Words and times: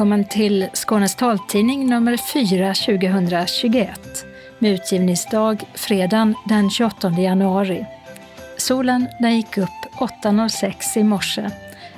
Välkommen 0.00 0.24
till 0.24 0.68
Skånes 0.72 1.14
taltidning 1.14 1.86
nummer 1.86 2.16
4 2.16 2.74
2021 2.74 4.24
med 4.58 4.72
utgivningsdag 4.72 5.64
fredagen 5.74 6.34
den 6.48 6.70
28 6.70 7.10
januari. 7.10 7.86
Solen 8.56 9.08
den 9.18 9.36
gick 9.36 9.58
upp 9.58 9.68
8.06 9.98 10.98
i 10.98 11.02
morse 11.02 11.50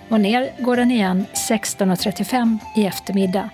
och 0.09 0.21
ner 0.21 0.51
går 0.59 0.77
den 0.77 0.91
igen 0.91 1.27
16.35 1.33 2.59
i 2.77 2.87
eftermiddag. 2.87 3.51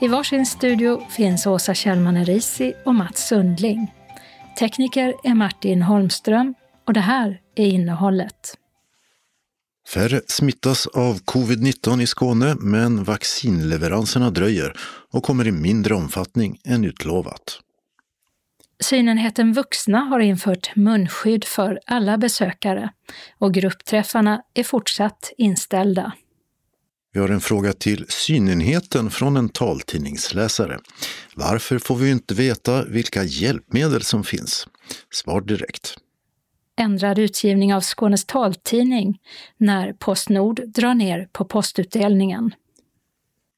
I 0.00 0.08
varsin 0.08 0.46
studio 0.46 1.00
finns 1.10 1.46
Åsa 1.46 1.74
Kjellman 1.74 2.16
Erisi 2.16 2.72
och 2.84 2.94
Mats 2.94 3.26
Sundling. 3.28 3.94
Tekniker 4.58 5.14
är 5.24 5.34
Martin 5.34 5.82
Holmström 5.82 6.54
och 6.86 6.92
det 6.92 7.00
här 7.00 7.40
är 7.54 7.66
innehållet. 7.66 8.58
Färre 9.88 10.20
smittas 10.26 10.86
av 10.86 11.20
covid-19 11.20 12.02
i 12.02 12.06
Skåne, 12.06 12.56
men 12.58 13.04
vaccinleveranserna 13.04 14.30
dröjer 14.30 14.72
och 15.10 15.22
kommer 15.22 15.46
i 15.46 15.52
mindre 15.52 15.94
omfattning 15.94 16.60
än 16.64 16.84
utlovat. 16.84 17.60
Synenheten 18.82 19.52
Vuxna 19.52 19.98
har 19.98 20.20
infört 20.20 20.76
munskydd 20.76 21.44
för 21.44 21.80
alla 21.86 22.18
besökare 22.18 22.90
och 23.38 23.54
gruppträffarna 23.54 24.42
är 24.54 24.64
fortsatt 24.64 25.32
inställda. 25.38 26.12
Vi 27.12 27.20
har 27.20 27.28
en 27.28 27.40
fråga 27.40 27.72
till 27.72 28.06
synenheten 28.08 29.10
från 29.10 29.36
en 29.36 29.48
taltidningsläsare. 29.48 30.78
Varför 31.34 31.78
får 31.78 31.96
vi 31.96 32.10
inte 32.10 32.34
veta 32.34 32.84
vilka 32.84 33.24
hjälpmedel 33.24 34.02
som 34.02 34.24
finns? 34.24 34.66
Svar 35.10 35.40
direkt 35.40 35.96
ändrad 36.82 37.18
utgivning 37.18 37.74
av 37.74 37.80
Skånes 37.80 38.24
taltidning 38.24 39.18
när 39.56 39.92
Postnord 39.92 40.60
drar 40.66 40.94
ner 40.94 41.28
på 41.32 41.44
postutdelningen. 41.44 42.54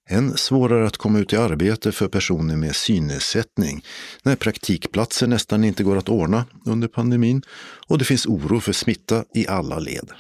Än 0.09 0.37
svårare 0.37 0.87
att 0.87 0.97
komma 0.97 1.19
ut 1.19 1.33
i 1.33 1.37
arbete 1.37 1.93
för 1.93 2.09
personer 2.09 2.57
med 2.57 2.77
synnedsättning 2.77 3.85
när 4.23 4.37
praktikplatser 4.37 5.27
nästan 5.27 5.65
inte 5.65 5.85
går 5.85 5.97
att 5.97 6.09
ordna 6.09 6.45
under 6.67 6.89
pandemin 6.89 7.43
och 7.89 7.99
det 7.99 8.05
finns 8.05 8.27
oro 8.27 8.61
för 8.61 8.73
smitta 8.73 9.25
i 9.35 9.49
alla 9.49 9.79
led. 9.79 10.11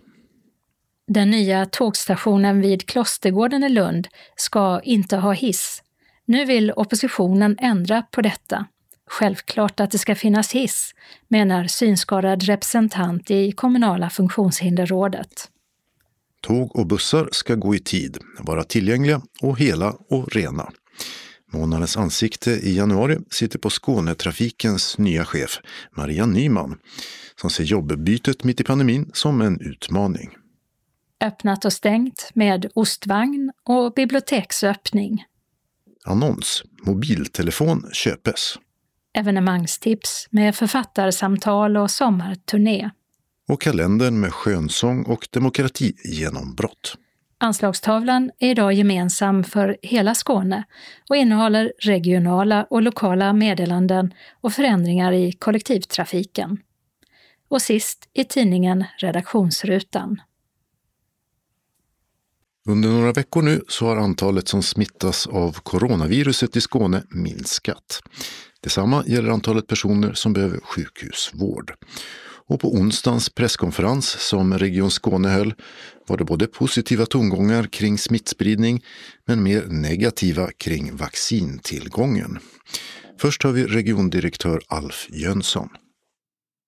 Den 1.06 1.30
nya 1.30 1.66
tågstationen 1.66 2.60
vid 2.60 2.86
Klostergården 2.86 3.64
i 3.64 3.68
Lund 3.68 4.08
ska 4.36 4.80
inte 4.80 5.16
ha 5.16 5.32
hiss. 5.32 5.82
Nu 6.26 6.44
vill 6.44 6.72
oppositionen 6.72 7.56
ändra 7.60 8.02
på 8.02 8.20
detta. 8.20 8.66
Självklart 9.06 9.80
att 9.80 9.90
det 9.90 9.98
ska 9.98 10.14
finnas 10.14 10.52
hiss, 10.52 10.94
menar 11.28 11.64
synskadad 11.64 12.42
representant 12.42 13.30
i 13.30 13.52
kommunala 13.52 14.10
funktionshinderrådet. 14.10 15.50
Tåg 16.40 16.76
och 16.76 16.86
bussar 16.86 17.28
ska 17.32 17.54
gå 17.54 17.74
i 17.74 17.78
tid, 17.78 18.18
vara 18.38 18.64
tillgängliga 18.64 19.22
och 19.42 19.58
hela 19.58 19.96
och 20.10 20.32
rena. 20.32 20.72
Månadens 21.52 21.96
ansikte 21.96 22.50
i 22.50 22.76
januari 22.76 23.18
sitter 23.30 23.58
på 23.58 23.70
Skånetrafikens 23.70 24.98
nya 24.98 25.24
chef, 25.24 25.60
Maria 25.96 26.26
Nyman, 26.26 26.78
som 27.40 27.50
ser 27.50 27.64
jobbbytet 27.64 28.44
mitt 28.44 28.60
i 28.60 28.64
pandemin 28.64 29.10
som 29.12 29.40
en 29.40 29.60
utmaning. 29.60 30.30
Öppnat 31.24 31.64
och 31.64 31.72
stängt 31.72 32.30
med 32.34 32.66
ostvagn 32.74 33.52
och 33.64 33.92
biblioteksöppning. 33.94 35.24
Annons. 36.04 36.62
Mobiltelefon 36.86 37.90
köpes 37.92 38.58
evenemangstips 39.14 40.28
med 40.30 40.54
författarsamtal 40.56 41.76
och 41.76 41.90
sommarturné. 41.90 42.90
Och 43.48 43.60
kalendern 43.60 44.20
med 44.20 44.32
skönsång 44.32 45.02
och 45.04 45.28
demokratigenombrott. 45.30 46.96
Anslagstavlan 47.38 48.30
är 48.38 48.50
idag 48.50 48.72
gemensam 48.72 49.44
för 49.44 49.76
hela 49.82 50.14
Skåne 50.14 50.64
och 51.08 51.16
innehåller 51.16 51.72
regionala 51.78 52.66
och 52.70 52.82
lokala 52.82 53.32
meddelanden 53.32 54.14
och 54.40 54.52
förändringar 54.52 55.12
i 55.12 55.32
kollektivtrafiken. 55.32 56.58
Och 57.48 57.62
sist 57.62 58.08
i 58.12 58.24
tidningen 58.24 58.84
Redaktionsrutan. 58.98 60.20
Under 62.68 62.88
några 62.88 63.12
veckor 63.12 63.42
nu 63.42 63.60
så 63.68 63.86
har 63.86 63.96
antalet 63.96 64.48
som 64.48 64.62
smittas 64.62 65.26
av 65.26 65.52
coronaviruset 65.52 66.56
i 66.56 66.60
Skåne 66.60 67.02
minskat. 67.08 68.00
Detsamma 68.64 69.04
gäller 69.06 69.30
antalet 69.30 69.66
personer 69.66 70.12
som 70.12 70.32
behöver 70.32 70.60
sjukhusvård. 70.60 71.74
Och 72.46 72.60
på 72.60 72.74
onsdagens 72.74 73.30
presskonferens 73.30 74.06
som 74.08 74.58
Region 74.58 74.90
Skåne 74.90 75.28
höll 75.28 75.54
var 76.06 76.16
det 76.16 76.24
både 76.24 76.46
positiva 76.46 77.06
tongångar 77.06 77.64
kring 77.64 77.98
smittspridning 77.98 78.84
men 79.26 79.42
mer 79.42 79.66
negativa 79.66 80.50
kring 80.58 80.96
vaccintillgången. 80.96 82.38
Först 83.20 83.42
har 83.42 83.52
vi 83.52 83.64
regiondirektör 83.64 84.60
Alf 84.68 85.06
Jönsson. 85.10 85.68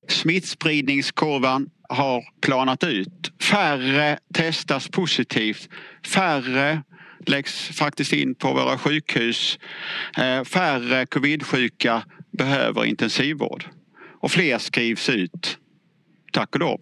Smittspridningskurvan 0.09 1.69
har 1.89 2.25
planat 2.43 2.84
ut. 2.84 3.33
Färre 3.43 4.19
testas 4.34 4.89
positivt. 4.89 5.69
Färre 6.15 6.83
läggs 7.27 7.69
faktiskt 7.69 8.12
in 8.12 8.34
på 8.34 8.53
våra 8.53 8.78
sjukhus. 8.78 9.59
Eh, 10.16 10.44
färre 10.44 11.06
covidsjuka 11.06 12.03
behöver 12.38 12.84
intensivvård 12.84 13.65
och 14.21 14.31
fler 14.31 14.59
skrivs 14.59 15.09
ut. 15.09 15.59
Tack 16.32 16.54
och 16.54 16.60
lov. 16.60 16.81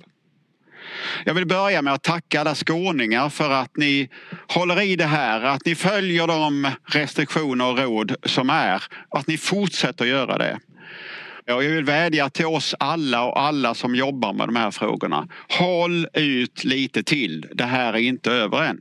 Jag 1.24 1.34
vill 1.34 1.46
börja 1.46 1.82
med 1.82 1.92
att 1.92 2.02
tacka 2.02 2.40
alla 2.40 2.54
skåningar 2.54 3.28
för 3.28 3.50
att 3.50 3.76
ni 3.76 4.08
håller 4.48 4.80
i 4.80 4.96
det 4.96 5.04
här, 5.04 5.42
att 5.42 5.66
ni 5.66 5.74
följer 5.74 6.26
de 6.26 6.70
restriktioner 6.84 7.70
och 7.70 7.78
råd 7.78 8.14
som 8.22 8.50
är 8.50 8.82
och 9.08 9.18
att 9.18 9.26
ni 9.26 9.36
fortsätter 9.36 10.04
göra 10.04 10.38
det. 10.38 10.58
Jag 11.46 11.58
vill 11.58 11.84
vädja 11.84 12.30
till 12.30 12.46
oss 12.46 12.74
alla 12.78 13.24
och 13.24 13.40
alla 13.40 13.74
som 13.74 13.94
jobbar 13.94 14.32
med 14.32 14.48
de 14.48 14.56
här 14.56 14.70
frågorna. 14.70 15.28
Håll 15.58 16.06
ut 16.14 16.64
lite 16.64 17.02
till. 17.02 17.46
Det 17.52 17.64
här 17.64 17.92
är 17.92 17.98
inte 17.98 18.30
över 18.30 18.62
än. 18.62 18.80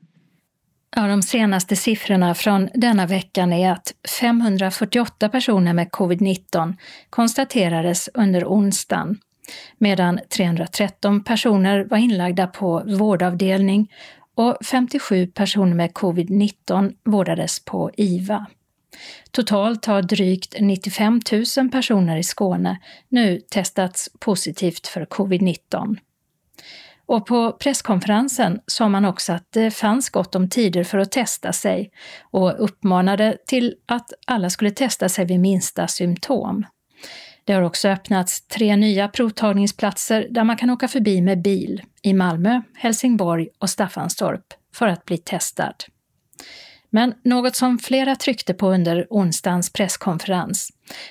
Ja, 0.96 1.08
de 1.08 1.22
senaste 1.22 1.76
siffrorna 1.76 2.36
från 2.36 2.70
denna 2.74 3.06
veckan 3.06 3.54
är 3.54 3.72
att 3.72 3.94
548 4.20 5.30
personer 5.30 5.74
med 5.74 5.88
covid-19 5.90 6.76
konstaterades 7.10 8.10
under 8.14 8.46
onsdagen, 8.46 9.20
medan 9.78 10.20
313 10.30 11.24
personer 11.24 11.84
var 11.84 11.98
inlagda 11.98 12.48
på 12.48 12.84
vårdavdelning 12.86 13.92
och 14.36 14.58
57 14.66 15.28
personer 15.28 15.76
med 15.76 15.92
covid-19 15.92 16.94
vårdades 17.04 17.66
på 17.66 17.92
IVA. 17.98 18.46
Totalt 19.32 19.86
har 19.86 20.02
drygt 20.02 20.56
95 20.60 21.22
000 21.58 21.70
personer 21.70 22.18
i 22.18 22.24
Skåne 22.24 22.80
nu 23.10 23.42
testats 23.50 24.10
positivt 24.20 24.88
för 24.88 25.06
covid-19. 25.06 25.98
Och 27.14 27.26
på 27.26 27.52
presskonferensen 27.52 28.60
sa 28.68 28.90
man 28.90 29.06
också 29.06 29.34
att 29.34 29.48
det 29.50 29.72
fanns 29.72 30.10
gott 30.10 30.36
om 30.36 30.50
tider 30.50 30.84
för 30.84 30.98
att 30.98 31.12
testa 31.12 31.54
sig 31.54 31.92
och 32.32 32.64
uppmanade 32.64 33.38
till 33.48 33.76
att 33.86 34.14
alla 34.28 34.50
skulle 34.50 34.72
testa 34.72 35.10
sig 35.10 35.26
vid 35.26 35.40
minsta 35.40 35.88
symptom. 35.88 36.66
Det 37.44 37.54
har 37.54 37.62
också 37.62 37.90
öppnats 37.90 38.48
tre 38.48 38.76
nya 38.76 39.08
provtagningsplatser 39.08 40.28
där 40.30 40.44
man 40.44 40.58
kan 40.58 40.70
åka 40.70 40.88
förbi 40.88 41.22
med 41.22 41.42
bil 41.42 41.82
i 42.02 42.14
Malmö, 42.14 42.62
Helsingborg 42.74 43.48
och 43.60 43.70
Staffanstorp 43.70 44.46
för 44.76 44.88
att 44.88 45.06
bli 45.06 45.18
testad. 45.18 45.76
Men 46.96 47.14
något 47.24 47.56
som 47.56 47.80
flera 47.80 48.16
tryckte 48.16 48.54
på 48.54 48.74
under 48.74 49.08
onsdagens 49.10 49.74
presskonferens, 49.74 50.70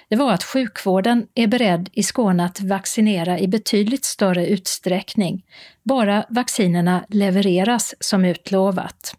det 0.09 0.17
var 0.17 0.33
att 0.33 0.45
sjukvården 0.45 1.27
är 1.35 1.47
beredd 1.47 1.91
i 1.93 2.03
Skåne 2.03 2.45
att 2.45 2.61
vaccinera 2.61 3.39
i 3.39 3.49
betydligt 3.49 4.05
större 4.05 4.47
utsträckning, 4.47 5.45
bara 5.83 6.25
vaccinerna 6.29 7.05
levereras 7.09 7.95
som 8.01 8.25
utlovat. 8.25 9.15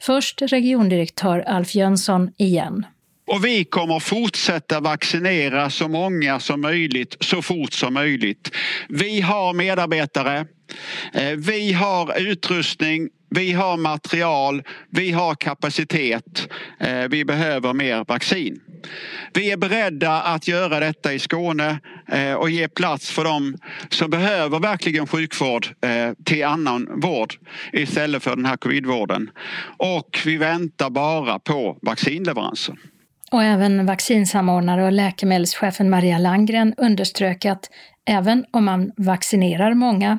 Först 0.00 0.42
regiondirektör 0.42 1.40
Alf 1.40 1.74
Jönsson 1.74 2.30
igen. 2.36 2.86
Och 3.26 3.44
vi 3.44 3.64
kommer 3.64 4.00
fortsätta 4.00 4.80
vaccinera 4.80 5.70
så 5.70 5.88
många 5.88 6.40
som 6.40 6.60
möjligt 6.60 7.16
så 7.20 7.42
fort 7.42 7.72
som 7.72 7.94
möjligt. 7.94 8.50
Vi 8.88 9.20
har 9.20 9.52
medarbetare, 9.52 10.46
eh, 11.14 11.30
vi 11.36 11.72
har 11.72 12.20
utrustning, 12.20 13.08
vi 13.30 13.52
har 13.52 13.76
material, 13.76 14.62
vi 14.90 15.10
har 15.10 15.34
kapacitet. 15.34 16.48
Eh, 16.80 17.08
vi 17.10 17.24
behöver 17.24 17.72
mer 17.72 18.04
vaccin. 18.08 18.60
Vi 19.34 19.50
är 19.50 19.56
beredda 19.56 20.22
att 20.22 20.48
göra 20.48 20.80
detta 20.80 21.12
i 21.12 21.18
Skåne 21.18 21.78
eh, 22.08 22.32
och 22.32 22.50
ge 22.50 22.68
plats 22.68 23.10
för 23.10 23.24
dem 23.24 23.56
som 23.88 24.10
behöver 24.10 24.58
verkligen 24.58 25.06
sjukvård 25.06 25.66
eh, 25.66 26.12
till 26.24 26.44
annan 26.44 27.00
vård 27.00 27.34
istället 27.72 28.22
för 28.22 28.36
den 28.36 28.46
här 28.46 28.56
covidvården. 28.56 29.30
Och 29.76 30.18
vi 30.24 30.36
väntar 30.36 30.90
bara 30.90 31.38
på 31.38 31.78
vaccinleveranser. 31.82 32.74
Och 33.30 33.42
även 33.42 33.86
vaccinsamordnare 33.86 34.84
och 34.84 34.92
läkemedelschefen 34.92 35.90
Maria 35.90 36.18
Langgren 36.18 36.74
underströk 36.76 37.44
att 37.44 37.70
även 38.08 38.44
om 38.50 38.64
man 38.64 38.92
vaccinerar 38.96 39.74
många 39.74 40.18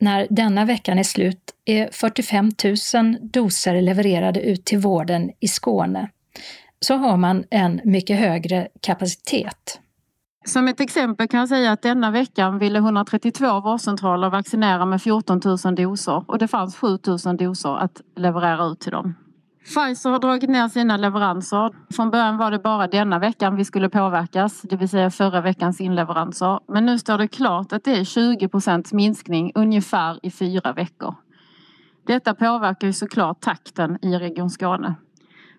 när 0.00 0.26
denna 0.30 0.64
veckan 0.64 0.98
är 0.98 1.02
slut 1.02 1.54
är 1.64 1.88
45 1.92 2.50
000 2.94 3.16
doser 3.32 3.82
levererade 3.82 4.40
ut 4.40 4.64
till 4.64 4.78
vården 4.78 5.30
i 5.40 5.48
Skåne. 5.48 6.10
Så 6.80 6.96
har 6.96 7.16
man 7.16 7.44
en 7.50 7.80
mycket 7.84 8.18
högre 8.18 8.68
kapacitet. 8.80 9.80
Som 10.44 10.68
ett 10.68 10.80
exempel 10.80 11.28
kan 11.28 11.40
jag 11.40 11.48
säga 11.48 11.72
att 11.72 11.82
denna 11.82 12.10
veckan 12.10 12.58
ville 12.58 12.78
132 12.78 13.60
vårdcentraler 13.60 14.30
vaccinera 14.30 14.84
med 14.86 15.02
14 15.02 15.40
000 15.64 15.74
doser 15.74 16.24
och 16.28 16.38
det 16.38 16.48
fanns 16.48 16.76
7 16.76 16.86
000 17.24 17.36
doser 17.36 17.76
att 17.76 18.00
leverera 18.16 18.64
ut 18.66 18.80
till 18.80 18.92
dem. 18.92 19.14
Pfizer 19.68 20.10
har 20.10 20.18
dragit 20.18 20.50
ner 20.50 20.68
sina 20.68 20.96
leveranser. 20.96 21.72
Från 21.90 22.10
början 22.10 22.36
var 22.36 22.50
det 22.50 22.58
bara 22.58 22.86
denna 22.86 23.18
veckan 23.18 23.56
vi 23.56 23.64
skulle 23.64 23.88
påverkas, 23.88 24.62
det 24.62 24.76
vill 24.76 24.88
säga 24.88 25.10
förra 25.10 25.40
veckans 25.40 25.80
inleveranser. 25.80 26.60
Men 26.68 26.86
nu 26.86 26.98
står 26.98 27.18
det 27.18 27.28
klart 27.28 27.72
att 27.72 27.84
det 27.84 27.98
är 27.98 28.04
20 28.04 28.48
procents 28.48 28.92
minskning 28.92 29.52
ungefär 29.54 30.20
i 30.22 30.30
fyra 30.30 30.72
veckor. 30.72 31.14
Detta 32.06 32.34
påverkar 32.34 32.86
ju 32.86 32.92
såklart 32.92 33.40
takten 33.40 33.98
i 34.02 34.18
Region 34.18 34.50
Skåne. 34.50 34.94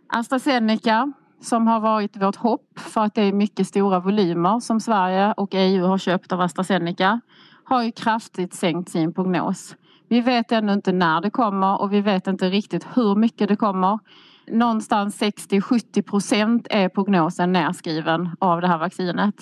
AstraZeneca 0.08 1.14
som 1.42 1.68
har 1.68 1.80
varit 1.80 2.22
vårt 2.22 2.36
hopp 2.36 2.80
för 2.80 3.02
att 3.02 3.16
det 3.16 3.22
är 3.22 3.34
mycket 3.34 3.68
stora 3.68 4.00
volymer 4.00 4.60
som 4.60 4.80
Sverige 4.80 5.34
och 5.38 5.50
EU 5.52 5.86
har 5.86 5.98
köpt 5.98 6.32
av 6.32 6.42
AstraZeneca 6.42 7.22
har 7.64 7.84
ju 7.84 7.92
kraftigt 7.92 8.54
sänkt 8.54 8.90
sin 8.90 9.14
prognos. 9.14 9.76
Vi 10.10 10.22
vet 10.22 10.52
ännu 10.52 10.74
inte 10.74 10.92
när 10.92 11.22
det 11.22 11.30
kommer 11.30 11.82
och 11.82 11.94
vi 11.94 12.02
vet 12.02 12.28
inte 12.28 12.50
riktigt 12.50 12.88
hur 12.94 13.16
mycket 13.16 13.48
det 13.48 13.56
kommer. 13.56 14.00
Någonstans 14.48 15.22
60-70 15.22 16.02
procent 16.02 16.68
är 16.70 16.90
prognosen 16.90 17.52
nedskriven 17.52 18.30
av 18.40 18.62
det 18.62 18.68
här 18.68 18.78
vaccinet. 18.78 19.36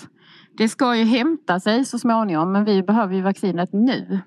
Det 0.57 0.69
ska 0.69 0.95
ju 0.95 1.03
hämta 1.03 1.59
sig 1.59 1.85
så 1.85 1.99
småningom 1.99 2.51
men 2.51 2.65
vi 2.65 2.83
behöver 2.83 3.15
ju 3.15 3.21
vaccinet 3.21 3.73
nu. 3.73 4.19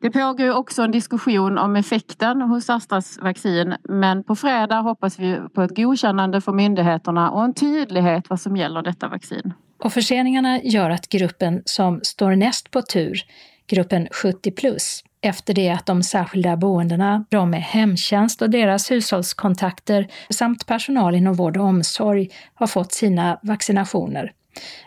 Det 0.00 0.10
pågår 0.10 0.56
också 0.56 0.82
en 0.82 0.90
diskussion 0.90 1.58
om 1.58 1.76
effekten 1.76 2.42
hos 2.42 2.70
Astras 2.70 3.18
vaccin 3.22 3.74
men 3.82 4.24
på 4.24 4.36
fredag 4.36 4.80
hoppas 4.80 5.18
vi 5.18 5.40
på 5.54 5.62
ett 5.62 5.76
godkännande 5.76 6.40
från 6.40 6.56
myndigheterna 6.56 7.30
och 7.30 7.44
en 7.44 7.54
tydlighet 7.54 8.30
vad 8.30 8.40
som 8.40 8.56
gäller 8.56 8.82
detta 8.82 9.08
vaccin. 9.08 9.52
Och 9.84 9.92
förseningarna 9.92 10.62
gör 10.62 10.90
att 10.90 11.08
gruppen 11.08 11.62
som 11.64 12.00
står 12.02 12.36
näst 12.36 12.70
på 12.70 12.82
tur, 12.82 13.18
gruppen 13.66 14.08
70 14.12 14.50
plus, 14.50 15.02
efter 15.20 15.54
det 15.54 15.70
att 15.70 15.86
de 15.86 16.02
särskilda 16.02 16.56
boendena, 16.56 17.24
de 17.28 17.50
med 17.50 17.62
hemtjänst 17.62 18.42
och 18.42 18.50
deras 18.50 18.90
hushållskontakter 18.90 20.06
samt 20.30 20.66
personal 20.66 21.14
inom 21.14 21.34
vård 21.34 21.56
och 21.56 21.64
omsorg 21.64 22.28
har 22.54 22.66
fått 22.66 22.92
sina 22.92 23.38
vaccinationer, 23.42 24.32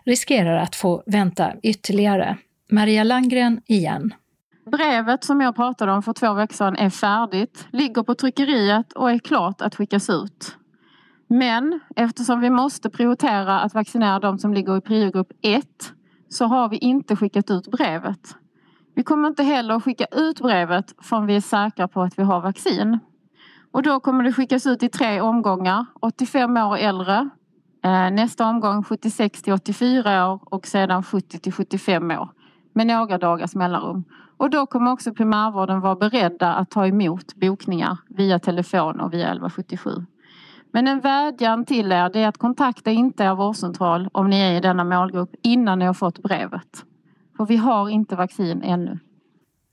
riskerar 0.05 0.57
att 0.57 0.75
få 0.75 1.03
vänta 1.05 1.53
ytterligare. 1.63 2.37
Maria 2.71 3.03
Langgren 3.03 3.61
igen. 3.67 4.13
Brevet 4.71 5.23
som 5.23 5.41
jag 5.41 5.55
pratade 5.55 5.91
om 5.91 6.03
för 6.03 6.13
två 6.13 6.33
veckor 6.33 6.55
sedan 6.55 6.75
är 6.75 6.89
färdigt, 6.89 7.67
ligger 7.71 8.03
på 8.03 8.15
tryckeriet 8.15 8.93
och 8.93 9.11
är 9.11 9.19
klart 9.19 9.61
att 9.61 9.75
skickas 9.75 10.09
ut. 10.09 10.57
Men 11.27 11.79
eftersom 11.95 12.41
vi 12.41 12.49
måste 12.49 12.89
prioritera 12.89 13.59
att 13.59 13.73
vaccinera 13.73 14.19
de 14.19 14.39
som 14.39 14.53
ligger 14.53 14.77
i 14.77 14.81
priogrupp 14.81 15.31
1 15.41 15.65
så 16.29 16.45
har 16.45 16.69
vi 16.69 16.77
inte 16.77 17.15
skickat 17.15 17.51
ut 17.51 17.67
brevet. 17.71 18.35
Vi 18.95 19.03
kommer 19.03 19.27
inte 19.27 19.43
heller 19.43 19.75
att 19.75 19.83
skicka 19.83 20.05
ut 20.11 20.41
brevet 20.41 20.95
förrän 21.01 21.25
vi 21.25 21.35
är 21.35 21.41
säkra 21.41 21.87
på 21.87 22.01
att 22.01 22.19
vi 22.19 22.23
har 22.23 22.41
vaccin. 22.41 22.99
Och 23.71 23.83
då 23.83 23.99
kommer 23.99 24.23
det 24.23 24.33
skickas 24.33 24.67
ut 24.67 24.83
i 24.83 24.89
tre 24.89 25.21
omgångar, 25.21 25.85
85 25.99 26.57
år 26.57 26.67
och 26.67 26.79
äldre, 26.79 27.29
eh, 27.83 28.11
nästa 28.11 28.45
omgång 28.45 28.83
76 28.83 29.41
till 29.41 29.53
84 29.53 30.31
år 30.31 30.39
och 30.45 30.67
sedan 30.67 31.03
70 31.03 31.39
till 31.39 31.53
75 31.53 32.11
år 32.11 32.29
med 32.73 32.87
några 32.87 33.17
dagars 33.17 33.55
mellanrum. 33.55 34.03
Och 34.37 34.49
då 34.49 34.65
kommer 34.65 34.91
också 34.91 35.13
primärvården 35.13 35.81
vara 35.81 35.95
beredda 35.95 36.53
att 36.53 36.69
ta 36.69 36.87
emot 36.87 37.35
bokningar 37.35 37.97
via 38.09 38.39
telefon 38.39 38.99
och 38.99 39.13
via 39.13 39.25
1177. 39.25 40.05
Men 40.73 40.87
en 40.87 40.99
vädjan 40.99 41.65
till 41.65 41.91
er 41.91 42.17
är 42.17 42.27
att 42.27 42.37
kontakta 42.37 42.91
inte 42.91 43.23
er 43.23 43.35
vårdcentral 43.35 44.09
om 44.11 44.29
ni 44.29 44.39
är 44.39 44.51
i 44.51 44.59
denna 44.59 44.83
målgrupp 44.83 45.29
innan 45.43 45.79
ni 45.79 45.85
har 45.85 45.93
fått 45.93 46.23
brevet. 46.23 46.85
Och 47.41 47.49
vi 47.49 47.55
har 47.55 47.89
inte 47.89 48.15
vaccin 48.15 48.61
ännu. 48.63 48.99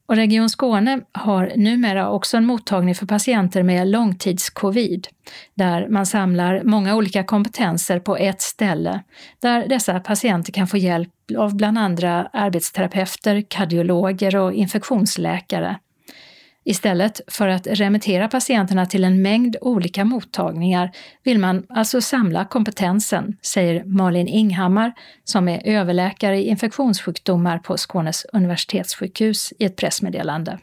Och 0.06 0.17
Region 0.17 0.49
Skåne 0.49 1.00
har 1.12 1.53
numera 1.56 2.11
också 2.11 2.37
en 2.37 2.47
mottagning 2.47 2.94
för 2.94 3.06
patienter 3.06 3.62
med 3.62 3.88
långtidscovid, 3.88 5.09
där 5.55 5.88
man 5.88 6.06
samlar 6.06 6.62
många 6.65 6.97
olika 6.97 7.25
kompetenser 7.25 8.00
på 8.00 8.17
ett 8.17 8.41
ställe, 8.41 9.03
där 9.41 9.69
dessa 9.69 10.00
patienter 10.00 10.53
kan 10.53 10.67
få 10.67 10.76
hjälp 10.76 11.11
av 11.38 11.56
bland 11.56 11.79
andra 11.79 12.29
arbetsterapeuter, 12.32 13.43
kardiologer 13.49 14.37
och 14.37 14.53
infektionsläkare. 14.53 15.79
Istället 16.69 17.20
för 17.29 17.49
att 17.49 17.67
remittera 17.67 18.29
patienterna 18.29 18.87
till 18.87 19.05
en 19.05 19.23
mängd 19.23 19.56
olika 19.61 20.05
mottagningar 20.05 20.91
vill 21.23 21.38
man 21.38 21.67
alltså 21.69 22.00
samla 22.00 22.44
kompetensen, 22.44 23.37
säger 23.43 23.85
Malin 23.85 24.29
Inghammar 24.29 24.93
som 25.25 25.49
är 25.49 25.62
överläkare 25.65 26.38
i 26.38 26.49
infektionssjukdomar 26.49 27.59
på 27.59 27.76
Skånes 27.76 28.26
universitetssjukhus 28.32 29.53
i 29.59 29.65
ett 29.65 29.76
pressmeddelande. 29.76 30.59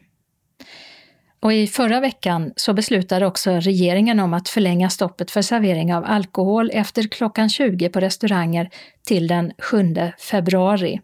Och 1.39 1.53
i 1.53 1.67
förra 1.67 1.99
veckan 1.99 2.53
så 2.55 2.73
beslutade 2.73 3.25
också 3.25 3.51
regeringen 3.51 4.19
om 4.19 4.33
att 4.33 4.49
förlänga 4.49 4.89
stoppet 4.89 5.31
för 5.31 5.41
servering 5.41 5.93
av 5.93 6.05
alkohol 6.07 6.69
efter 6.73 7.03
klockan 7.03 7.49
20 7.49 7.89
på 7.89 7.99
restauranger 7.99 8.69
till 9.07 9.27
den 9.27 9.51
7 9.57 9.95
februari 10.19 10.99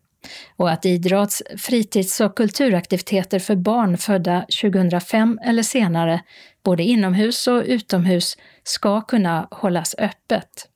och 0.57 0.71
att 0.71 0.85
idrotts-, 0.85 1.57
fritids 1.57 2.21
och 2.21 2.37
kulturaktiviteter 2.37 3.39
för 3.39 3.55
barn 3.55 3.97
födda 3.97 4.45
2005 4.61 5.39
eller 5.43 5.63
senare, 5.63 6.21
både 6.63 6.83
inomhus 6.83 7.47
och 7.47 7.63
utomhus, 7.65 8.37
ska 8.63 9.01
kunna 9.01 9.47
hållas 9.51 9.95
öppet. 9.97 10.67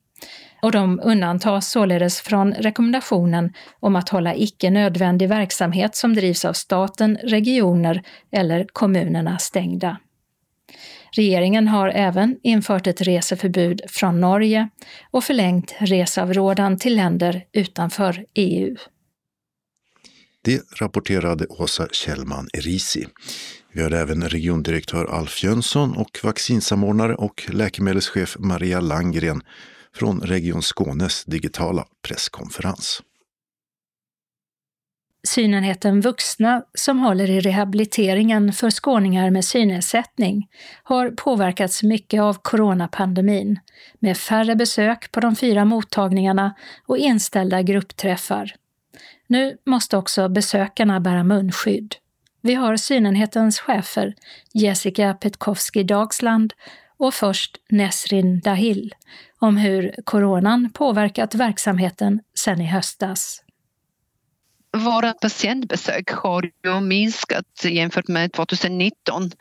Och 0.62 0.72
de 0.72 1.00
undantas 1.04 1.72
således 1.72 2.22
från 2.22 2.54
rekommendationen 2.54 3.54
om 3.80 3.96
att 3.96 4.10
hålla 4.10 4.36
icke 4.36 4.70
nödvändig 4.70 5.30
verksamhet 5.30 5.96
som 5.96 6.14
drivs 6.14 6.46
av 6.46 6.54
staten, 6.54 7.18
regioner 7.24 8.02
eller 8.32 8.66
kommunerna 8.74 9.38
stängda. 9.38 9.98
Regeringen 11.12 11.68
har 11.68 11.90
även 11.90 12.38
infört 12.44 12.88
ett 12.88 13.02
reseförbud 13.02 13.82
från 13.88 14.22
Norge 14.22 14.70
och 15.12 15.24
förlängt 15.24 15.76
reseavrådan 15.80 16.80
till 16.80 16.96
länder 16.96 17.44
utanför 17.54 18.26
EU. 18.34 18.76
Det 20.46 20.62
rapporterade 20.82 21.46
Åsa 21.50 21.88
Kjellman 21.92 22.48
Erisi. 22.54 23.08
Vi 23.72 23.84
har 23.84 23.92
även 23.92 24.30
regiondirektör 24.30 25.06
Alf 25.06 25.44
Jönsson 25.44 25.98
och 25.98 26.20
vaccinsamordnare 26.24 27.16
och 27.16 27.46
läkemedelschef 27.50 28.36
Maria 28.40 28.80
Langgren 28.80 29.42
från 29.96 30.22
Region 30.22 30.62
Skånes 30.62 31.26
digitala 31.26 31.86
presskonferens. 32.08 33.02
Synenheten 35.28 36.02
Vuxna, 36.02 36.64
som 36.74 37.00
håller 37.00 37.30
i 37.30 37.40
rehabiliteringen 37.40 38.54
för 38.54 38.70
skåningar 38.70 39.30
med 39.30 39.46
synnedsättning, 39.46 40.48
har 40.84 41.10
påverkats 41.10 41.84
mycket 41.84 42.22
av 42.22 42.34
coronapandemin, 42.34 43.60
med 44.00 44.18
färre 44.18 44.56
besök 44.56 45.12
på 45.12 45.20
de 45.20 45.36
fyra 45.36 45.66
mottagningarna 45.66 46.56
och 46.86 46.98
inställda 46.98 47.62
gruppträffar. 47.62 48.56
Nu 49.28 49.58
måste 49.66 49.98
också 49.98 50.30
besökarna 50.30 51.00
bära 51.00 51.24
munskydd. 51.24 51.96
Vi 52.42 52.54
har 52.54 52.78
synenhetens 52.78 53.60
chefer 53.60 54.14
Jessica 54.54 55.14
Petkowski 55.14 55.84
Dagsland 55.84 56.54
och 56.98 57.14
först 57.14 57.58
Nesrin 57.70 58.40
Dahil 58.40 58.94
om 59.40 59.58
hur 59.58 59.96
coronan 60.04 60.70
påverkat 60.74 61.36
verksamheten 61.36 62.20
sedan 62.34 62.62
i 62.62 62.66
höstas. 62.66 63.42
Våra 64.78 65.14
patientbesök 65.14 66.12
har 66.12 66.50
ju 66.64 66.82
minskat 66.82 67.64
jämfört 67.64 68.08
med 68.08 68.34
2019 68.34 69.32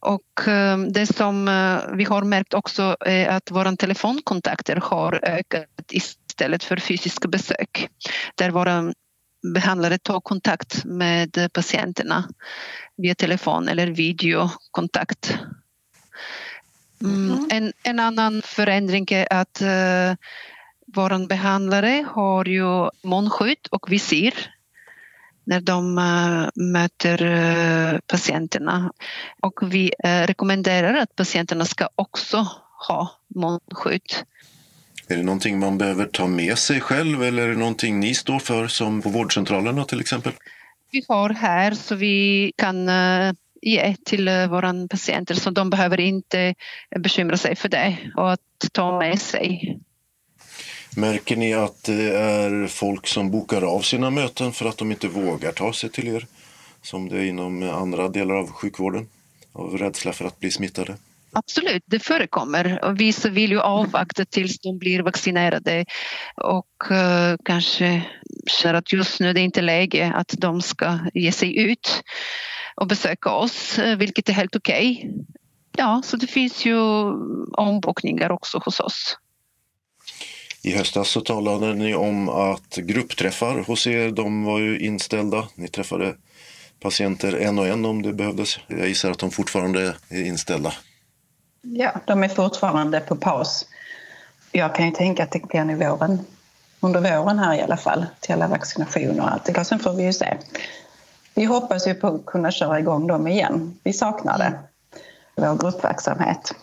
och 0.00 0.48
eh, 0.48 0.78
det 0.78 1.06
som 1.06 1.48
eh, 1.48 1.96
vi 1.96 2.04
har 2.04 2.22
märkt 2.22 2.54
också 2.54 2.96
är 3.00 3.28
att 3.28 3.50
våra 3.50 3.76
telefonkontakter 3.76 4.76
har 4.76 5.20
ökat 5.22 5.68
istället 5.90 6.64
för 6.64 6.76
fysiska 6.76 7.28
besök. 7.28 7.88
Där 8.34 8.50
våra 8.50 8.92
behandlare 9.42 9.98
tar 9.98 10.20
kontakt 10.20 10.84
med 10.84 11.48
patienterna 11.52 12.24
via 12.96 13.14
telefon 13.14 13.68
eller 13.68 13.86
videokontakt. 13.86 15.38
Mm. 17.00 17.30
mm. 17.30 17.48
En, 17.50 17.72
en, 17.82 18.00
annan 18.00 18.42
förändring 18.42 19.06
är 19.10 19.32
att 19.32 19.62
uh, 19.62 20.16
vår 20.86 21.26
behandlare 21.26 22.06
har 22.08 22.44
ju 22.44 22.90
munskydd 23.02 23.66
och 23.70 23.92
visir 23.92 24.34
när 25.44 25.60
de 25.60 25.98
uh, 25.98 26.48
möter 26.54 27.22
uh, 27.22 27.98
patienterna. 28.06 28.92
Och 29.40 29.60
vi 29.62 29.92
rekommenderar 30.02 30.94
att 30.94 31.16
patienterna 31.16 31.64
ska 31.64 31.88
också 31.94 32.46
ha 32.88 33.10
munskydd. 33.28 34.12
Är 35.12 35.16
det 35.16 35.22
någonting 35.22 35.58
man 35.58 35.78
behöver 35.78 36.06
ta 36.06 36.26
med 36.26 36.58
sig 36.58 36.80
själv 36.80 37.22
eller 37.22 37.42
är 37.42 37.48
det 37.48 37.58
någonting 37.58 38.00
ni 38.00 38.14
står 38.14 38.38
för 38.38 38.68
som 38.68 39.02
på 39.02 39.08
vårdcentralerna 39.08 39.84
till 39.84 40.00
exempel? 40.00 40.32
vi 40.92 41.04
har 41.08 41.30
här 41.30 41.74
så 41.74 41.94
vi 41.94 42.52
kan 42.56 42.88
eh, 42.88 43.32
ge 43.62 43.96
till 44.04 44.28
eh, 44.28 44.46
våra 44.46 44.74
patienter 44.90 45.34
så 45.34 45.50
de 45.50 45.70
behöver 45.70 46.00
inte 46.00 46.54
bekymra 46.98 47.36
sig 47.36 47.56
för 47.56 47.68
det 47.68 47.98
och 48.16 48.32
att 48.32 48.40
ta 48.72 48.98
med 48.98 49.20
sig. 49.20 49.78
Märker 50.96 51.36
ni 51.36 51.54
att 51.54 51.84
det 51.84 52.16
är 52.16 52.66
folk 52.66 53.06
som 53.06 53.30
bokar 53.30 53.62
av 53.62 53.80
sina 53.80 54.10
möten 54.10 54.52
för 54.52 54.66
att 54.66 54.78
de 54.78 54.90
inte 54.90 55.08
vågar 55.08 55.52
ta 55.52 55.72
sig 55.72 55.90
till 55.90 56.08
er? 56.08 56.26
Som 56.82 57.08
det 57.08 57.18
är 57.18 57.24
inom 57.24 57.62
andra 57.62 58.08
delar 58.08 58.34
av 58.34 58.50
sjukvården? 58.50 59.08
Av 59.52 59.78
rädsla 59.78 60.12
för 60.12 60.24
att 60.24 60.40
bli 60.40 60.50
smittade? 60.50 60.96
Absolut, 61.34 61.82
det 61.86 61.98
förekommer. 61.98 62.84
Och 62.84 63.00
vissa 63.00 63.28
vill 63.28 63.50
ju 63.50 63.60
avvakta 63.60 64.24
tills 64.24 64.60
de 64.60 64.78
blir 64.78 65.02
vaccinerade 65.02 65.84
och 66.36 66.90
uh, 66.90 67.36
kanske 67.44 68.02
känner 68.46 68.74
att 68.74 68.92
just 68.92 69.20
nu 69.20 69.28
är 69.28 69.34
det 69.34 69.40
inte 69.40 69.60
läge 69.60 70.12
att 70.14 70.34
de 70.38 70.62
ska 70.62 70.98
ge 71.14 71.32
sig 71.32 71.58
ut 71.58 72.02
och 72.74 72.86
besöka 72.86 73.30
oss, 73.30 73.78
eh, 73.78 73.96
vilket 73.96 74.28
är 74.28 74.32
helt 74.32 74.56
okej. 74.56 74.96
Okay. 74.98 75.24
Ja, 75.76 76.02
så 76.04 76.16
det 76.16 76.26
finns 76.26 76.64
ju 76.64 76.78
ombokningar 77.52 78.30
också 78.30 78.58
hos 78.64 78.80
oss. 78.80 79.18
I 80.62 80.76
höstas 80.76 81.08
så 81.08 81.20
talade 81.20 81.74
ni 81.74 81.94
om 81.94 82.28
att 82.28 82.76
gruppträffar 82.76 83.58
hos 83.58 83.86
er, 83.86 84.10
de 84.10 84.44
var 84.44 84.58
ju 84.58 84.78
inställda. 84.78 85.48
Ni 85.54 85.68
träffade 85.68 86.16
patienter 86.80 87.34
en 87.34 87.58
och 87.58 87.66
en 87.66 87.84
om 87.84 88.02
det 88.02 88.12
behövdes. 88.12 88.58
Jag 88.66 88.88
gissar 88.88 89.10
att 89.10 89.18
de 89.18 89.30
fortfarande 89.30 89.96
är 90.08 90.24
inställda. 90.26 90.72
Ja, 91.62 91.92
de 92.04 92.24
är 92.24 92.28
fortfarande 92.28 93.00
på 93.00 93.16
paus. 93.16 93.66
Jag 94.52 94.74
kan 94.74 94.86
ju 94.86 94.92
tänka 94.92 95.22
att 95.22 95.30
det 95.30 95.48
blir 95.48 95.64
nu 95.64 95.74
våren, 95.74 96.18
under 96.80 97.00
våren 97.00 97.38
här 97.38 97.54
i 97.54 97.62
alla 97.62 97.76
fall, 97.76 98.06
till 98.20 98.32
alla 98.32 98.48
vaccinationer 98.48 99.20
och 99.20 99.32
allt. 99.32 99.66
Sen 99.66 99.78
får 99.78 99.92
vi 99.92 100.02
ju 100.02 100.12
se. 100.12 100.36
Vi 101.34 101.44
hoppas 101.44 101.86
ju 101.86 101.94
på 101.94 102.06
att 102.06 102.26
kunna 102.26 102.50
köra 102.50 102.78
igång 102.78 103.06
dem 103.06 103.26
igen. 103.26 103.78
Vi 103.82 103.92
saknar 103.92 104.38
det, 104.38 104.58
vår 105.36 105.56
gruppverksamhet. 105.56 106.54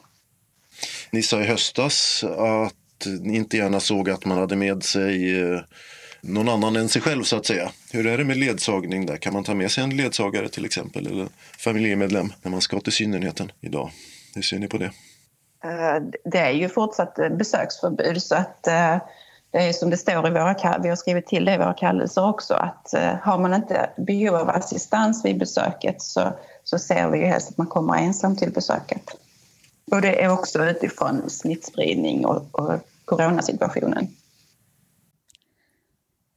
Ni 1.12 1.24
sa 1.24 1.42
i 1.42 1.46
höstas 1.46 2.24
att 2.24 3.08
ni 3.22 3.36
inte 3.36 3.58
gärna 3.58 3.80
såg 3.80 4.10
att 4.10 4.26
man 4.26 4.38
hade 4.38 4.56
med 4.56 4.84
sig 4.84 5.42
eh, 5.42 5.62
någon 6.22 6.50
annan 6.50 6.76
än 6.76 6.90
sig 6.90 7.02
själv 7.02 7.24
så 7.24 7.36
att 7.36 7.46
säga. 7.46 7.72
Hur 7.92 8.08
är 8.08 8.18
det 8.18 8.24
med 8.24 8.38
ledsagning 8.38 9.06
där? 9.06 9.18
Kan 9.18 9.34
man 9.34 9.44
ta 9.44 9.54
med 9.54 9.72
sig 9.72 9.84
en 9.84 9.98
ledsagare 9.98 10.50
till 10.50 10.66
exempel 10.66 11.08
eller 11.08 11.28
familjemedlem 11.58 12.34
när 12.42 12.52
man 12.52 12.62
ska 12.62 12.80
till 12.80 12.94
synnerheten 12.94 13.52
idag? 13.62 13.92
Hur 14.40 14.44
ser 14.44 14.60
ni 14.60 14.68
på 14.68 14.78
det? 14.78 14.92
Eh, 15.64 16.04
det 16.24 16.38
är 16.38 16.52
ju 16.52 16.70
fortsatt 16.70 17.16
besöksförbud 17.16 18.24
så 18.24 18.36
att 18.36 18.68
eh, 18.68 18.98
det 19.52 19.58
är 19.58 19.74
som 19.74 19.90
det 19.90 19.98
står 19.98 20.28
i 20.28 20.30
våra, 20.30 20.80
vi 20.84 20.90
har 20.90 20.96
skrivit 20.96 21.28
till 21.28 21.46
det 21.46 21.54
i 21.54 21.58
våra 21.58 21.74
kallelser 21.74 22.30
också, 22.30 22.54
att 22.54 22.94
eh, 22.94 23.16
har 23.22 23.38
man 23.38 23.54
inte 23.54 23.90
behov 23.98 24.36
av 24.36 24.50
assistans 24.50 25.26
vid 25.26 25.40
besöket 25.40 26.02
så, 26.02 26.34
så 26.64 26.80
ser 26.80 27.10
vi 27.10 27.18
ju 27.18 27.26
helst 27.26 27.50
att 27.50 27.58
man 27.58 27.68
kommer 27.68 27.98
ensam 27.98 28.36
till 28.36 28.52
besöket. 28.52 29.04
Och 29.92 30.02
det 30.02 30.24
är 30.24 30.32
också 30.32 30.66
utifrån 30.66 31.30
smittspridning 31.30 32.26
och, 32.26 32.60
och 32.60 32.80
coronasituationen. 33.06 34.08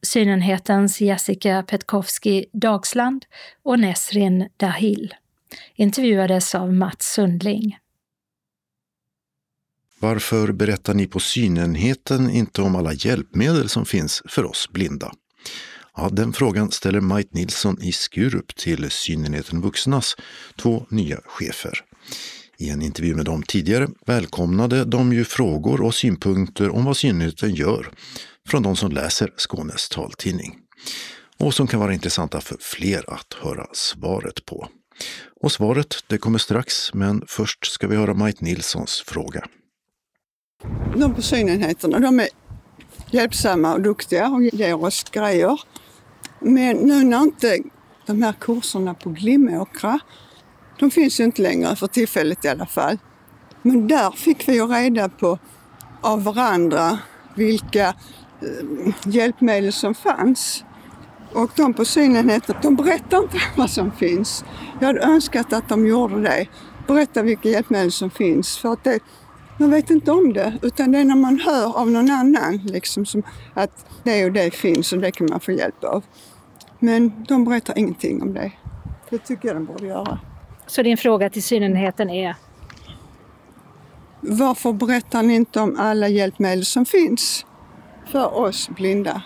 Synenhetens 0.03 1.01
Jessica 1.01 1.65
Petkovski 1.69 2.47
Dagsland 2.53 3.25
och 3.63 3.79
Nesrin 3.79 4.49
Dahil 4.57 5.15
intervjuades 5.75 6.55
av 6.55 6.73
Mats 6.73 7.13
Sundling. 7.13 7.79
Varför 10.03 10.53
berättar 10.53 10.95
ni 10.95 11.07
på 11.07 11.21
synenheten 11.21 12.31
inte 12.31 12.63
om 12.63 12.77
alla 12.77 12.93
hjälpmedel 12.93 13.69
som 13.69 13.87
finns 13.87 14.23
för 14.29 14.45
oss 14.45 14.69
blinda? 14.73 15.13
Ja, 15.97 16.09
den 16.13 16.33
frågan 16.33 16.71
ställer 16.71 17.01
Majt 17.01 17.35
Nilsson 17.35 17.83
i 17.83 17.93
Skurup 17.93 18.57
till 18.57 18.91
synenheten 18.91 19.61
Vuxnas 19.61 20.17
två 20.57 20.87
nya 20.89 21.21
chefer. 21.25 21.81
I 22.59 22.71
en 22.71 22.83
intervju 22.83 23.15
med 23.15 23.25
dem 23.25 23.43
tidigare 23.43 23.89
välkomnade 24.07 24.85
de 24.85 25.13
ju 25.13 25.25
frågor 25.25 25.81
och 25.83 25.95
synpunkter 25.95 26.71
om 26.71 26.85
vad 26.85 26.97
synenheten 26.97 27.55
gör 27.55 27.91
från 28.49 28.63
de 28.63 28.77
som 28.77 28.93
läser 28.93 29.33
Skånes 29.37 29.89
taltidning 29.89 30.59
och 31.39 31.55
som 31.55 31.67
kan 31.67 31.81
vara 31.81 31.95
intressanta 31.95 32.41
för 32.41 32.57
fler 32.61 33.11
att 33.11 33.35
höra 33.43 33.67
svaret 33.73 34.45
på. 34.47 34.69
Och 35.41 35.53
svaret 35.53 36.05
det 36.07 36.19
kommer 36.19 36.39
strax, 36.39 36.95
men 36.95 37.25
först 37.27 37.73
ska 37.73 37.87
vi 37.87 37.97
höra 37.97 38.15
Majt 38.15 38.41
Nilssons 38.41 39.03
fråga. 39.07 39.47
De 40.97 41.15
på 41.15 41.23
synenheterna, 41.23 41.99
de 41.99 42.21
är 42.21 42.29
hjälpsamma 43.11 43.73
och 43.73 43.81
duktiga 43.81 44.29
och 44.29 44.43
ger 44.43 44.85
oss 44.85 45.05
grejer. 45.11 45.61
Men 46.41 46.77
nu 46.77 47.05
när 47.05 47.23
inte 47.23 47.59
de 48.07 48.23
här 48.23 48.33
kurserna 48.33 48.95
på 48.95 49.11
Glimåkra, 49.11 49.99
de 50.79 50.91
finns 50.91 51.21
ju 51.21 51.25
inte 51.25 51.43
längre 51.43 51.77
för 51.77 51.87
tillfället 51.87 52.45
i 52.45 52.49
alla 52.49 52.67
fall. 52.67 52.99
Men 53.63 53.89
där 53.89 54.11
fick 54.11 54.49
vi 54.49 54.55
ju 54.55 54.67
reda 54.67 55.09
på 55.09 55.39
av 56.01 56.25
varandra 56.25 56.99
vilka 57.35 57.87
eh, 58.41 58.95
hjälpmedel 59.05 59.73
som 59.73 59.95
fanns. 59.95 60.65
Och 61.33 61.51
de 61.57 61.75
på 61.75 61.85
synenheten, 61.85 62.57
de 62.63 62.77
berättar 62.77 63.19
inte 63.19 63.37
vad 63.57 63.71
som 63.71 63.93
finns. 63.93 64.45
Jag 64.81 64.87
hade 64.87 65.01
önskat 65.01 65.53
att 65.53 65.69
de 65.69 65.87
gjorde 65.87 66.23
det. 66.23 66.47
Berätta 66.87 67.23
vilka 67.23 67.49
hjälpmedel 67.49 67.93
som 67.93 68.11
finns. 68.11 68.59
För 68.59 68.73
att 68.73 68.85
det, 68.85 69.01
man 69.63 69.71
vet 69.71 69.91
inte 69.91 70.13
om 70.13 70.33
det, 70.33 70.59
utan 70.63 70.93
det 70.93 70.99
är 70.99 71.05
när 71.05 71.17
man 71.17 71.39
hör 71.39 71.79
av 71.79 71.91
någon 71.91 72.11
annan 72.11 72.57
liksom, 72.57 73.07
som 73.07 73.23
att 73.55 73.87
det 74.05 74.25
och 74.25 74.33
det 74.33 74.55
finns 74.55 74.93
och 74.93 74.99
det 74.99 75.13
kan 75.13 75.27
man 75.31 75.41
få 75.41 75.53
hjälp 75.53 75.85
av. 75.85 76.05
Men 76.79 77.25
de 77.29 77.45
berättar 77.45 77.79
ingenting 77.79 78.23
om 78.23 78.35
det. 78.35 78.53
Det 79.11 79.19
tycker 79.19 79.49
jag 79.49 79.57
de 79.57 79.65
borde 79.65 79.87
göra. 79.87 80.19
Så 80.67 80.83
din 80.83 80.97
fråga 80.97 81.31
till 81.31 81.43
synenheten 81.43 82.11
är? 82.11 82.37
Varför 84.21 84.73
berättar 84.73 85.23
ni 85.23 85.35
inte 85.35 85.61
om 85.61 85.77
alla 85.79 86.09
hjälpmedel 86.09 86.65
som 86.65 86.85
finns 86.85 87.47
för 88.07 88.35
oss 88.35 88.69
blinda? 88.69 89.23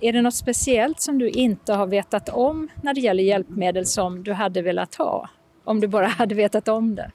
Är 0.00 0.12
det 0.12 0.22
något 0.22 0.34
speciellt 0.34 1.00
som 1.00 1.18
du 1.18 1.28
inte 1.28 1.72
har 1.72 1.86
vetat 1.86 2.28
om 2.28 2.68
när 2.82 2.94
det 2.94 3.00
gäller 3.00 3.22
hjälpmedel 3.22 3.86
som 3.86 4.22
du 4.24 4.32
hade 4.32 4.62
velat 4.62 4.94
ha? 4.94 5.28
Om 5.64 5.80
du 5.80 5.88
bara 5.88 6.06
hade 6.06 6.34
vetat 6.34 6.68
om 6.68 6.94
det? 6.94 7.10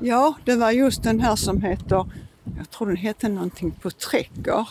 Ja, 0.00 0.34
det 0.44 0.56
var 0.56 0.70
just 0.70 1.02
den 1.02 1.20
här 1.20 1.36
som 1.36 1.62
heter, 1.62 2.06
jag 2.56 2.70
tror 2.70 2.86
den 2.86 2.96
heter 2.96 3.28
någonting 3.28 3.70
på 3.70 3.90
Trecker. 3.90 4.68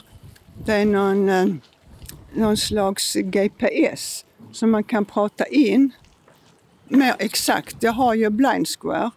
Det 0.66 0.74
är 0.74 0.86
någon, 0.86 1.30
eh, 1.30 1.46
någon 2.34 2.58
slags 2.58 3.14
GPS 3.14 4.26
som 4.52 4.72
man 4.72 4.84
kan 4.84 5.06
prata 5.06 5.46
in. 5.46 5.92
Mer 6.88 7.16
exakt, 7.20 7.84
jag 7.84 7.92
har 7.92 8.14
ju 8.14 8.30
Blind 8.30 8.68
Square. 8.68 9.12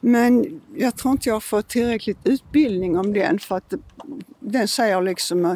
Men 0.00 0.60
jag 0.76 0.96
tror 0.96 1.12
inte 1.12 1.28
jag 1.28 1.34
har 1.34 1.40
fått 1.40 1.68
tillräckligt 1.68 2.18
utbildning 2.24 2.98
om 2.98 3.12
den 3.12 3.38
för 3.38 3.56
att 3.56 3.74
den 4.40 4.68
säger 4.68 5.02
liksom 5.02 5.44
eh, 5.44 5.54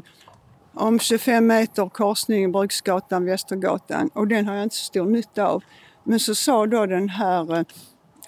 om 0.75 0.99
25 0.99 1.47
meter 1.47 1.89
korsning 1.89 2.53
Bruksgatan, 2.53 3.25
Västergatan 3.25 4.09
och 4.15 4.29
den 4.29 4.47
har 4.47 4.55
jag 4.55 4.63
inte 4.63 4.77
så 4.77 4.85
stor 4.85 5.07
nytta 5.07 5.47
av. 5.47 5.63
Men 6.05 6.21
så 6.21 6.35
sa 6.35 6.67
då 6.67 6.87
den 6.87 7.09
här 7.09 7.57
eh, 7.57 7.65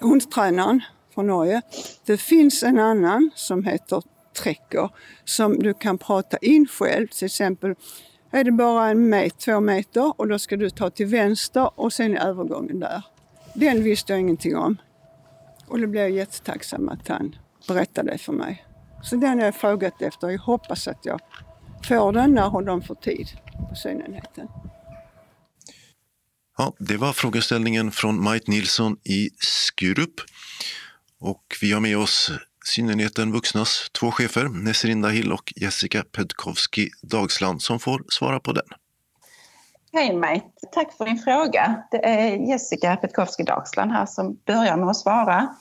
hundtränaren 0.01 0.81
från 1.13 1.27
Norge, 1.27 1.61
det 2.05 2.17
finns 2.17 2.63
en 2.63 2.79
annan 2.79 3.31
som 3.35 3.63
heter 3.63 4.03
Trecker 4.43 4.89
som 5.25 5.59
du 5.59 5.73
kan 5.73 5.97
prata 5.97 6.37
in 6.37 6.67
själv. 6.67 7.07
Till 7.07 7.25
exempel 7.25 7.75
är 8.31 8.43
det 8.43 8.51
bara 8.51 8.89
en 8.89 9.09
meter, 9.09 9.37
två 9.37 9.59
meter 9.59 10.19
och 10.19 10.27
då 10.27 10.39
ska 10.39 10.57
du 10.57 10.69
ta 10.69 10.89
till 10.89 11.05
vänster 11.05 11.79
och 11.79 11.93
sen 11.93 12.17
är 12.17 12.27
övergången 12.27 12.79
där. 12.79 13.03
Den 13.53 13.83
visste 13.83 14.13
jag 14.13 14.19
ingenting 14.19 14.57
om. 14.57 14.77
Och 15.67 15.79
då 15.79 15.87
blev 15.87 16.03
jag 16.03 16.11
jättetacksam 16.11 16.89
att 16.89 17.07
han 17.07 17.35
berättade 17.67 18.11
det 18.11 18.17
för 18.17 18.33
mig. 18.33 18.65
Så 19.03 19.15
den 19.15 19.39
har 19.39 19.45
jag 19.45 19.55
frågat 19.55 20.01
efter. 20.01 20.29
Jag 20.29 20.39
hoppas 20.39 20.87
att 20.87 21.05
jag 21.05 21.19
får 21.87 22.11
den 22.11 22.33
när 22.33 22.61
de 22.61 22.81
får 22.81 22.95
tid 22.95 23.27
på 23.69 23.75
synenheten. 23.75 24.47
Ja, 26.57 26.73
det 26.79 26.97
var 26.97 27.13
frågeställningen 27.13 27.91
från 27.91 28.23
Majt 28.23 28.47
Nilsson 28.47 28.97
i 29.03 29.29
Skurup. 29.39 30.21
Och 31.25 31.43
vi 31.61 31.73
har 31.73 31.81
med 31.81 31.97
oss 31.97 32.31
synenheten 32.65 33.31
Vuxnas 33.31 33.89
två 33.99 34.11
chefer, 34.11 34.49
Nesrinda 34.49 35.09
Hill 35.09 35.31
och 35.31 35.53
Jessica 35.55 36.03
Pedkowski 36.03 36.89
Dagsland, 37.01 37.61
som 37.61 37.79
får 37.79 38.03
svara 38.07 38.39
på 38.39 38.51
den. 38.51 38.65
Hej 39.93 40.15
Mike, 40.15 40.45
tack 40.71 40.97
för 40.97 41.05
din 41.05 41.17
fråga. 41.17 41.83
Det 41.91 42.05
är 42.05 42.49
Jessica 42.49 42.95
Petkovski 42.95 43.43
Dagsland 43.43 43.91
här 43.91 44.05
som 44.05 44.37
börjar 44.45 44.77
med 44.77 44.89
att 44.89 44.97
svara. 44.97 45.55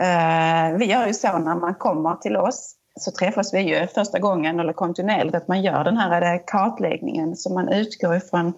Eh, 0.00 0.78
vi 0.78 0.84
gör 0.84 1.06
ju 1.06 1.14
så 1.14 1.38
när 1.38 1.56
man 1.56 1.74
kommer 1.74 2.14
till 2.14 2.36
oss 2.36 2.74
så 3.00 3.10
träffas 3.10 3.54
vi 3.54 3.60
ju 3.60 3.86
första 3.86 4.18
gången 4.18 4.60
eller 4.60 4.72
kontinuerligt 4.72 5.34
att 5.34 5.48
man 5.48 5.62
gör 5.62 5.84
den 5.84 5.96
här 5.96 6.42
kartläggningen 6.46 7.36
så 7.36 7.54
man 7.54 7.68
utgår 7.68 8.16
ifrån 8.16 8.52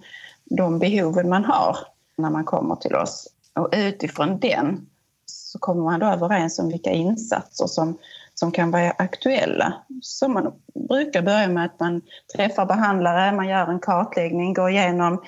de 0.44 0.78
behoven 0.78 1.28
man 1.28 1.44
har 1.44 1.76
när 2.16 2.30
man 2.30 2.44
kommer 2.44 2.76
till 2.76 2.94
oss. 2.94 3.28
Och 3.54 3.68
utifrån 3.72 4.38
den 4.40 4.89
så 5.30 5.58
kommer 5.58 5.82
man 5.84 6.00
då 6.00 6.06
överens 6.06 6.58
om 6.58 6.68
vilka 6.68 6.90
insatser 6.90 7.66
som, 7.66 7.98
som 8.34 8.52
kan 8.52 8.70
vara 8.70 8.90
aktuella. 8.90 9.74
Så 10.02 10.28
man 10.28 10.52
brukar 10.88 11.22
börja 11.22 11.48
med 11.48 11.64
att 11.64 11.80
man 11.80 12.02
träffar 12.36 12.66
behandlare, 12.66 13.32
man 13.32 13.48
gör 13.48 13.66
en 13.66 13.80
kartläggning, 13.80 14.54
går 14.54 14.70
igenom 14.70 15.22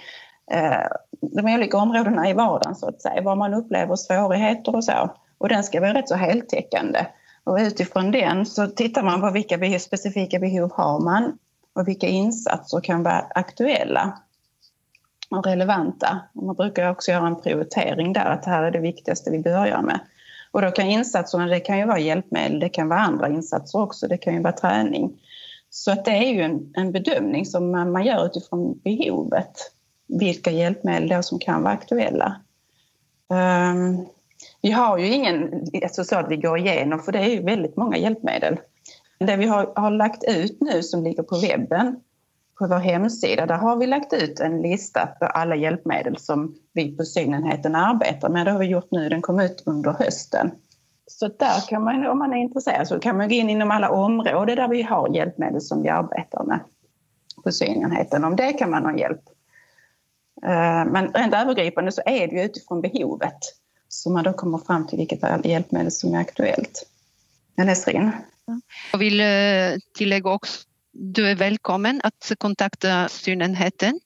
eh, 0.52 0.86
de 1.20 1.54
olika 1.54 1.76
områdena 1.76 2.30
i 2.30 2.32
vardagen 2.32 2.74
så 2.74 2.88
att 2.88 3.02
säga, 3.02 3.22
var 3.22 3.36
man 3.36 3.54
upplever 3.54 3.96
svårigheter 3.96 4.76
och 4.76 4.84
så. 4.84 5.10
Och 5.38 5.48
den 5.48 5.64
ska 5.64 5.80
vara 5.80 5.94
rätt 5.94 6.08
så 6.08 6.14
heltäckande. 6.14 7.06
Och 7.44 7.56
utifrån 7.56 8.10
den 8.10 8.46
så 8.46 8.66
tittar 8.66 9.02
man 9.02 9.20
på 9.20 9.30
vilka 9.30 9.78
specifika 9.78 10.38
behov 10.38 10.72
har 10.74 11.00
man 11.00 11.38
och 11.74 11.88
vilka 11.88 12.06
insatser 12.06 12.80
kan 12.80 13.02
vara 13.02 13.26
aktuella 13.34 14.18
och 15.38 15.46
relevanta. 15.46 16.20
Man 16.32 16.56
brukar 16.56 16.90
också 16.90 17.10
göra 17.10 17.26
en 17.26 17.40
prioritering 17.40 18.12
där, 18.12 18.24
att 18.24 18.42
det 18.42 18.50
här 18.50 18.62
är 18.62 18.70
det 18.70 18.78
viktigaste 18.78 19.30
vi 19.30 19.38
börjar 19.38 19.82
med. 19.82 20.00
Och 20.50 20.62
då 20.62 20.70
kan 20.70 20.86
insatserna, 20.86 21.46
det 21.46 21.60
kan 21.60 21.78
ju 21.78 21.86
vara 21.86 21.98
hjälpmedel, 21.98 22.60
det 22.60 22.68
kan 22.68 22.88
vara 22.88 23.00
andra 23.00 23.28
insatser 23.28 23.80
också, 23.80 24.08
det 24.08 24.18
kan 24.18 24.34
ju 24.34 24.42
vara 24.42 24.52
träning. 24.52 25.20
Så 25.70 25.92
att 25.92 26.04
det 26.04 26.10
är 26.10 26.32
ju 26.32 26.40
en, 26.40 26.72
en 26.74 26.92
bedömning 26.92 27.46
som 27.46 27.70
man, 27.70 27.92
man 27.92 28.04
gör 28.04 28.26
utifrån 28.26 28.80
behovet. 28.84 29.72
Vilka 30.08 30.50
hjälpmedel 30.50 31.08
då 31.08 31.22
som 31.22 31.38
kan 31.38 31.62
vara 31.62 31.72
aktuella. 31.72 32.40
Um, 33.28 34.06
vi 34.62 34.70
har 34.70 34.98
ju 34.98 35.06
ingen 35.06 35.66
alltså 35.82 36.04
så 36.04 36.16
att 36.16 36.30
vi 36.30 36.36
går 36.36 36.58
igenom, 36.58 37.00
för 37.00 37.12
det 37.12 37.18
är 37.18 37.28
ju 37.28 37.42
väldigt 37.42 37.76
många 37.76 37.96
hjälpmedel. 37.96 38.56
Det 39.18 39.36
vi 39.36 39.46
har, 39.46 39.72
har 39.76 39.90
lagt 39.90 40.24
ut 40.24 40.60
nu 40.60 40.82
som 40.82 41.04
ligger 41.04 41.22
på 41.22 41.38
webben, 41.38 42.00
på 42.58 42.66
vår 42.66 42.78
hemsida, 42.78 43.46
där 43.46 43.56
har 43.56 43.76
vi 43.76 43.86
lagt 43.86 44.12
ut 44.12 44.40
en 44.40 44.62
lista 44.62 45.06
på 45.06 45.26
alla 45.26 45.56
hjälpmedel 45.56 46.16
som 46.18 46.54
vi 46.72 46.96
på 46.96 47.04
synenheten 47.04 47.74
arbetar 47.74 48.28
med. 48.28 48.46
Det 48.46 48.50
har 48.50 48.58
vi 48.58 48.66
gjort 48.66 48.90
nu, 48.90 49.08
den 49.08 49.22
kom 49.22 49.40
ut 49.40 49.62
under 49.66 49.92
hösten. 49.92 50.50
Så 51.06 51.28
där 51.28 51.68
kan 51.68 51.84
man, 51.84 52.06
om 52.06 52.18
man 52.18 52.32
är 52.32 52.36
intresserad, 52.36 52.88
så 52.88 52.98
kan 52.98 53.16
man 53.16 53.28
gå 53.28 53.34
in 53.34 53.50
inom 53.50 53.70
alla 53.70 53.90
områden 53.90 54.56
där 54.56 54.68
vi 54.68 54.82
har 54.82 55.14
hjälpmedel 55.14 55.60
som 55.60 55.82
vi 55.82 55.88
arbetar 55.88 56.44
med 56.44 56.60
på 57.44 57.52
synenheten. 57.52 58.24
Om 58.24 58.36
det 58.36 58.52
kan 58.52 58.70
man 58.70 58.84
ha 58.84 58.98
hjälp. 58.98 59.22
Eh, 60.42 60.84
men 60.84 61.12
rent 61.14 61.34
övergripande 61.34 61.92
så 61.92 62.02
är 62.06 62.28
det 62.28 62.36
ju 62.36 62.42
utifrån 62.42 62.80
behovet 62.80 63.38
som 63.88 64.12
man 64.12 64.24
då 64.24 64.32
kommer 64.32 64.58
fram 64.58 64.86
till 64.86 64.98
vilket 64.98 65.44
hjälpmedel 65.44 65.92
som 65.92 66.14
är 66.14 66.20
aktuellt. 66.20 66.86
Nesrin? 67.56 68.10
Jag 68.92 68.98
vill 68.98 69.20
eh, 69.20 69.78
tillägga 69.94 70.30
också 70.30 70.68
du 70.92 71.28
är 71.28 71.34
välkommen 71.34 72.00
att 72.04 72.32
kontakta 72.38 73.08
synenheten 73.08 74.00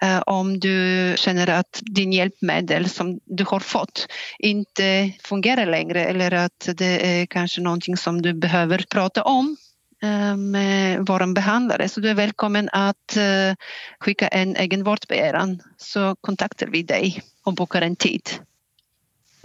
eh, 0.00 0.18
om 0.18 0.60
du 0.60 1.14
känner 1.16 1.50
att 1.50 1.80
din 1.82 2.12
hjälpmedel 2.12 2.88
som 2.88 3.20
du 3.24 3.44
har 3.44 3.60
fått 3.60 4.06
inte 4.38 5.12
fungerar 5.22 5.66
längre 5.66 6.04
eller 6.04 6.32
att 6.32 6.68
det 6.74 7.20
är 7.20 7.26
kanske 7.26 7.60
någonting 7.60 7.96
som 7.96 8.22
du 8.22 8.34
behöver 8.34 8.84
prata 8.90 9.22
om 9.22 9.56
eh, 10.02 10.36
med 10.36 11.06
vår 11.06 11.34
behandlare. 11.34 11.88
Så 11.88 12.00
du 12.00 12.10
är 12.10 12.14
välkommen 12.14 12.68
att 12.72 13.16
eh, 13.16 13.54
skicka 14.00 14.28
en 14.28 14.56
egen 14.56 14.84
vårdbegäran 14.84 15.62
så 15.76 16.16
kontaktar 16.20 16.66
vi 16.66 16.82
dig 16.82 17.22
och 17.44 17.54
bokar 17.54 17.82
en 17.82 17.96
tid. 17.96 18.30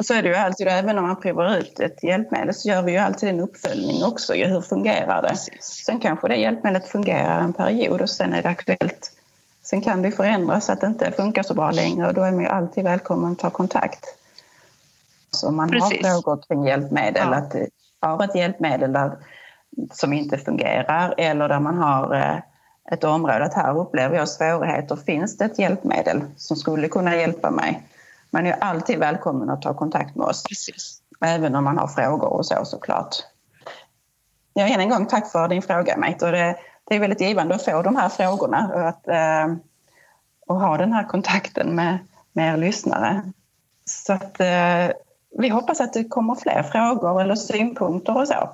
Och 0.01 0.05
så 0.05 0.13
är 0.13 0.24
det 0.24 0.29
ju 0.29 0.36
alltid, 0.36 0.67
även 0.67 0.98
om 0.98 1.08
man 1.08 1.20
provar 1.20 1.58
ut 1.58 1.79
ett 1.79 2.03
hjälpmedel 2.03 2.53
så 2.53 2.70
gör 2.70 2.81
vi 2.81 2.91
ju 2.91 2.98
alltid 2.98 3.29
en 3.29 3.39
uppföljning 3.39 4.03
också. 4.03 4.34
Hur 4.34 4.62
fungerar 4.62 5.22
det? 5.22 5.36
Sen 5.62 6.00
kanske 6.00 6.27
det 6.27 6.36
hjälpmedlet 6.36 6.88
fungerar 6.88 7.39
en 7.39 7.53
period 7.53 8.01
och 8.01 8.10
sen 8.10 8.34
är 8.34 8.41
det 8.41 8.50
aktuellt. 8.50 9.12
Sen 9.63 9.81
kan 9.81 10.01
det 10.01 10.12
förändras 10.12 10.65
så 10.65 10.72
att 10.72 10.81
det 10.81 10.88
inte 10.88 11.12
funkar 11.12 11.43
så 11.43 11.53
bra 11.53 11.72
längre 11.72 12.08
och 12.08 12.13
då 12.13 12.22
är 12.22 12.31
man 12.31 12.41
ju 12.41 12.48
alltid 12.48 12.84
välkommen 12.84 13.31
att 13.31 13.39
ta 13.39 13.50
kontakt. 13.50 14.05
Så 15.31 15.48
om 15.48 15.55
man 15.55 15.70
Precis. 15.70 16.08
har 16.08 16.22
frågor 16.22 16.43
kring 16.48 16.63
hjälpmedel, 16.63 17.27
ja. 17.31 17.36
att 17.36 17.55
har 18.00 18.24
ett 18.24 18.36
hjälpmedel 18.36 18.93
där, 18.93 19.12
som 19.91 20.13
inte 20.13 20.38
fungerar 20.38 21.14
eller 21.18 21.50
där 21.50 21.59
man 21.59 21.77
har 21.77 22.16
eh, 22.16 22.37
ett 22.92 23.03
område 23.03 23.46
att 23.46 23.53
här 23.53 23.77
upplever 23.77 24.18
jag 24.18 24.29
svårigheter. 24.29 24.96
Finns 24.96 25.37
det 25.37 25.46
ett 25.46 25.59
hjälpmedel 25.59 26.22
som 26.37 26.57
skulle 26.57 26.87
kunna 26.87 27.16
hjälpa 27.16 27.51
mig? 27.51 27.83
Man 28.31 28.46
är 28.46 28.53
alltid 28.53 29.00
välkommen 29.00 29.50
att 29.50 29.61
ta 29.61 29.74
kontakt 29.74 30.15
med 30.15 30.27
oss. 30.27 30.44
Precis. 30.44 31.01
Även 31.25 31.55
om 31.55 31.63
man 31.63 31.77
har 31.77 31.87
frågor 31.87 32.33
och 32.33 32.46
så 32.46 32.65
såklart. 32.65 33.15
Ja, 34.53 34.67
än 34.67 34.79
en 34.79 34.89
gång 34.89 35.05
tack 35.05 35.31
för 35.31 35.48
din 35.48 35.61
fråga 35.61 35.98
Mate. 35.98 36.25
Och 36.25 36.31
det, 36.31 36.55
det 36.83 36.96
är 36.96 37.00
väldigt 37.00 37.22
givande 37.22 37.55
att 37.55 37.65
få 37.65 37.81
de 37.81 37.96
här 37.96 38.09
frågorna 38.09 38.72
och, 38.74 38.87
att, 38.87 39.07
eh, 39.07 39.55
och 40.48 40.59
ha 40.59 40.77
den 40.77 40.94
här 40.94 41.03
kontakten 41.03 41.75
med, 41.75 41.98
med 42.33 42.53
er 42.53 42.57
lyssnare. 42.57 43.31
Så 43.85 44.13
att, 44.13 44.39
eh, 44.39 44.96
vi 45.37 45.50
hoppas 45.50 45.81
att 45.81 45.94
det 45.94 46.03
kommer 46.03 46.35
fler 46.35 46.63
frågor 46.63 47.22
eller 47.22 47.35
synpunkter 47.35 48.17
och 48.17 48.27
så 48.27 48.50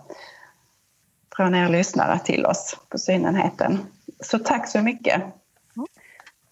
från 1.35 1.55
er 1.55 1.69
lyssnare 1.69 2.19
till 2.19 2.45
oss 2.45 2.77
på 2.89 2.97
synenheten. 2.97 3.85
Så 4.19 4.39
tack 4.39 4.67
så 4.67 4.81
mycket. 4.81 5.21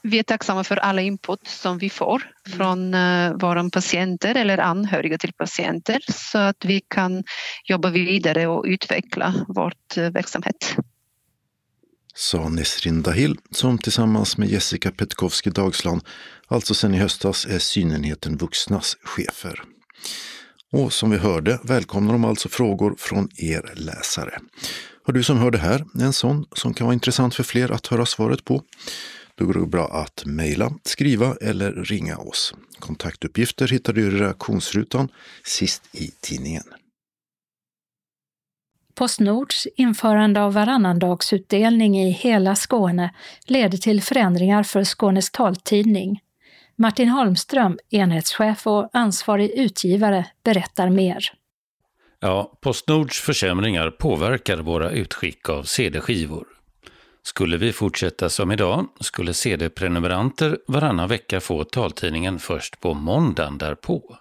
Vi 0.08 0.20
är 0.20 0.24
tacksamma 0.24 0.64
för 0.64 0.78
alla 0.78 1.02
input 1.02 1.48
som 1.48 1.78
vi 1.78 1.90
får 1.90 2.24
från 2.50 2.94
uh, 2.94 3.38
våra 3.38 3.70
patienter 3.70 4.36
eller 4.36 4.58
anhöriga 4.58 5.18
till 5.18 5.34
patienter 5.34 6.00
så 6.08 6.38
att 6.38 6.66
vi 6.66 6.82
kan 6.88 7.24
jobba 7.64 7.90
vidare 7.90 8.48
och 8.48 8.66
utveckla 8.68 9.46
vår 9.48 9.74
uh, 9.98 10.10
verksamhet. 10.10 10.76
Sa 12.16 12.50
Nesrin 12.50 13.02
Dahil 13.02 13.38
som 13.52 13.78
tillsammans 13.78 14.38
med 14.38 14.50
Jessica 14.50 14.92
Petkowski 14.92 15.50
Dagsland 15.50 16.02
alltså 16.48 16.74
sedan 16.74 16.96
i 16.96 16.98
höstas 16.98 17.46
är 17.46 17.60
synenheten 17.60 18.38
vuxnas 18.38 18.98
chefer. 19.04 19.62
Och 20.72 20.94
som 20.94 21.10
vi 21.12 21.18
hörde 21.18 21.60
välkomnar 21.64 22.14
de 22.14 22.26
alltså 22.26 22.50
frågor 22.50 22.96
från 22.98 23.30
er 23.38 23.74
läsare. 23.76 24.40
Har 25.04 25.14
du 25.14 25.24
som 25.24 25.38
hör 25.38 25.52
det 25.52 25.58
här 25.58 25.86
en 26.02 26.14
sån 26.14 26.46
som 26.52 26.74
kan 26.74 26.86
vara 26.86 26.94
intressant 26.94 27.36
för 27.36 27.44
fler 27.44 27.72
att 27.72 27.88
höra 27.88 28.06
svaret 28.06 28.46
på? 28.46 28.64
Då 29.38 29.46
går 29.46 29.54
det 29.54 29.68
bra 29.68 29.88
att 29.88 30.26
mejla, 30.26 30.74
skriva 30.84 31.36
eller 31.42 31.72
ringa 31.72 32.18
oss. 32.18 32.54
Kontaktuppgifter 32.80 33.68
hittar 33.68 33.94
du 33.94 34.08
i 34.08 34.10
reaktionsrutan 34.10 35.10
sist 35.44 35.96
i 35.96 36.12
tidningen. 36.22 36.64
Postnords 38.96 39.68
införande 39.76 40.42
av 40.42 40.54
varannandagsutdelning 40.54 42.00
i 42.00 42.10
hela 42.12 42.56
Skåne 42.56 43.14
leder 43.48 43.78
till 43.78 44.02
förändringar 44.02 44.64
för 44.64 44.84
Skånes 44.84 45.32
taltidning. 45.32 46.22
Martin 46.76 47.10
Holmström, 47.10 47.80
enhetschef 47.90 48.68
och 48.68 48.90
ansvarig 48.94 49.52
utgivare, 49.52 50.26
berättar 50.44 50.90
mer. 50.90 51.32
Ja, 52.20 52.58
Postnords 52.62 53.20
försämringar 53.22 53.92
påverkar 53.92 54.58
våra 54.58 54.92
utskick 54.92 55.50
av 55.50 55.64
CD-skivor. 55.64 56.55
Skulle 57.26 57.58
vi 57.58 57.74
fortsätta 57.74 58.30
som 58.30 58.52
idag 58.52 58.88
skulle 59.00 59.34
CD-prenumeranter 59.34 60.58
varannan 60.68 61.10
vecka 61.10 61.42
få 61.42 61.64
taltidningen 61.64 62.40
först 62.40 62.80
på 62.80 62.94
måndagen 62.94 63.58
därpå. 63.58 64.18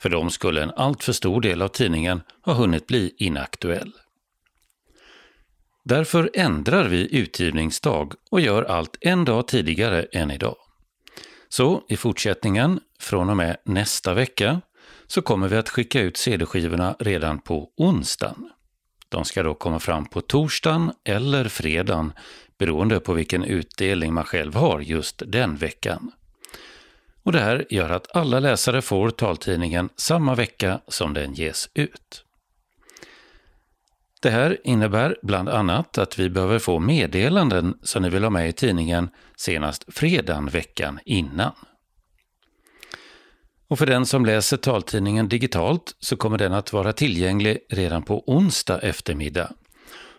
För 0.00 0.08
dem 0.08 0.30
skulle 0.30 0.62
en 0.62 0.70
alltför 0.70 1.12
stor 1.12 1.40
del 1.40 1.62
av 1.62 1.68
tidningen 1.68 2.22
ha 2.44 2.52
hunnit 2.52 2.86
bli 2.86 3.14
inaktuell. 3.18 3.92
Därför 5.84 6.30
ändrar 6.34 6.88
vi 6.88 7.16
utgivningsdag 7.16 8.14
och 8.30 8.40
gör 8.40 8.62
allt 8.62 8.96
en 9.00 9.24
dag 9.24 9.48
tidigare 9.48 10.02
än 10.02 10.30
idag. 10.30 10.56
Så 11.48 11.84
i 11.88 11.96
fortsättningen, 11.96 12.80
från 13.00 13.30
och 13.30 13.36
med 13.36 13.56
nästa 13.64 14.14
vecka, 14.14 14.60
så 15.06 15.22
kommer 15.22 15.48
vi 15.48 15.56
att 15.56 15.68
skicka 15.68 16.00
ut 16.00 16.16
CD-skivorna 16.16 16.96
redan 16.98 17.38
på 17.38 17.70
onsdagen. 17.76 18.50
De 19.08 19.24
ska 19.24 19.42
då 19.42 19.54
komma 19.54 19.78
fram 19.78 20.06
på 20.06 20.20
torsdagen 20.20 20.92
eller 21.04 21.48
fredagen 21.48 22.12
beroende 22.58 23.00
på 23.00 23.12
vilken 23.12 23.44
utdelning 23.44 24.14
man 24.14 24.24
själv 24.24 24.54
har 24.54 24.80
just 24.80 25.22
den 25.26 25.56
veckan. 25.56 26.12
Och 27.22 27.32
det 27.32 27.40
här 27.40 27.66
gör 27.70 27.90
att 27.90 28.16
alla 28.16 28.40
läsare 28.40 28.82
får 28.82 29.10
taltidningen 29.10 29.88
samma 29.96 30.34
vecka 30.34 30.80
som 30.88 31.14
den 31.14 31.34
ges 31.34 31.68
ut. 31.74 32.24
Det 34.20 34.30
här 34.30 34.58
innebär 34.64 35.16
bland 35.22 35.48
annat 35.48 35.98
att 35.98 36.18
vi 36.18 36.30
behöver 36.30 36.58
få 36.58 36.78
meddelanden 36.78 37.78
som 37.82 38.02
ni 38.02 38.10
vill 38.10 38.22
ha 38.22 38.30
med 38.30 38.48
i 38.48 38.52
tidningen 38.52 39.08
senast 39.36 39.84
fredagen 39.88 40.48
veckan 40.48 41.00
innan. 41.04 41.52
Och 43.68 43.78
för 43.78 43.86
den 43.86 44.06
som 44.06 44.26
läser 44.26 44.56
taltidningen 44.56 45.28
digitalt 45.28 45.96
så 46.00 46.16
kommer 46.16 46.38
den 46.38 46.52
att 46.52 46.72
vara 46.72 46.92
tillgänglig 46.92 47.58
redan 47.70 48.02
på 48.02 48.24
onsdag 48.26 48.78
eftermiddag. 48.78 49.52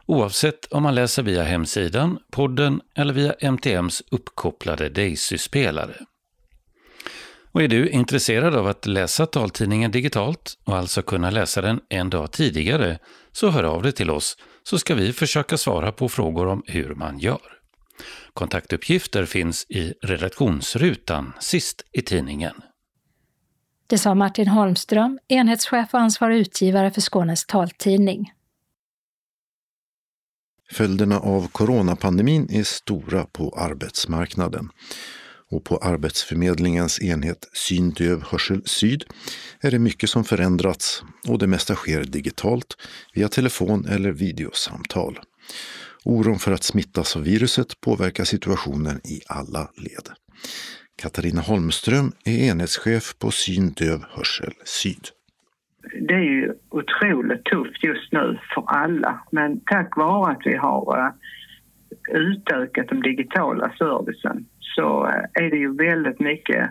Oavsett 0.06 0.66
om 0.66 0.84
man 0.84 0.96
läser 0.96 1.24
via 1.24 1.44
hemsidan, 1.44 2.20
podden 2.32 2.82
eller 2.96 3.14
via 3.14 3.34
MTMs 3.34 4.04
uppkopplade 4.12 4.90
Daisy-spelare. 4.90 5.96
Och 7.52 7.62
är 7.62 7.68
du 7.68 7.90
intresserad 7.90 8.56
av 8.56 8.68
att 8.68 8.86
läsa 8.86 9.26
taltidningen 9.26 9.92
digitalt 9.92 10.58
och 10.64 10.78
alltså 10.78 11.02
kunna 11.02 11.30
läsa 11.30 11.62
den 11.62 11.80
en 11.90 12.10
dag 12.10 12.32
tidigare 12.32 13.00
så 13.32 13.50
hör 13.50 13.64
av 13.64 13.84
dig 13.84 13.92
till 13.92 14.10
oss 14.10 14.38
så 14.64 14.80
ska 14.80 14.96
vi 14.96 15.14
försöka 15.14 15.58
svara 15.58 15.92
på 15.92 16.10
frågor 16.10 16.48
om 16.48 16.64
hur 16.66 16.96
man 16.96 17.20
gör. 17.20 17.60
Kontaktuppgifter 18.34 19.26
finns 19.26 19.66
i 19.70 19.94
redaktionsrutan 20.02 21.34
sist 21.40 21.86
i 21.92 22.02
tidningen. 22.02 22.54
Det 23.90 23.98
sa 23.98 24.16
Martin 24.16 24.48
Holmström, 24.48 25.20
enhetschef 25.28 25.94
och 25.94 26.00
ansvarig 26.00 26.38
utgivare 26.38 26.92
för 26.92 27.02
Skånes 27.02 27.46
taltidning. 27.46 28.32
Följderna 30.72 31.20
av 31.20 31.48
coronapandemin 31.48 32.48
är 32.52 32.64
stora 32.64 33.26
på 33.26 33.54
arbetsmarknaden. 33.58 34.70
Och 35.52 35.64
på 35.64 35.78
Arbetsförmedlingens 35.78 37.02
enhet 37.02 37.50
Syn, 37.54 37.90
döv, 37.90 38.24
Hörsel 38.24 38.62
Syd 38.66 39.04
är 39.62 39.72
det 39.72 39.80
mycket 39.80 40.10
som 40.10 40.24
förändrats 40.24 41.04
och 41.28 41.40
det 41.40 41.48
mesta 41.48 41.76
sker 41.76 42.04
digitalt 42.04 42.78
via 43.14 43.30
telefon 43.30 43.86
eller 43.86 44.12
videosamtal. 44.12 45.20
Oron 46.04 46.40
för 46.40 46.52
att 46.52 46.64
smittas 46.64 47.16
av 47.16 47.24
viruset 47.24 47.82
påverkar 47.82 48.24
situationen 48.24 49.02
i 49.04 49.22
alla 49.28 49.70
led. 49.78 50.10
Katarina 51.02 51.42
Holmström 51.42 52.12
är 52.26 52.50
enhetschef 52.50 53.20
på 53.20 53.32
Syn, 53.32 53.70
döv, 53.70 54.00
hörsel 54.16 54.54
Syd. 54.66 55.06
Det 56.08 56.14
är 56.14 56.30
ju 56.38 56.54
otroligt 56.70 57.46
tufft 57.46 57.84
just 57.84 58.12
nu 58.12 58.40
för 58.54 58.64
alla 58.68 59.24
men 59.32 59.60
tack 59.66 59.98
vare 59.98 60.32
att 60.32 60.42
vi 60.46 60.56
har 60.56 60.98
eh, 60.98 61.12
utökat 62.16 62.88
den 62.90 63.02
digitala 63.02 63.72
servicen 63.78 64.46
så 64.60 65.08
eh, 65.08 65.44
är 65.44 65.50
det 65.50 65.58
ju 65.58 65.76
väldigt 65.76 66.20
mycket 66.20 66.70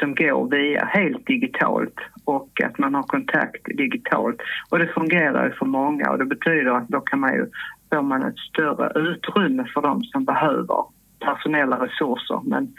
som 0.00 0.14
går 0.14 0.50
via 0.50 0.84
helt 0.84 1.26
digitalt 1.26 1.98
och 2.24 2.60
att 2.64 2.78
man 2.78 2.94
har 2.94 3.02
kontakt 3.02 3.64
digitalt. 3.64 4.36
Och 4.70 4.78
det 4.78 4.86
fungerar 4.86 5.44
ju 5.44 5.52
för 5.52 5.66
många 5.66 6.10
och 6.10 6.18
det 6.18 6.24
betyder 6.24 6.70
att 6.70 6.88
då 6.88 7.00
kan 7.00 7.20
man 7.20 7.34
ju, 7.34 7.46
får 7.90 8.02
man 8.02 8.22
ett 8.22 8.38
större 8.38 9.10
utrymme 9.10 9.64
för 9.74 9.82
de 9.82 10.04
som 10.04 10.24
behöver 10.24 10.84
personella 11.20 11.76
resurser. 11.76 12.40
Men 12.44 12.74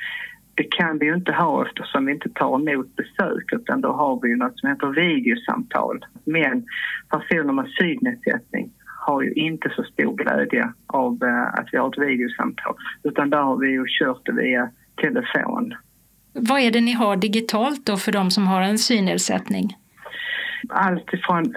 det 0.55 0.63
kan 0.63 0.99
vi 0.99 1.05
ju 1.05 1.13
inte 1.13 1.31
ha 1.31 1.65
eftersom 1.65 2.05
vi 2.05 2.11
inte 2.11 2.29
tar 2.29 2.55
emot 2.55 2.95
besök 2.95 3.53
utan 3.53 3.81
då 3.81 3.91
har 3.91 4.19
vi 4.21 4.29
ju 4.29 4.35
något 4.35 4.59
som 4.59 4.69
heter 4.69 4.87
videosamtal. 4.87 6.05
Men 6.25 6.65
personer 7.09 7.53
med 7.53 7.67
synnedsättning 7.79 8.71
har 9.05 9.21
ju 9.21 9.33
inte 9.33 9.69
så 9.75 9.83
stor 9.83 10.15
glädje 10.15 10.73
av 10.87 11.23
eh, 11.23 11.59
att 11.59 11.67
vi 11.71 11.77
har 11.77 11.87
ett 11.87 12.09
videosamtal 12.09 12.75
utan 13.03 13.29
där 13.29 13.41
har 13.41 13.57
vi 13.57 13.69
ju 13.69 13.85
kört 13.87 14.25
det 14.25 14.31
via 14.31 14.69
telefon. 15.01 15.73
Vad 16.33 16.59
är 16.59 16.71
det 16.71 16.81
ni 16.81 16.91
har 16.91 17.15
digitalt 17.15 17.85
då 17.85 17.97
för 17.97 18.11
de 18.11 18.31
som 18.31 18.47
har 18.47 18.61
en 18.61 18.77
synnedsättning? 18.77 19.77
Allt 20.69 21.13
ifrån 21.13 21.55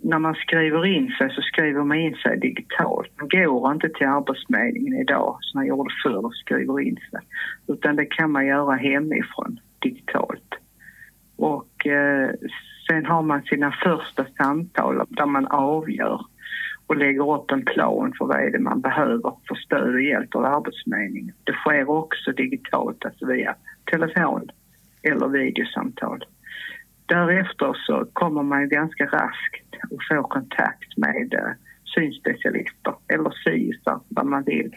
när 0.00 0.18
man 0.18 0.34
skriver 0.34 0.86
in 0.86 1.10
sig 1.18 1.30
så 1.30 1.42
skriver 1.42 1.84
man 1.84 1.98
in 1.98 2.14
sig 2.14 2.38
digitalt. 2.38 3.10
Man 3.16 3.28
går 3.28 3.72
inte 3.72 3.88
till 3.88 4.06
Arbetsförmedlingen 4.06 5.00
idag 5.00 5.38
som 5.40 5.58
man 5.58 5.66
gjorde 5.66 5.94
förr 6.02 6.26
och 6.26 6.34
skriver 6.34 6.80
in 6.80 6.98
sig. 7.10 7.20
Utan 7.66 7.96
det 7.96 8.06
kan 8.06 8.30
man 8.30 8.46
göra 8.46 8.76
hemifrån 8.76 9.60
digitalt. 9.78 10.54
Och 11.36 11.86
eh, 11.86 12.30
sen 12.88 13.06
har 13.06 13.22
man 13.22 13.42
sina 13.42 13.72
första 13.72 14.26
samtal 14.36 15.06
där 15.08 15.26
man 15.26 15.46
avgör 15.46 16.20
och 16.86 16.96
lägger 16.96 17.34
upp 17.34 17.50
en 17.50 17.64
plan 17.64 18.12
för 18.18 18.24
vad 18.24 18.40
är 18.40 18.50
det 18.50 18.58
man 18.58 18.80
behöver 18.80 19.32
för 19.48 19.54
stöd 19.54 19.94
och 19.94 20.02
hjälp 20.02 20.34
av 20.34 20.44
Arbetsförmedlingen. 20.44 21.34
Det 21.44 21.52
sker 21.52 21.90
också 21.90 22.32
digitalt, 22.32 23.04
alltså 23.04 23.26
via 23.26 23.54
telefon 23.90 24.50
eller 25.02 25.28
videosamtal. 25.28 26.24
Därefter 27.08 27.76
så 27.86 28.06
kommer 28.12 28.42
man 28.42 28.68
ganska 28.68 29.04
raskt 29.04 29.70
och 29.90 30.00
får 30.08 30.22
kontakt 30.22 30.96
med 30.96 31.34
eh, 31.34 31.52
synspecialister 31.84 32.94
eller 33.08 33.30
SYSar, 33.44 34.00
vad 34.08 34.26
man 34.26 34.44
vill. 34.44 34.76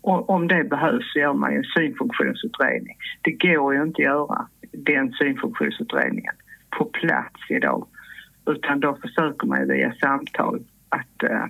Och 0.00 0.30
om 0.30 0.48
det 0.48 0.64
behövs 0.64 1.12
så 1.12 1.18
gör 1.18 1.34
man 1.34 1.52
ju 1.52 1.58
en 1.58 1.64
synfunktionsutredning. 1.64 2.96
Det 3.22 3.32
går 3.32 3.74
ju 3.74 3.82
inte 3.82 4.02
att 4.02 4.04
göra 4.04 4.46
den 4.72 5.12
synfunktionsutredningen 5.12 6.34
på 6.78 6.84
plats 6.84 7.40
idag 7.48 7.86
utan 8.46 8.80
då 8.80 8.98
försöker 9.02 9.46
man 9.46 9.68
via 9.68 9.92
samtal 9.92 10.60
att 10.88 11.22
eh, 11.22 11.46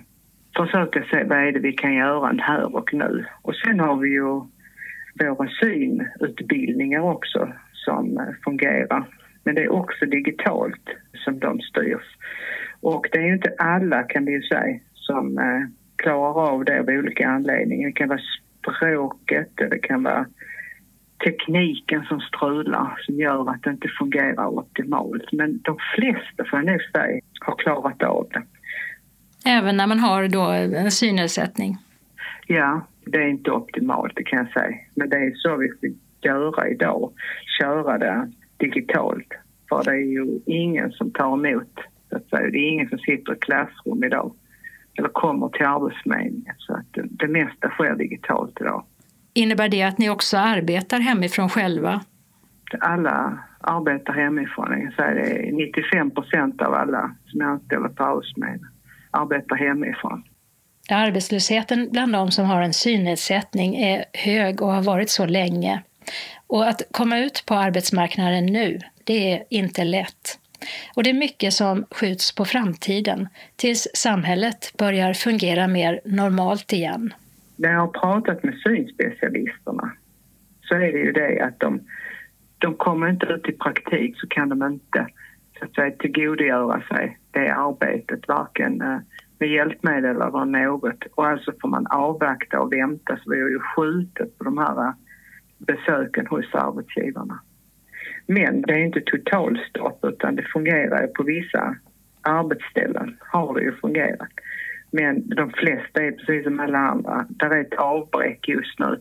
försöka 0.57 1.03
se 1.03 1.23
vad 1.23 1.37
är 1.37 1.51
det 1.51 1.59
vi 1.59 1.73
kan 1.73 1.93
göra 1.93 2.35
här 2.41 2.75
och 2.75 2.93
nu. 2.93 3.25
Och 3.41 3.55
sen 3.55 3.79
har 3.79 3.95
vi 3.95 4.09
ju 4.09 4.41
våra 5.19 5.49
synutbildningar 5.61 7.01
också 7.01 7.53
som 7.73 8.17
eh, 8.17 8.33
fungerar. 8.43 9.05
Men 9.43 9.55
det 9.55 9.63
är 9.63 9.71
också 9.71 10.05
digitalt 10.05 10.89
som 11.25 11.39
de 11.39 11.59
styrs. 11.59 12.17
Och 12.81 13.07
det 13.11 13.17
är 13.17 13.23
ju 13.23 13.33
inte 13.33 13.55
alla 13.57 14.03
kan 14.03 14.25
vi 14.25 14.31
ju 14.31 14.41
säga 14.41 14.79
som 14.93 15.37
uh, 15.37 15.67
klarar 15.95 16.49
av 16.49 16.65
det 16.65 16.79
av 16.79 16.87
olika 16.87 17.27
anledningar. 17.27 17.87
Det 17.87 17.93
kan 17.93 18.09
vara 18.09 18.19
språket, 18.61 19.51
det 19.55 19.79
kan 19.79 20.03
vara 20.03 20.25
tekniken 21.23 22.03
som 22.03 22.19
strular 22.19 22.97
som 22.99 23.15
gör 23.15 23.49
att 23.49 23.63
det 23.63 23.69
inte 23.69 23.87
fungerar 23.99 24.47
optimalt. 24.47 25.31
Men 25.31 25.61
de 25.61 25.77
flesta 25.95 26.45
får 26.49 26.59
jag 26.59 26.65
nog 26.65 26.81
säga 26.81 27.21
har 27.39 27.55
klarat 27.55 28.03
av 28.03 28.27
det. 28.33 28.43
Även 29.49 29.77
när 29.77 29.87
man 29.87 29.99
har 29.99 30.27
då 30.27 30.41
en 30.77 30.91
synnedsättning? 30.91 31.77
Ja, 32.47 32.87
det 33.05 33.17
är 33.17 33.27
inte 33.27 33.51
optimalt 33.51 34.13
det 34.15 34.23
kan 34.23 34.39
jag 34.39 34.51
säga. 34.53 34.77
Men 34.95 35.09
det 35.09 35.17
är 35.17 35.33
så 35.35 35.57
vi 35.57 35.69
får 35.69 35.89
göra 36.21 36.69
idag, 36.69 37.11
köra 37.59 37.97
det 37.97 38.31
digitalt. 38.65 39.27
För 39.69 39.83
det 39.83 39.91
är 39.91 40.11
ju 40.17 40.39
ingen 40.45 40.91
som 40.91 41.11
tar 41.11 41.33
emot, 41.33 41.73
så 42.09 42.15
att 42.15 42.29
säga. 42.29 42.49
Det 42.51 42.57
är 42.57 42.69
ingen 42.69 42.89
som 42.89 42.99
sitter 42.99 43.33
i 43.33 43.39
klassrum 43.39 44.03
idag 44.03 44.33
eller 44.97 45.09
kommer 45.09 45.49
till 45.49 45.65
Arbetsförmedlingen. 45.65 46.55
Så 46.57 46.73
att 46.73 46.85
det, 46.91 47.03
det 47.09 47.27
mesta 47.27 47.69
sker 47.69 47.95
digitalt 47.95 48.61
idag. 48.61 48.85
Innebär 49.33 49.69
det 49.69 49.83
att 49.83 49.97
ni 49.97 50.09
också 50.09 50.37
arbetar 50.37 50.99
hemifrån 50.99 51.49
själva? 51.49 52.01
Alla 52.79 53.39
arbetar 53.61 54.13
hemifrån. 54.13 54.81
Jag 54.81 54.93
säger 54.93 55.15
det 55.15 55.47
är 55.47 55.51
95 55.51 56.11
procent 56.11 56.61
av 56.61 56.73
alla 56.73 57.15
som 57.25 57.41
är 57.41 57.45
anställda 57.45 57.89
på 57.89 58.03
Arbetsförmedlingen 58.03 58.73
arbetar 59.13 59.55
hemifrån. 59.55 60.23
Arbetslösheten 60.89 61.89
bland 61.91 62.13
de 62.13 62.31
som 62.31 62.45
har 62.45 62.61
en 62.61 62.73
synnedsättning 62.73 63.75
är 63.75 64.05
hög 64.13 64.61
och 64.61 64.73
har 64.73 64.83
varit 64.83 65.09
så 65.09 65.25
länge. 65.25 65.83
Och 66.53 66.67
att 66.67 66.81
komma 66.91 67.19
ut 67.19 67.43
på 67.47 67.53
arbetsmarknaden 67.53 68.45
nu, 68.45 68.79
det 69.03 69.33
är 69.33 69.43
inte 69.49 69.83
lätt. 69.83 70.39
Och 70.95 71.03
det 71.03 71.09
är 71.09 71.13
mycket 71.13 71.53
som 71.53 71.85
skjuts 71.91 72.35
på 72.35 72.45
framtiden 72.45 73.27
tills 73.55 73.87
samhället 73.93 74.73
börjar 74.77 75.13
fungera 75.13 75.67
mer 75.67 76.01
normalt 76.05 76.73
igen. 76.73 77.13
När 77.55 77.69
jag 77.69 77.79
har 77.79 77.87
pratat 77.87 78.43
med 78.43 78.55
synspecialisterna 78.63 79.91
så 80.61 80.75
är 80.75 80.79
det 80.91 80.99
ju 80.99 81.11
det 81.11 81.41
att 81.41 81.59
de, 81.59 81.79
de 82.57 82.75
kommer 82.75 83.09
inte 83.09 83.25
ut 83.25 83.49
i 83.49 83.51
praktik 83.51 84.19
så 84.19 84.27
kan 84.27 84.49
de 84.49 84.63
inte 84.63 85.07
så 85.59 85.65
att 85.65 85.75
säga, 85.75 85.91
tillgodogöra 85.91 86.81
sig 86.81 87.17
det 87.31 87.49
arbetet, 87.49 88.27
varken 88.27 88.81
eh, 88.81 88.97
med 89.39 89.49
hjälpmedel 89.49 90.15
eller 90.15 90.45
något. 90.45 91.03
Och 91.15 91.27
alltså 91.27 91.51
får 91.61 91.69
man 91.69 91.87
avvakta 91.87 92.59
och 92.59 92.73
vänta, 92.73 93.17
så 93.23 93.29
vi 93.29 93.41
har 93.41 93.49
ju 93.49 93.59
skjutit 93.59 94.37
på 94.37 94.43
de 94.43 94.57
här 94.57 94.87
eh, 94.87 94.93
besöken 95.67 96.27
hos 96.27 96.55
arbetsgivarna. 96.55 97.39
Men 98.27 98.61
det 98.61 98.73
är 98.73 98.85
inte 98.85 99.01
totalstopp 99.01 99.99
utan 100.03 100.35
det 100.35 100.43
fungerar 100.43 101.01
ju 101.01 101.07
på 101.07 101.23
vissa 101.23 101.75
arbetsställen 102.21 103.17
har 103.19 103.53
det 103.53 103.61
ju 103.61 103.75
fungerat. 103.75 104.29
Men 104.91 105.29
de 105.29 105.51
flesta 105.51 106.03
är 106.03 106.11
precis 106.11 106.43
som 106.43 106.59
alla 106.59 106.77
andra, 106.77 107.25
där 107.29 107.49
är 107.49 107.61
ett 107.61 107.73
avbräck 107.73 108.47
just 108.47 108.79
nu 108.79 108.99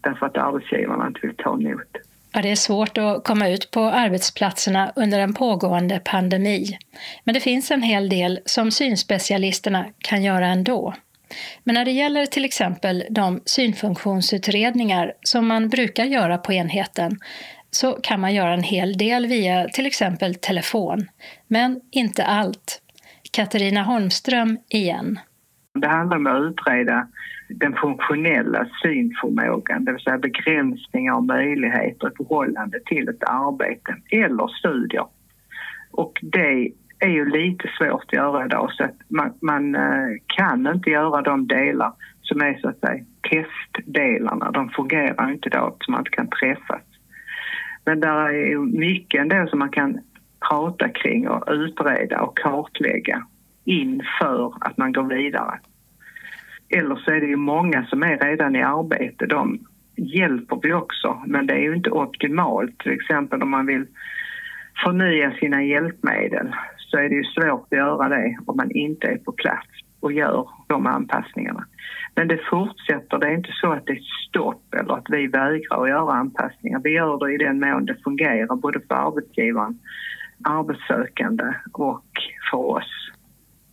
därför 0.00 0.26
att 0.26 0.36
arbetsgivarna 0.36 1.06
inte 1.06 1.20
vill 1.22 1.36
ta 1.36 1.54
emot. 1.54 1.96
Ja, 2.32 2.42
det 2.42 2.50
är 2.50 2.56
svårt 2.56 2.98
att 2.98 3.24
komma 3.24 3.48
ut 3.48 3.70
på 3.70 3.80
arbetsplatserna 3.80 4.92
under 4.96 5.18
en 5.18 5.34
pågående 5.34 6.00
pandemi. 6.04 6.78
Men 7.24 7.34
det 7.34 7.40
finns 7.40 7.70
en 7.70 7.82
hel 7.82 8.08
del 8.08 8.40
som 8.44 8.70
synspecialisterna 8.70 9.86
kan 9.98 10.22
göra 10.22 10.46
ändå. 10.46 10.94
Men 11.64 11.74
när 11.74 11.84
det 11.84 11.90
gäller 11.90 12.26
till 12.26 12.44
exempel 12.44 13.04
de 13.10 13.40
synfunktionsutredningar 13.44 15.12
som 15.20 15.46
man 15.46 15.68
brukar 15.68 16.04
göra 16.04 16.38
på 16.38 16.52
enheten 16.52 17.18
så 17.70 17.92
kan 17.92 18.20
man 18.20 18.34
göra 18.34 18.54
en 18.54 18.62
hel 18.62 18.98
del 18.98 19.26
via 19.26 19.68
till 19.68 19.86
exempel 19.86 20.34
telefon. 20.34 21.08
Men 21.48 21.80
inte 21.90 22.24
allt. 22.24 22.82
Katarina 23.32 23.82
Holmström 23.82 24.58
igen. 24.68 25.18
Det 25.74 25.88
handlar 25.88 26.16
om 26.16 26.26
att 26.26 26.42
utreda 26.42 27.08
den 27.48 27.74
funktionella 27.74 28.68
synförmågan, 28.82 29.84
det 29.84 29.92
vill 29.92 30.02
säga 30.02 30.18
begränsningar 30.18 31.12
av 31.12 31.26
möjligheter 31.26 32.08
i 32.08 32.16
förhållande 32.16 32.80
till 32.86 33.08
ett 33.08 33.22
arbete 33.22 33.96
eller 34.10 34.48
studier. 34.48 35.06
Och 35.90 36.18
det 36.22 36.70
är 36.98 37.08
ju 37.08 37.30
lite 37.30 37.70
svårt 37.78 38.04
att 38.04 38.12
göra 38.12 38.44
idag 38.44 38.72
så 38.72 38.84
att 38.84 38.96
man, 39.08 39.34
man 39.42 39.74
eh, 39.74 40.08
kan 40.26 40.66
inte 40.66 40.90
göra 40.90 41.22
de 41.22 41.46
delar 41.46 41.92
som 42.22 42.40
är 42.40 42.58
så 42.58 42.68
att 42.68 42.80
säga 42.80 43.04
testdelarna. 43.30 44.50
De 44.50 44.70
fungerar 44.70 45.30
inte 45.30 45.48
då 45.48 45.68
eftersom 45.72 45.92
man 45.92 46.00
inte 46.00 46.10
kan 46.10 46.30
träffas. 46.30 46.82
Men 47.84 48.00
där 48.00 48.28
är 48.28 48.46
ju 48.46 48.58
mycket 48.58 49.20
ändå 49.20 49.46
som 49.46 49.58
man 49.58 49.70
kan 49.70 49.98
prata 50.48 50.88
kring 50.88 51.28
och 51.28 51.44
utreda 51.48 52.20
och 52.20 52.38
kartlägga 52.38 53.26
inför 53.64 54.54
att 54.60 54.76
man 54.76 54.92
går 54.92 55.02
vidare. 55.02 55.58
Eller 56.68 56.96
så 56.96 57.10
är 57.10 57.20
det 57.20 57.26
ju 57.26 57.36
många 57.36 57.86
som 57.86 58.02
är 58.02 58.18
redan 58.18 58.56
i 58.56 58.62
arbete. 58.62 59.26
De 59.26 59.58
hjälper 59.96 60.58
vi 60.62 60.72
också, 60.72 61.22
men 61.26 61.46
det 61.46 61.54
är 61.54 61.62
ju 61.62 61.74
inte 61.74 61.90
optimalt. 61.90 62.78
Till 62.78 62.92
exempel 62.92 63.42
om 63.42 63.50
man 63.50 63.66
vill 63.66 63.86
förnya 64.84 65.32
sina 65.32 65.62
hjälpmedel 65.62 66.54
så 66.90 66.96
är 66.96 67.08
det 67.08 67.14
ju 67.14 67.24
svårt 67.24 67.66
att 67.72 67.78
göra 67.78 68.08
det 68.08 68.36
om 68.46 68.56
man 68.56 68.70
inte 68.70 69.06
är 69.06 69.18
på 69.18 69.32
plats 69.32 69.68
och 70.00 70.12
gör 70.12 70.48
de 70.66 70.86
anpassningarna. 70.86 71.64
Men 72.14 72.28
det 72.28 72.40
fortsätter, 72.50 73.18
det 73.18 73.26
är 73.26 73.34
inte 73.34 73.52
så 73.52 73.72
att 73.72 73.86
det 73.86 73.92
är 73.92 74.02
stopp 74.28 74.74
eller 74.74 74.94
att 74.94 75.06
vi 75.08 75.26
vägrar 75.26 75.82
att 75.82 75.88
göra 75.88 76.12
anpassningar. 76.12 76.80
Vi 76.84 76.90
gör 76.90 77.18
det 77.18 77.34
i 77.34 77.36
den 77.36 77.60
mån 77.60 77.84
det 77.84 78.02
fungerar 78.04 78.56
både 78.56 78.80
för 78.88 78.94
arbetsgivaren, 78.94 79.78
arbetssökande 80.44 81.54
och 81.72 82.06
för 82.50 82.58
oss. 82.58 83.10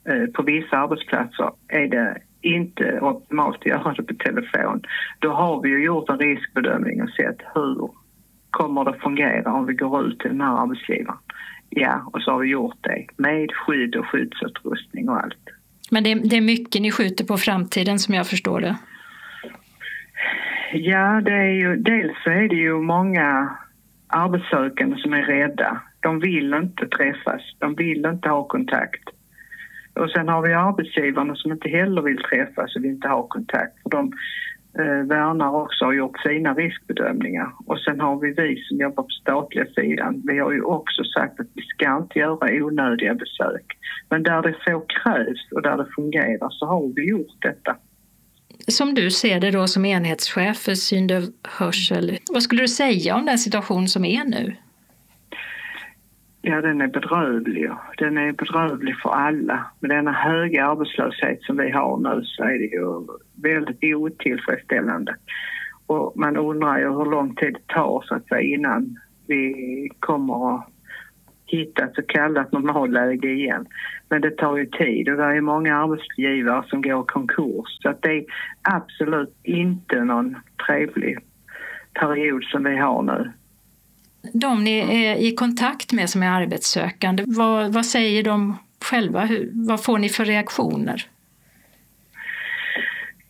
Eh, 0.10 0.26
på 0.26 0.44
vissa 0.44 0.78
arbetsplatser 0.78 1.52
är 1.68 1.88
det 1.88 2.18
inte 2.42 3.00
optimalt 3.02 3.58
att 3.58 3.66
göra 3.66 3.94
det 3.94 4.04
på 4.04 4.14
telefon. 4.14 4.82
Då 5.20 5.30
har 5.30 5.62
vi 5.62 5.70
ju 5.70 5.84
gjort 5.86 6.10
en 6.10 6.20
riskbedömning 6.20 7.04
och 7.04 7.10
sett 7.10 7.38
hur 7.56 7.90
kommer 8.50 8.86
det 8.86 9.00
fungera 9.00 9.54
om 9.54 9.66
vi 9.66 9.74
går 9.74 10.06
ut 10.06 10.20
till 10.20 10.30
den 10.30 10.42
här 10.42 10.62
arbetsgivaren. 10.62 11.20
Ja, 11.76 12.10
och 12.14 12.22
så 12.22 12.32
har 12.32 12.40
vi 12.40 12.48
gjort 12.48 12.78
det 12.82 13.06
med 13.18 13.52
skydd 13.52 13.96
och 13.96 14.06
skyddsutrustning 14.06 15.10
och 15.10 15.24
allt. 15.24 15.50
Men 15.92 16.04
det 16.04 16.12
är, 16.12 16.16
det 16.16 16.38
är 16.38 16.42
mycket 16.42 16.82
ni 16.82 16.92
skjuter 16.92 17.26
på 17.26 17.38
framtiden 17.38 18.00
som 18.00 18.16
jag 18.16 18.28
förstår 18.28 18.62
det. 18.62 18.76
Ja, 20.74 21.22
det 21.22 21.34
är 21.34 21.54
ju, 21.54 21.76
dels 21.76 22.24
så 22.24 22.30
är 22.30 22.50
det 22.50 22.56
ju 22.56 22.74
många 22.74 23.58
arbetssökande 24.08 24.98
som 24.98 25.14
är 25.14 25.24
rädda. 25.24 25.82
De 26.00 26.20
vill 26.20 26.54
inte 26.54 26.88
träffas, 26.88 27.42
de 27.60 27.76
vill 27.76 28.06
inte 28.06 28.30
ha 28.30 28.48
kontakt. 28.48 29.10
Och 29.94 30.10
sen 30.10 30.28
har 30.28 30.42
vi 30.42 30.54
arbetsgivarna 30.54 31.36
som 31.36 31.52
inte 31.52 31.70
heller 31.70 32.02
vill 32.02 32.18
träffas 32.18 32.76
och 32.76 32.84
vill 32.84 32.92
inte 32.92 33.08
ha 33.08 33.28
kontakt. 33.28 33.82
För 33.84 33.90
de 33.90 34.14
eh, 34.80 35.08
värnar 35.08 35.56
också 35.56 35.86
har 35.86 35.94
gjort 35.94 36.20
sina 36.20 36.54
riskbedömningar. 36.54 37.52
Och 37.66 37.80
sen 37.80 38.00
har 38.00 38.20
vi 38.20 38.34
vi 38.38 38.64
som 38.64 38.78
jobbar 38.78 39.04
på 39.04 39.10
statliga 39.10 39.66
sidan. 39.66 40.22
Vi 40.26 40.40
har 40.40 40.52
ju 40.52 40.62
också 40.62 41.04
sagt 41.04 41.40
att 41.40 41.48
vi 41.54 41.62
ska 41.62 41.98
inte 41.98 42.20
göra 42.20 42.66
onödiga 42.66 43.14
besök. 43.14 43.66
Men 44.10 44.24
där 44.24 44.42
det 44.42 44.56
så 44.66 44.80
krävs 44.80 45.52
och 45.52 45.62
där 45.62 45.78
det 45.78 45.86
fungerar 45.96 46.50
så 46.50 46.66
har 46.66 46.94
vi 46.96 47.10
gjort 47.10 47.42
detta. 47.42 47.76
Som 48.68 48.96
du 48.96 49.12
ser 49.12 49.40
det 49.40 49.52
då 49.52 49.68
som 49.68 49.86
enhetschef 49.86 50.58
för 50.58 50.76
syndöv 50.76 51.24
hörsel, 51.44 52.18
vad 52.34 52.44
skulle 52.44 52.62
du 52.62 52.68
säga 52.68 53.16
om 53.16 53.26
den 53.26 53.38
situation 53.38 53.88
som 53.88 54.06
är 54.06 54.26
nu? 54.26 54.56
Ja, 56.46 56.62
den 56.62 56.82
är 56.82 56.88
bedrövlig. 56.88 57.70
Den 57.98 58.18
är 58.18 58.32
bedrövlig 58.32 58.96
för 59.02 59.10
alla. 59.10 59.72
Med 59.80 59.90
denna 59.90 60.12
höga 60.12 60.66
arbetslöshet 60.66 61.44
som 61.44 61.58
vi 61.58 61.72
har 61.72 61.98
nu 61.98 62.24
så 62.24 62.44
är 62.44 62.60
det 62.60 62.76
ju 62.76 63.08
väldigt 63.42 63.96
otillfredsställande. 63.96 65.16
Och 65.88 66.14
man 66.16 66.38
undrar 66.38 66.78
ju 66.80 66.90
hur 66.90 67.12
lång 67.12 67.36
tid 67.36 67.54
det 67.54 67.74
tar 67.74 68.04
så 68.06 68.16
att 68.16 68.28
säga, 68.28 68.42
innan 68.42 69.00
vi 69.28 69.90
kommer 70.00 70.56
att 70.56 70.68
hitta 71.46 71.84
ett 71.84 71.96
så 71.96 72.02
kallat 72.02 72.52
normalläge 72.52 73.30
igen. 73.30 73.66
Men 74.10 74.22
det 74.22 74.38
tar 74.38 74.58
ju 74.58 74.66
tid 74.66 75.10
och 75.10 75.18
det 75.18 75.24
är 75.24 75.42
många 75.42 75.78
arbetsgivare 75.78 76.64
som 76.68 76.82
går 76.82 77.04
konkurs. 77.04 77.78
Så 77.82 77.90
att 77.90 78.02
det 78.02 78.12
är 78.12 78.26
absolut 78.62 79.36
inte 79.44 80.04
någon 80.04 80.36
trevlig 80.68 81.18
period 81.94 82.44
som 82.44 82.64
vi 82.64 82.78
har 82.78 83.02
nu 83.02 83.32
de 84.32 84.64
ni 84.64 85.06
är 85.06 85.16
i 85.16 85.36
kontakt 85.36 85.94
med 85.94 86.10
som 86.10 86.24
är 86.24 86.30
arbetssökande, 86.30 87.24
vad, 87.28 87.74
vad 87.74 87.86
säger 87.86 88.24
de 88.24 88.58
själva? 88.82 89.26
Hur, 89.26 89.50
vad 89.54 89.84
får 89.84 89.98
ni 89.98 90.10
för 90.10 90.26
reaktioner? 90.26 91.06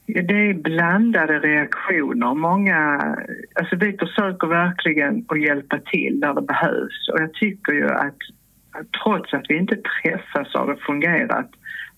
Det 0.06 0.50
är 0.50 0.54
blandade 0.54 1.40
reaktioner. 1.40 2.34
Många, 2.34 3.16
alltså 3.56 3.76
vi 3.76 3.98
försöker 3.98 4.48
verkligen 4.48 5.26
att 5.28 5.42
hjälpa 5.42 5.80
till 5.80 6.20
där 6.20 6.34
det 6.34 6.42
behövs 6.42 7.10
och 7.14 7.22
jag 7.22 7.34
tycker 7.34 7.74
ju 7.74 7.90
att, 7.90 8.18
trots 9.04 9.34
att 9.34 9.46
vi 9.50 9.58
inte 9.58 9.76
träffas 9.76 10.54
har 10.54 10.74
det 10.74 10.80
fungerat 10.82 11.50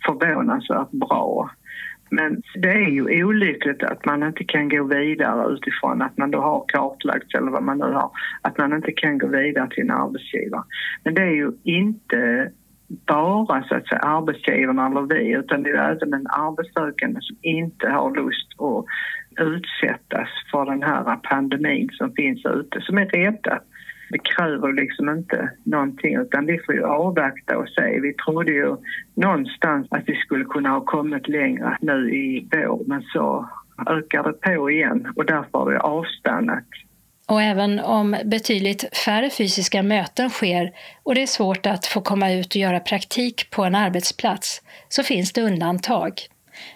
förvånansvärt 0.05 0.91
bra. 0.91 1.49
Men 2.09 2.41
det 2.55 2.69
är 2.69 2.89
ju 2.89 3.25
olyckligt 3.25 3.83
att 3.83 4.05
man 4.05 4.23
inte 4.23 4.43
kan 4.43 4.69
gå 4.69 4.83
vidare 4.83 5.53
utifrån 5.53 6.01
att 6.01 6.17
man 6.17 6.31
då 6.31 6.41
har 6.41 6.65
kartlagts 6.67 7.35
eller 7.35 7.51
vad 7.51 7.63
man 7.63 7.77
nu 7.77 7.85
har, 7.85 8.11
att 8.41 8.57
man 8.57 8.73
inte 8.73 8.91
kan 8.91 9.17
gå 9.17 9.27
vidare 9.27 9.69
till 9.69 9.83
en 9.83 9.91
arbetsgivare. 9.91 10.63
Men 11.03 11.13
det 11.13 11.21
är 11.21 11.35
ju 11.35 11.51
inte 11.63 12.51
bara 12.87 13.63
så 13.63 13.75
att 13.75 13.87
säga 13.87 13.99
arbetsgivarna 13.99 14.85
eller 14.85 15.01
vi 15.01 15.31
utan 15.31 15.63
det 15.63 15.69
är 15.69 15.91
även 15.91 16.13
en 16.13 16.27
arbetssökande 16.27 17.19
som 17.21 17.37
inte 17.41 17.89
har 17.89 18.15
lust 18.15 18.47
att 18.59 18.85
utsättas 19.47 20.29
för 20.51 20.65
den 20.65 20.83
här 20.83 21.15
pandemin 21.15 21.89
som 21.93 22.13
finns 22.13 22.45
ute, 22.45 22.81
som 22.81 22.97
är 22.97 23.05
rädda 23.05 23.59
det 24.09 24.17
kräver 24.17 24.73
liksom 24.73 25.09
inte 25.09 25.51
någonting 25.63 26.15
utan 26.15 26.45
vi 26.45 26.59
får 26.65 26.75
ju 26.75 26.83
avvakta 26.83 27.57
och 27.57 27.69
se. 27.69 27.99
Vi 27.99 28.13
trodde 28.13 28.51
ju 28.51 28.75
någonstans 29.13 29.87
att 29.89 30.03
vi 30.05 30.15
skulle 30.15 30.45
kunna 30.45 30.69
ha 30.69 30.81
kommit 30.81 31.27
längre 31.27 31.77
nu 31.81 32.11
i 32.15 32.47
vår 32.51 32.83
men 32.87 33.01
så 33.01 33.49
ökar 33.87 34.23
det 34.23 34.33
på 34.33 34.71
igen 34.71 35.13
och 35.15 35.25
därför 35.25 35.59
har 35.59 35.71
vi 35.71 35.77
avstannat. 35.77 36.65
Och 37.27 37.41
även 37.41 37.79
om 37.79 38.15
betydligt 38.25 38.97
färre 39.05 39.29
fysiska 39.29 39.83
möten 39.83 40.29
sker 40.29 40.71
och 41.03 41.15
det 41.15 41.21
är 41.21 41.27
svårt 41.27 41.65
att 41.65 41.85
få 41.85 42.01
komma 42.01 42.31
ut 42.31 42.47
och 42.47 42.55
göra 42.55 42.79
praktik 42.79 43.49
på 43.51 43.63
en 43.63 43.75
arbetsplats 43.75 44.61
så 44.89 45.03
finns 45.03 45.33
det 45.33 45.41
undantag. 45.41 46.13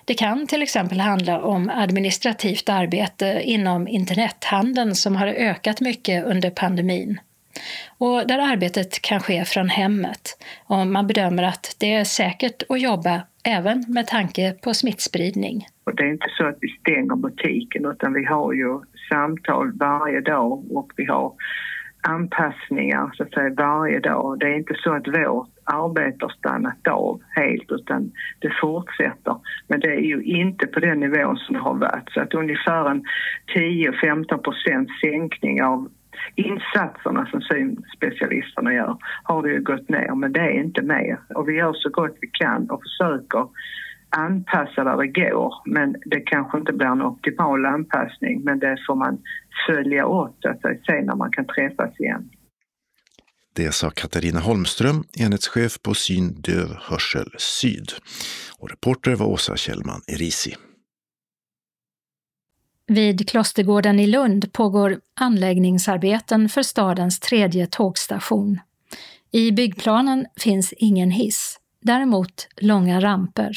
Det 0.05 0.13
kan 0.13 0.47
till 0.47 0.61
exempel 0.61 0.99
handla 0.99 1.41
om 1.41 1.69
administrativt 1.69 2.69
arbete 2.69 3.41
inom 3.43 3.87
internethandeln 3.87 4.95
som 4.95 5.15
har 5.15 5.27
ökat 5.27 5.81
mycket 5.81 6.25
under 6.25 6.49
pandemin 6.49 7.19
och 7.97 8.27
där 8.27 8.39
arbetet 8.39 9.01
kan 9.01 9.19
ske 9.19 9.45
från 9.45 9.69
hemmet 9.69 10.37
och 10.65 10.87
man 10.87 11.07
bedömer 11.07 11.43
att 11.43 11.75
det 11.79 11.93
är 11.93 12.03
säkert 12.03 12.63
att 12.69 12.81
jobba 12.81 13.21
även 13.43 13.85
med 13.87 14.07
tanke 14.07 14.53
på 14.53 14.73
smittspridning. 14.73 15.67
Det 15.97 16.03
är 16.03 16.11
inte 16.11 16.29
så 16.37 16.47
att 16.47 16.57
vi 16.61 16.67
stänger 16.67 17.15
butiken 17.15 17.85
utan 17.85 18.13
vi 18.13 18.25
har 18.25 18.53
ju 18.53 18.81
samtal 19.09 19.71
varje 19.71 20.21
dag 20.21 20.71
och 20.71 20.91
vi 20.95 21.05
har 21.05 21.33
anpassningar 22.01 23.11
så 23.13 23.23
att 23.23 23.33
säga 23.33 23.53
varje 23.57 23.99
dag. 23.99 24.39
Det 24.39 24.45
är 24.45 24.55
inte 24.55 24.75
så 24.83 24.93
att 24.93 25.07
vårt 25.07 25.49
arbete 25.63 26.17
har 26.19 26.29
stannat 26.29 26.87
av 26.87 27.21
helt 27.35 27.71
utan 27.71 28.11
det 28.39 28.51
fortsätter. 28.61 29.35
Men 29.67 29.79
det 29.79 29.87
är 29.87 30.01
ju 30.01 30.21
inte 30.23 30.67
på 30.67 30.79
den 30.79 30.99
nivån 30.99 31.37
som 31.37 31.53
det 31.55 31.61
har 31.61 31.73
varit. 31.73 32.11
Så 32.11 32.21
att 32.21 32.33
ungefär 32.33 32.89
en 32.89 33.03
10-15 33.55 34.37
procent 34.37 34.89
sänkning 35.01 35.63
av 35.63 35.89
insatserna 36.35 37.25
som 37.25 37.41
synspecialisterna 37.41 38.73
gör 38.73 38.97
har 39.23 39.43
det 39.43 39.49
ju 39.49 39.61
gått 39.61 39.89
ner 39.89 40.15
men 40.15 40.33
det 40.33 40.39
är 40.39 40.63
inte 40.63 40.81
mer. 40.81 41.19
Och 41.35 41.49
vi 41.49 41.53
gör 41.53 41.73
så 41.73 41.89
gott 41.89 42.17
vi 42.21 42.27
kan 42.27 42.69
och 42.69 42.81
försöker 42.83 43.47
anpassa 44.09 44.83
där 44.83 44.97
det 44.97 45.07
går 45.07 45.53
men 45.65 45.95
det 46.05 46.19
kanske 46.19 46.57
inte 46.57 46.73
blir 46.73 46.87
en 46.87 47.01
optimal 47.01 47.65
anpassning 47.65 48.43
men 48.43 48.59
det 48.59 48.77
får 48.87 48.95
man 48.95 49.17
följa 49.67 50.03
så 50.03 50.49
att 50.49 50.61
säga, 50.61 50.79
se 50.85 51.01
när 51.01 51.15
man 51.15 51.31
kan 51.31 51.45
träffas 51.45 51.99
igen. 51.99 52.29
Det 53.55 53.71
sa 53.71 53.89
Katarina 53.89 54.39
Holmström, 54.39 55.03
enhetschef 55.19 55.81
på 55.81 55.93
Syn 55.93 56.41
Döv 56.41 56.69
Hörsel 56.81 57.31
Syd. 57.37 57.91
Och 58.59 58.69
reporter 58.69 59.15
var 59.15 59.25
Åsa 59.25 59.57
Kjellman 59.57 60.01
Erisi. 60.07 60.55
Vid 62.87 63.29
Klostergården 63.29 63.99
i 63.99 64.07
Lund 64.07 64.53
pågår 64.53 64.99
anläggningsarbeten 65.13 66.49
för 66.49 66.63
stadens 66.63 67.19
tredje 67.19 67.67
tågstation. 67.67 68.59
I 69.31 69.51
byggplanen 69.51 70.25
finns 70.39 70.73
ingen 70.77 71.11
hiss, 71.11 71.59
däremot 71.81 72.47
långa 72.57 73.01
ramper. 73.01 73.51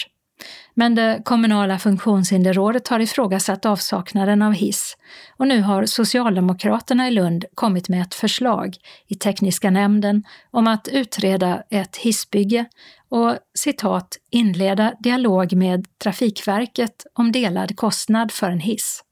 Men 0.75 0.95
det 0.95 1.23
kommunala 1.25 1.79
funktionshinderrådet 1.79 2.89
har 2.89 3.01
ifrågasatt 3.01 3.67
avsaknaden 3.67 4.43
av 4.43 4.53
hiss 4.53 4.97
och 5.37 5.49
nu 5.49 5.61
har 5.61 5.87
Socialdemokraterna 5.87 7.09
i 7.09 7.11
Lund 7.11 7.45
kommit 7.55 7.89
med 7.89 8.03
ett 8.03 8.15
förslag 8.15 8.77
i 9.09 9.15
tekniska 9.15 9.71
nämnden 9.71 10.25
om 10.51 10.67
att 10.67 10.89
utreda 10.89 11.63
ett 11.71 11.97
hissbygge 11.97 12.65
och 13.09 13.37
citat 13.55 14.19
inleda 14.31 14.93
dialog 15.01 15.53
med 15.53 15.87
Trafikverket 16.03 17.07
om 17.15 17.33
delad 17.33 17.77
kostnad 17.77 18.33
för 18.33 18.51
en 18.51 18.61
hiss. 18.61 19.03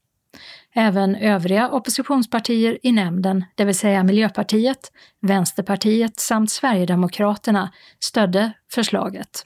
Även 0.75 1.15
övriga 1.15 1.69
oppositionspartier 1.69 2.77
i 2.83 2.91
nämnden, 2.91 3.45
det 3.55 3.65
vill 3.65 3.77
säga 3.77 4.03
Miljöpartiet, 4.03 4.91
Vänsterpartiet 5.21 6.19
samt 6.19 6.51
Sverigedemokraterna, 6.51 7.71
stödde 7.99 8.51
förslaget. 8.71 9.45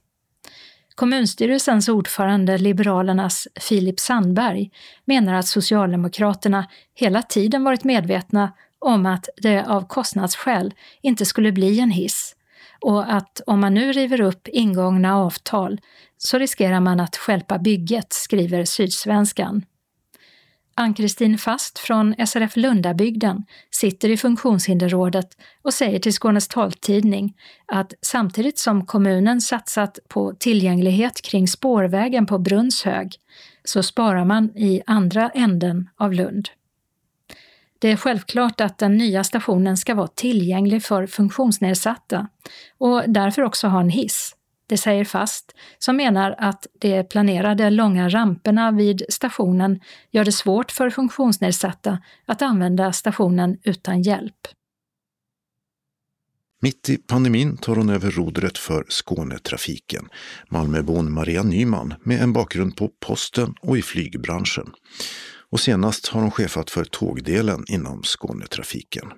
Kommunstyrelsens 0.96 1.90
ordförande 1.90 2.58
Liberalernas 2.58 3.48
Filip 3.60 4.00
Sandberg 4.00 4.70
menar 5.06 5.34
att 5.34 5.48
Socialdemokraterna 5.48 6.68
hela 6.94 7.22
tiden 7.22 7.64
varit 7.64 7.84
medvetna 7.84 8.54
om 8.80 9.06
att 9.06 9.30
det 9.38 9.66
av 9.66 9.88
kostnadsskäl 9.88 10.74
inte 11.02 11.26
skulle 11.26 11.52
bli 11.52 11.80
en 11.80 11.92
hiss 11.92 12.36
och 12.82 13.14
att 13.14 13.42
om 13.46 13.60
man 13.60 13.74
nu 13.74 13.92
river 13.92 14.22
upp 14.22 14.48
ingångna 14.48 15.18
avtal 15.18 15.82
så 16.18 16.38
riskerar 16.38 16.80
man 16.80 17.00
att 17.00 17.16
skälpa 17.16 17.58
bygget, 17.60 18.14
skriver 18.14 18.66
Sydsvenskan. 18.66 19.66
Ann-Kristin 20.78 21.38
Fast 21.38 21.80
från 21.80 22.16
SRF 22.28 22.56
Lundabygden 22.56 23.44
sitter 23.72 24.10
i 24.10 24.18
funktionshinderrådet 24.18 25.38
och 25.62 25.74
säger 25.74 26.00
till 26.00 26.14
Skånes 26.14 26.48
taltidning 26.48 27.38
att 27.66 27.94
samtidigt 28.02 28.60
som 28.60 28.86
kommunen 28.86 29.42
satsat 29.42 30.00
på 30.08 30.34
tillgänglighet 30.40 31.22
kring 31.22 31.48
spårvägen 31.48 32.26
på 32.26 32.38
Brunnshög 32.38 33.16
så 33.64 33.84
sparar 33.84 34.26
man 34.26 34.58
i 34.58 34.82
andra 34.86 35.30
änden 35.30 35.90
av 35.98 36.14
Lund. 36.14 36.50
Det 37.80 37.92
är 37.92 37.96
självklart 37.96 38.62
att 38.62 38.78
den 38.78 38.98
nya 38.98 39.24
stationen 39.24 39.78
ska 39.78 39.96
vara 39.96 40.08
tillgänglig 40.08 40.84
för 40.84 41.08
funktionsnedsatta 41.08 42.28
och 42.78 43.04
därför 43.08 43.42
också 43.42 43.68
ha 43.68 43.80
en 43.80 43.90
hiss. 43.90 44.36
Det 44.68 44.78
säger 44.78 45.06
Fast, 45.06 45.52
som 45.78 45.98
menar 45.98 46.36
att 46.38 46.68
de 46.80 47.04
planerade 47.04 47.70
långa 47.70 48.10
ramperna 48.10 48.72
vid 48.72 49.04
stationen 49.10 49.80
gör 50.12 50.26
det 50.26 50.32
svårt 50.32 50.72
för 50.72 50.90
funktionsnedsatta 50.90 52.00
att 52.26 52.42
använda 52.42 52.94
stationen 52.94 53.58
utan 53.64 54.02
hjälp. 54.02 54.48
Mitt 56.62 56.90
i 56.90 56.98
pandemin 56.98 57.58
tar 57.58 57.76
hon 57.76 57.90
över 57.90 58.12
rodret 58.12 58.58
för 58.58 58.86
Skånetrafiken, 58.90 60.08
Malmöbon 60.50 61.14
Maria 61.14 61.44
Nyman 61.44 61.94
med 62.04 62.22
en 62.22 62.34
bakgrund 62.34 62.78
på 62.78 62.90
posten 63.00 63.54
och 63.62 63.78
i 63.78 63.82
flygbranschen. 63.82 64.72
Och 65.50 65.60
senast 65.60 66.08
har 66.08 66.22
hon 66.22 66.32
chefat 66.32 66.70
för 66.70 66.84
tågdelen 66.86 67.66
inom 67.68 68.04
Skånetrafiken. 68.04 69.12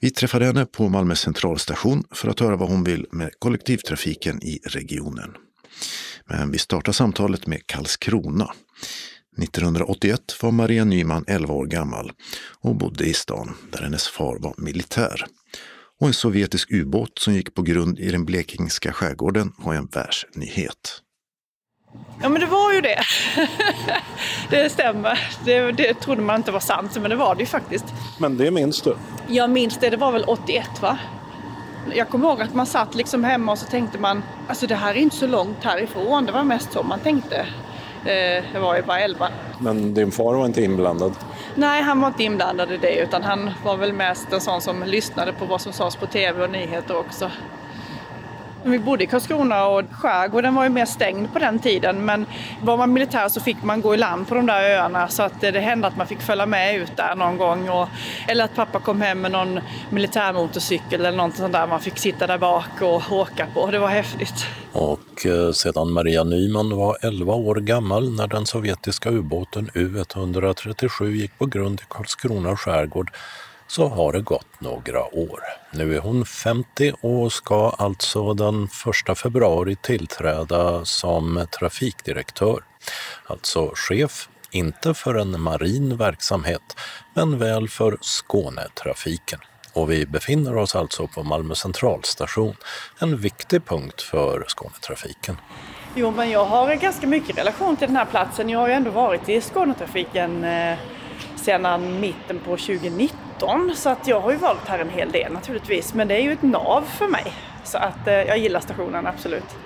Vi 0.00 0.10
träffade 0.10 0.44
henne 0.44 0.66
på 0.66 0.88
Malmö 0.88 1.14
centralstation 1.14 2.04
för 2.10 2.28
att 2.28 2.40
höra 2.40 2.56
vad 2.56 2.68
hon 2.68 2.84
vill 2.84 3.06
med 3.10 3.30
kollektivtrafiken 3.38 4.42
i 4.42 4.60
regionen. 4.64 5.34
Men 6.26 6.50
vi 6.50 6.58
startar 6.58 6.92
samtalet 6.92 7.46
med 7.46 7.66
Karlskrona. 7.66 8.52
1981 9.42 10.20
var 10.42 10.50
Maria 10.50 10.84
Nyman 10.84 11.24
11 11.26 11.54
år 11.54 11.66
gammal 11.66 12.12
och 12.60 12.76
bodde 12.76 13.04
i 13.04 13.14
stan 13.14 13.54
där 13.72 13.82
hennes 13.82 14.08
far 14.08 14.38
var 14.38 14.54
militär. 14.58 15.24
Och 16.00 16.06
en 16.06 16.14
sovjetisk 16.14 16.72
ubåt 16.72 17.18
som 17.18 17.34
gick 17.34 17.54
på 17.54 17.62
grund 17.62 17.98
i 17.98 18.10
den 18.10 18.24
blekingska 18.24 18.92
skärgården 18.92 19.52
var 19.58 19.74
en 19.74 19.86
världsnyhet. 19.86 21.02
Ja 22.22 22.28
men 22.28 22.40
det 22.40 22.46
var 22.46 22.72
ju 22.72 22.80
det. 22.80 23.02
det 24.50 24.70
stämmer. 24.70 25.18
Det, 25.44 25.72
det 25.72 25.94
trodde 25.94 26.22
man 26.22 26.36
inte 26.36 26.52
var 26.52 26.60
sant 26.60 26.98
men 27.00 27.10
det 27.10 27.16
var 27.16 27.34
det 27.34 27.40
ju 27.40 27.46
faktiskt. 27.46 27.84
Men 28.18 28.36
det 28.36 28.50
minns 28.50 28.82
du? 28.82 28.96
Jag 29.28 29.50
minns 29.50 29.76
det, 29.76 29.90
det 29.90 29.96
var 29.96 30.12
väl 30.12 30.24
81 30.24 30.82
va? 30.82 30.98
Jag 31.94 32.08
kommer 32.08 32.28
ihåg 32.28 32.42
att 32.42 32.54
man 32.54 32.66
satt 32.66 32.94
liksom 32.94 33.24
hemma 33.24 33.52
och 33.52 33.58
så 33.58 33.66
tänkte 33.66 33.98
man, 33.98 34.22
alltså 34.48 34.66
det 34.66 34.74
här 34.74 34.94
är 34.94 34.98
inte 34.98 35.16
så 35.16 35.26
långt 35.26 35.64
härifrån. 35.64 36.26
Det 36.26 36.32
var 36.32 36.44
mest 36.44 36.72
så 36.72 36.82
man 36.82 37.00
tänkte. 37.00 37.46
Eh, 38.04 38.44
jag 38.54 38.60
var 38.60 38.76
ju 38.76 38.82
bara 38.82 39.00
11. 39.00 39.28
Men 39.58 39.94
din 39.94 40.10
far 40.10 40.34
var 40.34 40.46
inte 40.46 40.62
inblandad? 40.62 41.12
Nej, 41.54 41.82
han 41.82 42.00
var 42.00 42.08
inte 42.08 42.22
inblandad 42.24 42.72
i 42.72 42.76
det 42.76 42.96
utan 42.96 43.22
han 43.22 43.50
var 43.64 43.76
väl 43.76 43.92
mest 43.92 44.32
en 44.32 44.40
sån 44.40 44.60
som 44.60 44.82
lyssnade 44.82 45.32
på 45.32 45.44
vad 45.44 45.60
som 45.60 45.72
sades 45.72 45.96
på 45.96 46.06
tv 46.06 46.44
och 46.44 46.50
nyheter 46.50 46.96
också. 46.96 47.30
Vi 48.70 48.78
bodde 48.78 49.04
i 49.04 49.06
Karlskrona 49.06 49.66
och 49.66 49.82
skärgården 49.90 50.54
var 50.54 50.64
ju 50.64 50.70
mer 50.70 50.86
stängd 50.86 51.32
på 51.32 51.38
den 51.38 51.58
tiden 51.58 52.04
men 52.04 52.26
var 52.62 52.76
man 52.76 52.92
militär 52.92 53.28
så 53.28 53.40
fick 53.40 53.62
man 53.62 53.80
gå 53.80 53.94
i 53.94 53.96
land 53.96 54.28
på 54.28 54.34
de 54.34 54.46
där 54.46 54.70
öarna 54.70 55.08
så 55.08 55.22
att 55.22 55.40
det 55.40 55.60
hände 55.60 55.86
att 55.86 55.96
man 55.96 56.06
fick 56.06 56.20
följa 56.20 56.46
med 56.46 56.76
ut 56.76 56.96
där 56.96 57.14
någon 57.14 57.36
gång. 57.36 57.68
Och, 57.68 57.88
eller 58.28 58.44
att 58.44 58.54
pappa 58.54 58.80
kom 58.80 59.00
hem 59.00 59.20
med 59.20 59.32
någon 59.32 59.60
militärmotorcykel 59.90 61.00
eller 61.00 61.16
något 61.16 61.36
sånt 61.36 61.52
där 61.52 61.66
man 61.66 61.80
fick 61.80 61.98
sitta 61.98 62.26
där 62.26 62.38
bak 62.38 62.82
och 62.82 63.12
åka 63.12 63.46
på. 63.54 63.70
Det 63.70 63.78
var 63.78 63.88
häftigt. 63.88 64.46
Och 64.72 65.26
eh, 65.26 65.52
sedan 65.52 65.92
Maria 65.92 66.24
Nyman 66.24 66.76
var 66.76 66.96
11 67.02 67.34
år 67.34 67.54
gammal 67.54 68.10
när 68.16 68.26
den 68.26 68.46
sovjetiska 68.46 69.10
ubåten 69.10 69.70
U137 69.74 71.10
gick 71.10 71.38
på 71.38 71.46
grund 71.46 71.80
i 71.80 71.84
Karlskrona 71.88 72.56
skärgård 72.56 73.10
så 73.68 73.88
har 73.88 74.12
det 74.12 74.20
gått 74.20 74.60
några 74.60 75.14
år. 75.14 75.40
Nu 75.72 75.96
är 75.96 76.00
hon 76.00 76.24
50 76.24 76.92
och 77.00 77.32
ska 77.32 77.70
alltså 77.78 78.34
den 78.34 78.68
1 79.08 79.18
februari 79.18 79.76
tillträda 79.76 80.84
som 80.84 81.46
trafikdirektör. 81.58 82.64
Alltså 83.26 83.72
chef, 83.74 84.28
inte 84.50 84.94
för 84.94 85.14
en 85.14 85.40
marin 85.40 85.96
verksamhet, 85.96 86.76
men 87.14 87.38
väl 87.38 87.68
för 87.68 87.98
Skånetrafiken. 88.00 89.40
Och 89.72 89.90
vi 89.90 90.06
befinner 90.06 90.56
oss 90.56 90.76
alltså 90.76 91.06
på 91.06 91.22
Malmö 91.22 91.54
centralstation, 91.54 92.56
en 92.98 93.16
viktig 93.16 93.64
punkt 93.64 94.02
för 94.02 94.44
Skånetrafiken. 94.48 95.36
Jo, 95.94 96.10
men 96.10 96.30
jag 96.30 96.44
har 96.44 96.74
ganska 96.74 97.06
mycket 97.06 97.38
relation 97.38 97.76
till 97.76 97.86
den 97.86 97.96
här 97.96 98.04
platsen. 98.04 98.48
Jag 98.48 98.58
har 98.58 98.68
ju 98.68 98.74
ändå 98.74 98.90
varit 98.90 99.28
i 99.28 99.40
Skånetrafiken 99.40 100.44
eh, 100.44 100.78
sedan 101.48 102.00
mitten 102.00 102.38
på 102.38 102.50
2019 102.50 103.72
så 103.74 103.88
att 103.88 104.08
jag 104.08 104.20
har 104.20 104.30
ju 104.30 104.36
varit 104.36 104.68
här 104.68 104.78
en 104.78 104.90
hel 104.90 105.12
del 105.12 105.32
naturligtvis 105.32 105.94
men 105.94 106.08
det 106.08 106.14
är 106.14 106.22
ju 106.22 106.32
ett 106.32 106.42
nav 106.42 106.82
för 106.82 107.08
mig 107.08 107.32
så 107.64 107.78
att 107.78 108.06
eh, 108.06 108.14
jag 108.14 108.38
gillar 108.38 108.60
stationen 108.60 109.06
absolut. 109.06 109.56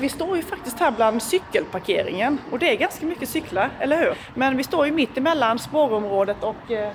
Vi 0.00 0.08
står 0.08 0.36
ju 0.36 0.42
faktiskt 0.42 0.78
här 0.78 0.90
bland 0.90 1.22
cykelparkeringen 1.22 2.38
och 2.50 2.58
det 2.58 2.70
är 2.70 2.76
ganska 2.76 3.06
mycket 3.06 3.28
cyklar, 3.28 3.70
eller 3.80 3.98
hur? 3.98 4.14
Men 4.34 4.56
vi 4.56 4.64
står 4.64 4.86
ju 4.86 4.92
mitt 4.92 5.18
emellan 5.18 5.58
spårområdet 5.58 6.44
och 6.44 6.70
eh, 6.70 6.92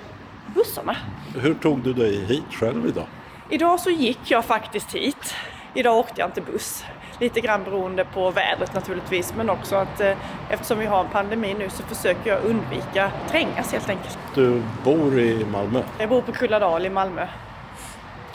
bussarna. 0.54 0.96
Hur 1.40 1.54
tog 1.54 1.78
du 1.78 1.92
dig 1.92 2.24
hit 2.24 2.44
själv 2.50 2.86
idag? 2.88 3.06
Idag 3.50 3.80
så 3.80 3.90
gick 3.90 4.30
jag 4.30 4.44
faktiskt 4.44 4.94
hit. 4.94 5.34
Idag 5.74 5.98
åkte 5.98 6.20
jag 6.20 6.28
inte 6.28 6.40
buss. 6.40 6.84
Lite 7.20 7.40
grann 7.40 7.64
beroende 7.64 8.04
på 8.04 8.30
vädret 8.30 8.74
naturligtvis 8.74 9.34
men 9.36 9.50
också 9.50 9.76
att 9.76 10.00
eh, 10.00 10.16
eftersom 10.50 10.78
vi 10.78 10.86
har 10.86 11.00
en 11.00 11.10
pandemi 11.10 11.54
nu 11.58 11.70
så 11.70 11.82
försöker 11.82 12.30
jag 12.30 12.44
undvika 12.44 13.10
trängas 13.30 13.72
helt 13.72 13.88
enkelt. 13.88 14.18
Du 14.34 14.62
bor 14.84 15.18
i 15.18 15.44
Malmö? 15.52 15.82
Jag 15.98 16.08
bor 16.08 16.22
på 16.22 16.32
Kulladal 16.32 16.86
i 16.86 16.90
Malmö. 16.90 17.26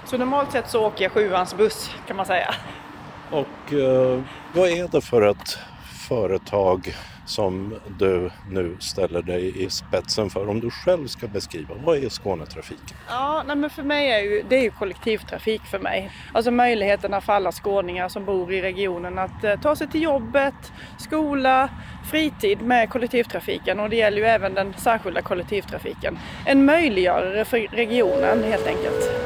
Så 0.06 0.18
normalt 0.18 0.52
sett 0.52 0.70
så 0.70 0.86
åker 0.86 1.04
jag 1.04 1.12
sjuans 1.12 1.58
buss 1.58 1.96
kan 2.08 2.16
man 2.16 2.26
säga. 2.26 2.54
Och 3.32 3.74
eh, 3.74 4.22
vad 4.54 4.70
är 4.70 4.88
det 4.88 5.02
för 5.02 5.22
ett 5.22 5.58
företag 6.08 6.96
som 7.32 7.76
du 8.00 8.30
nu 8.50 8.76
ställer 8.80 9.22
dig 9.22 9.64
i 9.64 9.70
spetsen 9.70 10.30
för. 10.30 10.50
Om 10.50 10.60
du 10.60 10.70
själv 10.70 11.08
ska 11.08 11.28
beskriva, 11.28 11.76
vad 11.86 11.98
är 11.98 12.10
Skånetrafiken? 12.10 12.98
Ja, 13.10 13.44
nej 13.48 13.56
men 13.56 13.70
för 13.70 13.84
mig 13.84 14.12
är 14.12 14.20
ju, 14.20 14.44
det 14.50 14.56
är 14.56 14.62
ju 14.62 14.72
kollektivtrafik 14.72 15.62
för 15.62 15.80
mig. 15.80 16.12
Alltså 16.34 16.52
möjligheterna 16.52 17.22
för 17.22 17.34
alla 17.34 17.52
skåningar 17.52 18.10
som 18.10 18.26
bor 18.26 18.54
i 18.54 18.62
regionen 18.62 19.20
att 19.20 19.44
eh, 19.44 19.60
ta 19.60 19.76
sig 19.76 19.88
till 19.88 20.02
jobbet, 20.02 20.72
skola, 21.00 21.70
fritid 22.12 22.62
med 22.62 22.90
kollektivtrafiken 22.90 23.80
och 23.80 23.90
det 23.90 23.96
gäller 23.96 24.18
ju 24.18 24.26
även 24.26 24.54
den 24.54 24.74
särskilda 24.78 25.22
kollektivtrafiken. 25.22 26.18
En 26.46 26.66
möjliggörare 26.66 27.46
för 27.46 27.60
regionen 27.60 28.44
helt 28.44 28.68
enkelt. 28.68 29.22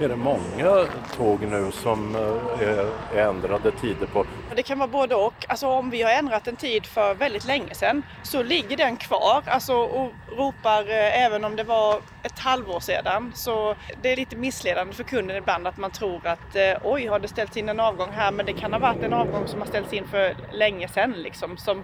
Är 0.00 0.08
det 0.08 0.16
många 0.16 0.86
tåg 1.16 1.42
nu 1.42 1.70
som 1.72 2.14
eh, 2.14 3.18
är 3.18 3.28
ändrade 3.28 3.70
tider 3.70 4.06
på? 4.06 4.26
Det 4.56 4.62
kan 4.62 4.78
vara 4.78 4.88
både 4.88 5.14
och. 5.14 5.46
Alltså 5.48 5.66
om 5.66 5.90
vi 5.90 6.02
har 6.02 6.10
ändrat 6.10 6.48
en 6.48 6.56
tid 6.56 6.86
för 6.86 7.14
väldigt 7.14 7.44
länge 7.44 7.74
sedan 7.74 8.02
så 8.22 8.42
ligger 8.42 8.76
den 8.76 8.96
kvar 8.96 9.42
alltså, 9.46 9.74
och 9.74 10.12
ropar 10.36 10.90
eh, 10.90 11.24
även 11.24 11.44
om 11.44 11.56
det 11.56 11.64
var 11.64 12.00
ett 12.22 12.38
halvår 12.38 12.80
sedan. 12.80 13.32
Så 13.34 13.74
det 14.02 14.12
är 14.12 14.16
lite 14.16 14.36
missledande 14.36 14.92
för 14.92 15.04
kunden 15.04 15.36
ibland 15.36 15.66
att 15.66 15.76
man 15.76 15.90
tror 15.90 16.26
att 16.26 16.56
eh, 16.56 16.72
oj, 16.84 17.06
har 17.06 17.18
det 17.18 17.28
ställts 17.28 17.56
in 17.56 17.68
en 17.68 17.80
avgång 17.80 18.10
här? 18.10 18.32
Men 18.32 18.46
det 18.46 18.52
kan 18.52 18.72
ha 18.72 18.80
varit 18.80 19.02
en 19.02 19.12
avgång 19.12 19.46
som 19.46 19.60
har 19.60 19.66
ställts 19.66 19.92
in 19.92 20.08
för 20.08 20.36
länge 20.52 20.88
sedan 20.88 21.12
liksom. 21.12 21.56
Som, 21.56 21.82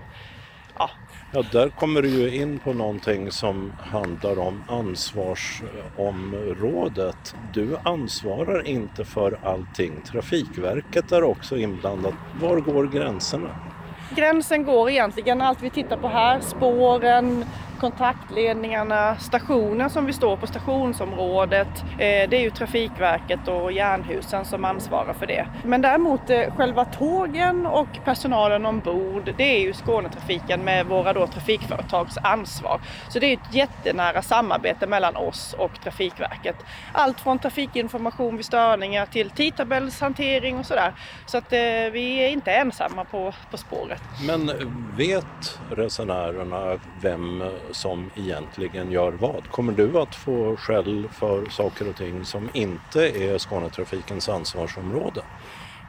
ja. 0.79 0.91
ja, 1.33 1.45
där 1.53 1.69
kommer 1.69 2.03
du 2.03 2.09
ju 2.09 2.35
in 2.35 2.59
på 2.59 2.73
någonting 2.73 3.31
som 3.31 3.73
handlar 3.81 4.39
om 4.39 4.65
ansvarsområdet. 4.69 7.35
Du 7.53 7.77
ansvarar 7.83 8.67
inte 8.67 9.05
för 9.05 9.39
allting. 9.43 10.03
Trafikverket 10.03 11.13
är 11.13 11.23
också 11.23 11.57
inblandat. 11.57 12.15
Var 12.41 12.57
går 12.57 12.87
gränserna? 12.87 13.51
Gränsen 14.17 14.65
går 14.65 14.91
egentligen, 14.91 15.43
allt 15.43 15.63
vi 15.63 15.71
tittar 15.71 15.97
på 15.97 16.09
här, 16.09 16.41
spåren, 16.41 17.45
kontaktledningarna, 17.79 19.17
stationen 19.17 19.91
som 19.91 20.07
vi 20.07 20.13
står 20.13 20.37
på, 20.37 20.47
stationsområdet. 20.47 21.69
Eh, 21.93 22.29
det 22.31 22.37
är 22.37 22.41
ju 22.41 22.51
Trafikverket 22.51 23.49
och 23.49 23.73
Jernhusen 23.73 24.45
som 24.45 24.65
ansvarar 24.65 25.13
för 25.13 25.27
det. 25.27 25.47
Men 25.65 25.83
däremot 25.83 26.31
eh, 26.31 26.55
själva 26.57 26.85
tågen 26.85 27.67
och 27.67 27.89
personalen 28.05 28.67
ombord, 28.67 29.35
det 29.37 29.57
är 29.57 29.61
ju 29.61 29.73
Skånetrafiken 29.73 30.61
med 30.61 30.87
våra 30.87 31.13
då 31.13 31.27
trafikföretags 31.27 32.19
ansvar. 32.23 32.81
Så 33.09 33.19
det 33.19 33.27
är 33.27 33.33
ett 33.33 33.55
jättenära 33.55 34.23
samarbete 34.23 34.87
mellan 34.87 35.17
oss 35.17 35.55
och 35.59 35.81
Trafikverket. 35.83 36.57
Allt 36.93 37.21
från 37.21 37.39
trafikinformation 37.39 38.37
vid 38.37 38.47
störningar 38.47 39.07
till 39.07 39.31
tidtabellshantering 39.31 40.59
och 40.59 40.67
sådär. 40.67 40.93
Så 41.27 41.39
att 41.39 41.53
eh, 41.53 41.59
vi 41.93 42.25
är 42.25 42.29
inte 42.29 42.53
ensamma 42.53 43.05
på, 43.05 43.35
på 43.51 43.57
spåret. 43.57 44.03
Men 44.27 44.53
vet 44.97 45.59
resenärerna 45.71 46.79
vem 47.01 47.45
som 47.71 48.11
egentligen 48.17 48.91
gör 48.91 49.13
vad? 49.13 49.51
Kommer 49.51 49.73
du 49.73 49.99
att 49.99 50.15
få 50.15 50.57
skäll 50.57 51.09
för 51.13 51.51
saker 51.51 51.89
och 51.89 51.97
ting 51.97 52.25
som 52.25 52.49
inte 52.53 53.01
är 53.01 53.39
Skånetrafikens 53.39 54.29
ansvarsområde? 54.29 55.23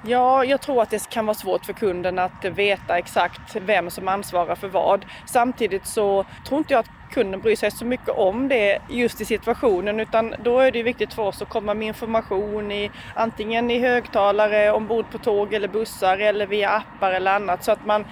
Ja, 0.06 0.46
jag 0.46 0.62
tror 0.62 0.82
att 0.82 0.90
det 0.90 1.10
kan 1.10 1.26
vara 1.26 1.36
svårt 1.36 1.66
för 1.66 1.74
kunden 1.74 2.20
att 2.20 2.46
veta 2.46 2.98
exakt 2.98 3.56
vem 3.56 3.90
som 3.90 4.08
ansvarar 4.08 4.56
för 4.56 4.68
vad. 4.68 5.06
Samtidigt 5.26 5.86
så 5.86 6.26
tror 6.48 6.58
inte 6.58 6.74
jag 6.74 6.80
att 6.80 6.90
kunden 7.12 7.42
bryr 7.42 7.56
sig 7.56 7.72
så 7.72 7.86
mycket 7.86 8.10
om 8.10 8.48
det 8.48 8.80
just 8.90 9.22
i 9.22 9.26
situationen 9.26 10.00
utan 10.00 10.36
då 10.44 10.60
är 10.60 10.72
det 10.72 10.84
viktigt 10.84 11.14
för 11.14 11.24
oss 11.24 11.42
att 11.42 11.50
komma 11.50 11.74
med 11.74 11.88
information 11.88 12.72
i 12.72 12.92
antingen 13.14 13.72
i 13.72 13.80
högtalare 13.80 14.72
ombord 14.72 15.06
på 15.12 15.18
tåg 15.18 15.54
eller 15.54 15.68
bussar 15.68 16.18
eller 16.18 16.48
via 16.48 16.70
appar 16.70 17.12
eller 17.12 17.36
annat 17.36 17.64
så 17.64 17.72
att 17.72 17.86
man 17.86 18.06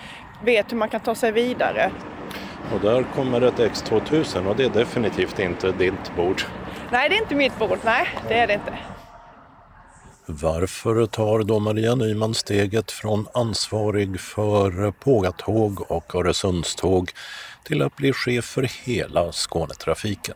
vet 0.43 0.71
hur 0.71 0.77
man 0.77 0.89
kan 0.89 0.99
ta 0.99 1.15
sig 1.15 1.31
vidare. 1.31 1.91
Och 2.73 2.79
där 2.79 3.03
kommer 3.03 3.41
ett 3.41 3.57
X2000 3.57 4.47
och 4.47 4.55
det 4.55 4.65
är 4.65 4.69
definitivt 4.69 5.39
inte 5.39 5.71
ditt 5.71 6.15
bord. 6.15 6.41
Nej, 6.91 7.09
det 7.09 7.15
är 7.15 7.21
inte 7.21 7.35
mitt 7.35 7.59
bord. 7.59 7.77
Nej, 7.85 8.07
det 8.27 8.33
är 8.33 8.47
det 8.47 8.53
inte. 8.53 8.77
Varför 10.25 11.05
tar 11.05 11.43
då 11.43 11.59
Maria 11.59 11.95
Nyman 11.95 12.33
steget 12.33 12.91
från 12.91 13.27
ansvarig 13.33 14.19
för 14.19 14.91
pågatåg 14.91 15.91
och 15.91 16.15
Öresundståg 16.15 17.11
till 17.63 17.81
att 17.81 17.95
bli 17.95 18.13
chef 18.13 18.45
för 18.45 18.69
hela 18.85 19.31
Skånetrafiken? 19.31 20.35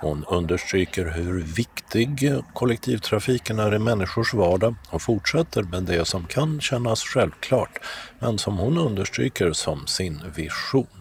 Hon 0.00 0.24
understryker 0.24 1.04
hur 1.04 1.42
viktig 1.42 2.32
kollektivtrafiken 2.52 3.58
är 3.58 3.74
i 3.74 3.78
människors 3.78 4.34
vardag 4.34 4.74
och 4.90 5.02
fortsätter 5.02 5.62
med 5.62 5.82
det 5.82 6.04
som 6.04 6.26
kan 6.26 6.60
kännas 6.60 7.02
självklart, 7.02 7.78
men 8.18 8.38
som 8.38 8.58
hon 8.58 8.78
understryker 8.78 9.52
som 9.52 9.86
sin 9.86 10.22
vision. 10.36 10.97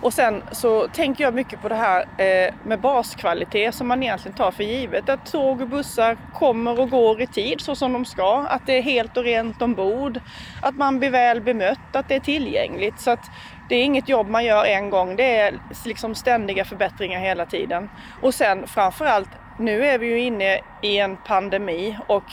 Och 0.00 0.12
sen 0.12 0.42
så 0.52 0.88
tänker 0.88 1.24
jag 1.24 1.34
mycket 1.34 1.62
på 1.62 1.68
det 1.68 1.74
här 1.74 2.00
eh, 2.18 2.54
med 2.62 2.80
baskvalitet 2.80 3.74
som 3.74 3.88
man 3.88 4.02
egentligen 4.02 4.36
tar 4.36 4.50
för 4.50 4.64
givet. 4.64 5.08
Att 5.08 5.32
tåg 5.32 5.60
och 5.60 5.68
bussar 5.68 6.16
kommer 6.34 6.80
och 6.80 6.90
går 6.90 7.20
i 7.20 7.26
tid 7.26 7.60
så 7.60 7.76
som 7.76 7.92
de 7.92 8.04
ska. 8.04 8.46
Att 8.48 8.66
det 8.66 8.78
är 8.78 8.82
helt 8.82 9.16
och 9.16 9.24
rent 9.24 9.62
ombord. 9.62 10.20
Att 10.62 10.76
man 10.76 10.98
blir 10.98 11.10
väl 11.10 11.40
bemött, 11.40 11.96
att 11.96 12.08
det 12.08 12.14
är 12.14 12.20
tillgängligt. 12.20 13.00
Så 13.00 13.10
att 13.10 13.30
det 13.68 13.74
är 13.74 13.84
inget 13.84 14.08
jobb 14.08 14.28
man 14.28 14.44
gör 14.44 14.64
en 14.64 14.90
gång. 14.90 15.16
Det 15.16 15.36
är 15.36 15.54
liksom 15.84 16.14
ständiga 16.14 16.64
förbättringar 16.64 17.20
hela 17.20 17.46
tiden. 17.46 17.90
Och 18.22 18.34
sen 18.34 18.66
framförallt, 18.66 19.30
nu 19.58 19.86
är 19.86 19.98
vi 19.98 20.06
ju 20.06 20.20
inne 20.20 20.60
i 20.82 20.98
en 20.98 21.16
pandemi 21.16 21.98
och 22.06 22.24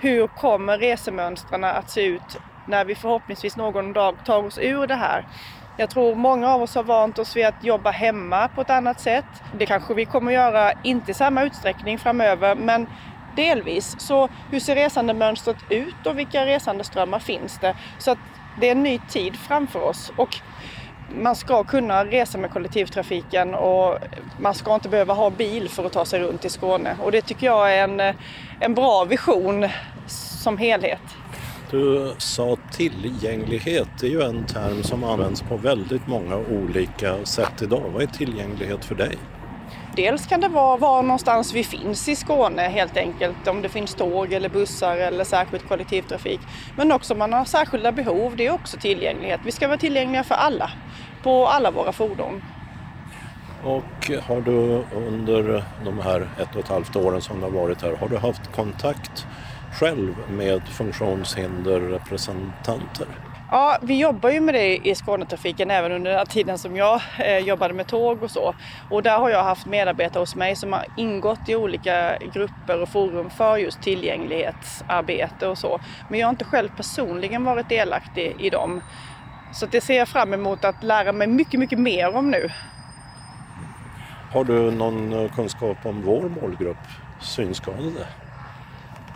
hur 0.00 0.26
kommer 0.26 0.78
resemönstren 0.78 1.64
att 1.64 1.90
se 1.90 2.02
ut 2.02 2.38
när 2.66 2.84
vi 2.84 2.94
förhoppningsvis 2.94 3.56
någon 3.56 3.92
dag 3.92 4.16
tar 4.24 4.44
oss 4.44 4.58
ur 4.58 4.86
det 4.86 4.94
här? 4.94 5.24
Jag 5.78 5.90
tror 5.90 6.14
många 6.14 6.48
av 6.48 6.62
oss 6.62 6.74
har 6.74 6.82
vant 6.82 7.18
oss 7.18 7.36
vid 7.36 7.46
att 7.46 7.64
jobba 7.64 7.90
hemma 7.90 8.48
på 8.48 8.60
ett 8.60 8.70
annat 8.70 9.00
sätt. 9.00 9.24
Det 9.58 9.66
kanske 9.66 9.94
vi 9.94 10.04
kommer 10.04 10.32
att 10.32 10.34
göra, 10.34 10.72
inte 10.82 11.10
i 11.10 11.14
samma 11.14 11.42
utsträckning 11.42 11.98
framöver, 11.98 12.54
men 12.54 12.86
delvis. 13.36 13.94
Så 13.98 14.28
hur 14.50 14.60
ser 14.60 14.74
resandemönstret 14.74 15.56
ut 15.68 16.06
och 16.06 16.18
vilka 16.18 16.46
resandeströmmar 16.46 17.18
finns 17.18 17.58
det? 17.58 17.76
Så 17.98 18.10
att 18.10 18.18
det 18.60 18.68
är 18.68 18.72
en 18.72 18.82
ny 18.82 18.98
tid 18.98 19.36
framför 19.36 19.82
oss. 19.82 20.12
Och 20.16 20.36
man 21.08 21.36
ska 21.36 21.64
kunna 21.64 22.04
resa 22.04 22.38
med 22.38 22.50
kollektivtrafiken 22.50 23.54
och 23.54 23.98
man 24.38 24.54
ska 24.54 24.74
inte 24.74 24.88
behöva 24.88 25.14
ha 25.14 25.30
bil 25.30 25.68
för 25.68 25.84
att 25.84 25.92
ta 25.92 26.04
sig 26.04 26.20
runt 26.20 26.44
i 26.44 26.50
Skåne. 26.50 26.96
Och 27.02 27.12
det 27.12 27.22
tycker 27.22 27.46
jag 27.46 27.74
är 27.74 27.84
en, 27.84 28.14
en 28.60 28.74
bra 28.74 29.04
vision 29.04 29.68
som 30.06 30.58
helhet. 30.58 31.16
Du 31.70 32.14
sa 32.18 32.56
tillgänglighet, 32.72 33.88
det 34.00 34.06
är 34.06 34.10
ju 34.10 34.22
en 34.22 34.46
term 34.46 34.82
som 34.82 35.04
används 35.04 35.42
på 35.42 35.56
väldigt 35.56 36.06
många 36.06 36.36
olika 36.36 37.24
sätt 37.24 37.62
idag. 37.62 37.82
Vad 37.92 38.02
är 38.02 38.06
tillgänglighet 38.06 38.84
för 38.84 38.94
dig? 38.94 39.18
Dels 39.96 40.26
kan 40.26 40.40
det 40.40 40.48
vara 40.48 40.76
var 40.76 41.02
någonstans 41.02 41.54
vi 41.54 41.64
finns 41.64 42.08
i 42.08 42.16
Skåne 42.16 42.62
helt 42.62 42.96
enkelt, 42.96 43.48
om 43.48 43.62
det 43.62 43.68
finns 43.68 43.94
tåg 43.94 44.32
eller 44.32 44.48
bussar 44.48 44.96
eller 44.96 45.24
särskild 45.24 45.68
kollektivtrafik. 45.68 46.40
Men 46.76 46.92
också 46.92 47.14
om 47.14 47.18
man 47.18 47.32
har 47.32 47.44
särskilda 47.44 47.92
behov, 47.92 48.36
det 48.36 48.46
är 48.46 48.52
också 48.52 48.76
tillgänglighet. 48.76 49.40
Vi 49.44 49.52
ska 49.52 49.68
vara 49.68 49.78
tillgängliga 49.78 50.24
för 50.24 50.34
alla, 50.34 50.70
på 51.22 51.46
alla 51.46 51.70
våra 51.70 51.92
fordon. 51.92 52.42
Och 53.64 54.10
har 54.22 54.40
du 54.40 54.84
under 55.06 55.64
de 55.84 55.98
här 55.98 56.28
ett 56.40 56.54
och 56.54 56.60
ett 56.60 56.68
halvt 56.68 56.96
åren 56.96 57.20
som 57.20 57.36
du 57.36 57.42
har 57.42 57.50
varit 57.50 57.82
här, 57.82 57.96
har 57.96 58.08
du 58.08 58.16
haft 58.16 58.52
kontakt 58.52 59.26
själv 59.72 60.14
med 60.30 60.68
funktionshinderrepresentanter? 60.68 63.06
Ja, 63.50 63.78
vi 63.82 64.00
jobbar 64.00 64.30
ju 64.30 64.40
med 64.40 64.54
det 64.54 64.76
i 64.76 64.94
Skånetrafiken 64.94 65.70
även 65.70 65.92
under 65.92 66.12
den 66.12 66.26
tiden 66.26 66.58
som 66.58 66.76
jag 66.76 67.00
eh, 67.18 67.38
jobbade 67.38 67.74
med 67.74 67.86
tåg 67.86 68.22
och 68.22 68.30
så. 68.30 68.54
Och 68.90 69.02
där 69.02 69.18
har 69.18 69.30
jag 69.30 69.44
haft 69.44 69.66
medarbetare 69.66 70.20
hos 70.20 70.34
mig 70.34 70.56
som 70.56 70.72
har 70.72 70.84
ingått 70.96 71.48
i 71.48 71.56
olika 71.56 72.18
grupper 72.32 72.82
och 72.82 72.88
forum 72.88 73.30
för 73.30 73.56
just 73.56 73.82
tillgänglighetsarbete 73.82 75.46
och 75.46 75.58
så. 75.58 75.80
Men 76.10 76.20
jag 76.20 76.26
har 76.26 76.30
inte 76.30 76.44
själv 76.44 76.68
personligen 76.76 77.44
varit 77.44 77.68
delaktig 77.68 78.36
i 78.38 78.50
dem. 78.50 78.82
Så 79.52 79.66
det 79.66 79.80
ser 79.80 79.96
jag 79.96 80.08
fram 80.08 80.34
emot 80.34 80.64
att 80.64 80.82
lära 80.82 81.12
mig 81.12 81.26
mycket, 81.26 81.60
mycket 81.60 81.78
mer 81.78 82.16
om 82.16 82.30
nu. 82.30 82.50
Har 84.32 84.44
du 84.44 84.70
någon 84.70 85.28
kunskap 85.28 85.86
om 85.86 86.02
vår 86.02 86.28
målgrupp, 86.28 86.86
synskadade? 87.20 88.06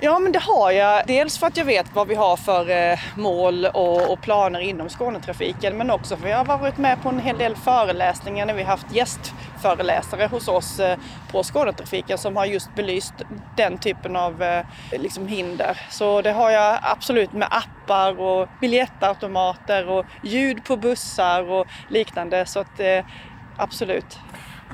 Ja, 0.03 0.19
men 0.19 0.33
det 0.33 0.39
har 0.39 0.71
jag. 0.71 1.07
Dels 1.07 1.39
för 1.39 1.47
att 1.47 1.57
jag 1.57 1.65
vet 1.65 1.95
vad 1.95 2.09
vi 2.09 2.15
har 2.15 2.37
för 2.37 2.71
eh, 2.71 2.99
mål 3.17 3.65
och, 3.65 4.21
planer 4.21 4.61
inom 4.61 4.89
Skånetrafiken, 4.89 5.77
men 5.77 5.91
också 5.91 6.17
för 6.17 6.25
att 6.25 6.31
jag 6.31 6.45
har 6.45 6.59
varit 6.59 6.79
med 6.79 7.03
på 7.03 7.09
en 7.09 7.19
hel 7.19 7.39
del 7.39 7.57
föreläsningar 7.57 8.47
när 8.47 8.55
vi 8.55 8.63
haft 8.63 8.93
gästföreläsare 8.93 10.27
hos 10.27 10.49
oss 10.49 10.81
eh, 10.81 10.99
på 11.33 11.43
Skånetrafiken 11.43 12.19
som 12.19 12.37
har 12.37 12.47
just 12.47 12.75
belyst 12.75 13.15
den 13.57 13.79
typen 13.79 14.17
av 14.17 14.43
eh, 14.43 14.65
liksom 14.91 15.27
hinder. 15.27 15.81
Så 15.91 16.23
det 16.23 16.33
har 16.33 16.51
jag 16.51 16.79
absolut 16.83 17.33
med 17.33 17.49
appar 17.51 18.21
och 18.21 18.49
biljettautomater 18.61 19.89
och 19.89 20.07
ljud 20.23 20.65
på 20.65 20.77
bussar 20.77 21.51
och 21.51 21.67
liknande. 21.89 22.47
Så 22.47 22.61
att 22.61 22.81
absolut 23.57 24.19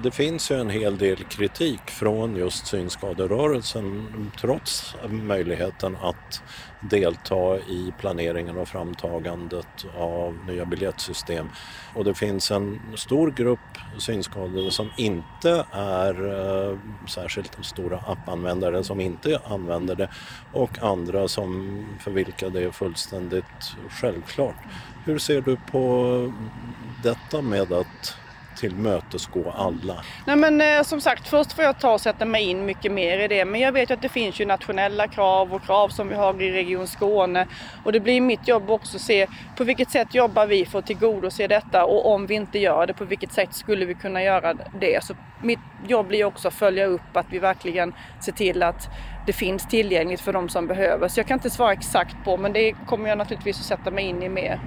det 0.03 0.11
finns 0.11 0.51
ju 0.51 0.61
en 0.61 0.70
hel 0.70 0.99
del 0.99 1.16
kritik 1.16 1.90
från 1.90 2.36
just 2.36 2.66
synskaderörelsen 2.66 4.07
trots 4.40 4.94
möjligheten 5.09 5.97
att 5.97 6.42
delta 6.80 7.59
i 7.59 7.92
planeringen 7.99 8.59
och 8.59 8.68
framtagandet 8.68 9.86
av 9.99 10.38
nya 10.47 10.64
biljettsystem. 10.64 11.49
Och 11.94 12.05
det 12.05 12.14
finns 12.14 12.51
en 12.51 12.80
stor 12.97 13.30
grupp 13.30 13.78
synskadade 13.99 14.70
som 14.70 14.90
inte 14.97 15.64
är 15.72 16.26
eh, 16.70 16.78
särskilt 17.09 17.64
stora 17.64 17.99
appanvändare 17.99 18.84
som 18.84 19.01
inte 19.01 19.40
använder 19.44 19.94
det 19.94 20.09
och 20.53 20.78
andra 20.82 21.28
som 21.28 21.84
för 22.01 22.11
vilka 22.11 22.49
det 22.49 22.62
är 22.62 22.70
fullständigt 22.70 23.76
självklart. 23.90 24.57
Hur 25.05 25.18
ser 25.18 25.40
du 25.40 25.57
på 25.57 26.32
detta 27.03 27.42
med 27.42 27.72
att 27.72 28.16
tillmötesgå 28.57 29.51
alla? 29.51 29.97
Nej 30.27 30.37
men 30.37 30.61
eh, 30.61 30.83
som 30.83 31.01
sagt, 31.01 31.29
först 31.29 31.53
får 31.53 31.65
jag 31.65 31.81
ta 31.81 31.93
och 31.93 32.01
sätta 32.01 32.25
mig 32.25 32.43
in 32.43 32.65
mycket 32.65 32.93
mer 32.93 33.19
i 33.19 33.29
det. 33.29 33.45
Men 33.45 33.61
jag 33.61 33.73
vet 33.73 33.91
ju 33.91 33.95
att 33.95 34.03
det 34.03 34.09
finns 34.09 34.41
ju 34.41 34.47
nationella 34.47 35.09
krav 35.09 35.55
och 35.55 35.63
krav 35.63 35.89
som 35.89 36.09
vi 36.09 36.15
har 36.15 36.43
i 36.43 36.53
Region 36.53 36.87
Skåne. 36.87 37.47
Och 37.85 37.93
det 37.93 38.01
blir 38.01 38.21
mitt 38.21 38.49
jobb 38.49 38.71
också 38.71 38.97
att 38.97 39.03
se 39.03 39.27
på 39.57 39.65
vilket 39.65 39.91
sätt 39.91 40.15
jobbar 40.15 40.47
vi 40.47 40.67
för 40.67 40.79
att 40.79 40.87
tillgodose 40.87 41.47
detta 41.47 41.85
och 41.85 42.13
om 42.13 42.27
vi 42.27 42.35
inte 42.35 42.59
gör 42.59 42.87
det, 42.87 42.93
på 42.93 43.05
vilket 43.05 43.33
sätt 43.33 43.55
skulle 43.55 43.85
vi 43.85 43.95
kunna 43.95 44.23
göra 44.23 44.55
det? 44.81 45.05
Så 45.05 45.15
mitt 45.43 45.59
jobb 45.87 46.07
blir 46.07 46.25
också 46.25 46.49
att 46.49 46.55
följa 46.55 46.87
upp 46.87 47.17
att 47.17 47.27
vi 47.31 47.39
verkligen 47.39 47.95
ser 48.21 48.33
till 48.33 48.63
att 48.63 48.89
det 49.27 49.33
finns 49.33 49.69
tillgängligt 49.69 50.21
för 50.21 50.33
de 50.33 50.49
som 50.49 50.67
behöver. 50.67 51.09
Så 51.09 51.21
jag 51.21 51.27
kan 51.27 51.35
inte 51.35 51.51
svara 51.51 51.73
exakt 51.73 52.17
på, 52.25 52.37
men 52.37 52.53
det 52.53 52.73
kommer 52.87 53.09
jag 53.09 53.19
naturligtvis 53.19 53.61
att 53.61 53.67
sätta 53.67 53.91
mig 53.91 54.05
in 54.05 54.23
i 54.23 54.29
mer. 54.29 54.61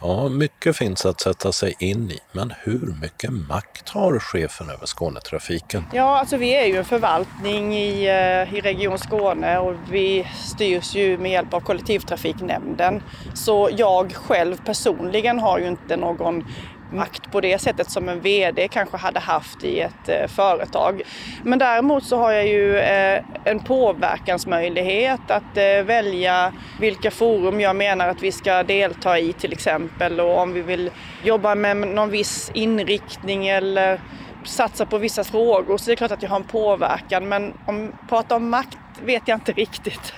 Ja, 0.00 0.28
mycket 0.28 0.76
finns 0.76 1.06
att 1.06 1.20
sätta 1.20 1.52
sig 1.52 1.74
in 1.78 2.10
i, 2.10 2.18
men 2.32 2.52
hur 2.64 2.94
mycket 3.00 3.30
makt 3.30 3.88
har 3.88 4.18
chefen 4.18 4.70
över 4.70 4.86
Skånetrafiken? 4.86 5.84
Ja, 5.92 6.18
alltså 6.18 6.36
vi 6.36 6.56
är 6.56 6.66
ju 6.66 6.76
en 6.76 6.84
förvaltning 6.84 7.74
i, 7.74 8.06
eh, 8.06 8.54
i 8.54 8.60
Region 8.60 8.98
Skåne 8.98 9.58
och 9.58 9.74
vi 9.90 10.26
styrs 10.44 10.94
ju 10.94 11.18
med 11.18 11.30
hjälp 11.30 11.54
av 11.54 11.60
kollektivtrafiknämnden. 11.60 13.02
Så 13.34 13.70
jag 13.76 14.12
själv 14.12 14.56
personligen 14.64 15.38
har 15.38 15.58
ju 15.58 15.68
inte 15.68 15.96
någon 15.96 16.44
makt 16.92 17.32
på 17.32 17.40
det 17.40 17.58
sättet 17.58 17.90
som 17.90 18.08
en 18.08 18.20
VD 18.20 18.68
kanske 18.68 18.96
hade 18.96 19.20
haft 19.20 19.64
i 19.64 19.80
ett 19.80 20.08
eh, 20.08 20.26
företag. 20.26 21.02
Men 21.42 21.58
däremot 21.58 22.04
så 22.04 22.16
har 22.16 22.32
jag 22.32 22.46
ju 22.46 22.78
eh, 22.78 23.22
en 23.44 23.60
påverkansmöjlighet 23.60 25.30
att 25.30 25.56
eh, 25.56 25.82
välja 25.84 26.52
vilka 26.80 27.10
forum 27.10 27.60
jag 27.60 27.76
menar 27.76 28.08
att 28.08 28.22
vi 28.22 28.32
ska 28.32 28.62
delta 28.62 29.18
i 29.18 29.32
till 29.32 29.52
exempel 29.52 30.20
och 30.20 30.38
om 30.38 30.52
vi 30.52 30.62
vill 30.62 30.90
jobba 31.22 31.54
med 31.54 31.76
någon 31.76 32.10
viss 32.10 32.50
inriktning 32.54 33.48
eller 33.48 34.00
satsa 34.44 34.86
på 34.86 34.98
vissa 34.98 35.24
frågor 35.24 35.78
så 35.78 35.86
det 35.86 35.92
är 35.92 35.96
klart 35.96 36.10
att 36.10 36.22
jag 36.22 36.30
har 36.30 36.36
en 36.36 36.44
påverkan 36.44 37.28
men 37.28 37.52
om 37.66 37.92
prata 38.08 38.36
om 38.36 38.50
makt 38.50 38.78
vet 39.02 39.28
jag 39.28 39.36
inte 39.36 39.52
riktigt. 39.52 40.14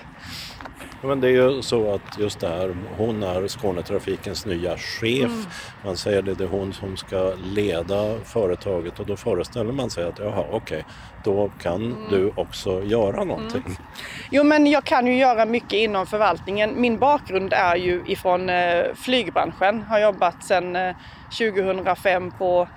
Men 1.01 1.21
det 1.21 1.27
är 1.27 1.31
ju 1.31 1.61
så 1.61 1.93
att 1.93 2.19
just 2.19 2.39
det 2.39 2.47
här, 2.47 2.75
hon 2.97 3.23
är 3.23 3.47
Skånetrafikens 3.47 4.45
nya 4.45 4.77
chef. 4.77 5.31
Mm. 5.31 5.45
Man 5.85 5.97
säger 5.97 6.21
det, 6.21 6.33
det 6.33 6.43
är 6.43 6.47
hon 6.47 6.73
som 6.73 6.97
ska 6.97 7.33
leda 7.43 8.19
företaget 8.25 8.99
och 8.99 9.05
då 9.05 9.15
föreställer 9.15 9.71
man 9.71 9.89
sig 9.89 10.03
att 10.03 10.19
jaha 10.19 10.45
okej, 10.51 10.57
okay, 10.57 10.83
då 11.23 11.51
kan 11.61 11.85
mm. 11.85 12.09
du 12.09 12.31
också 12.35 12.83
göra 12.83 13.23
någonting. 13.23 13.63
Mm. 13.65 13.77
Jo 14.31 14.43
men 14.43 14.67
jag 14.67 14.83
kan 14.83 15.07
ju 15.07 15.17
göra 15.17 15.45
mycket 15.45 15.73
inom 15.73 16.07
förvaltningen. 16.07 16.81
Min 16.81 16.97
bakgrund 16.97 17.53
är 17.53 17.75
ju 17.75 18.03
ifrån 18.07 18.49
eh, 18.49 18.83
flygbranschen. 18.95 19.81
Har 19.81 19.99
jobbat 19.99 20.43
sedan 20.43 20.75
eh, 20.75 20.95
2005 21.37 22.31
på 22.31 22.67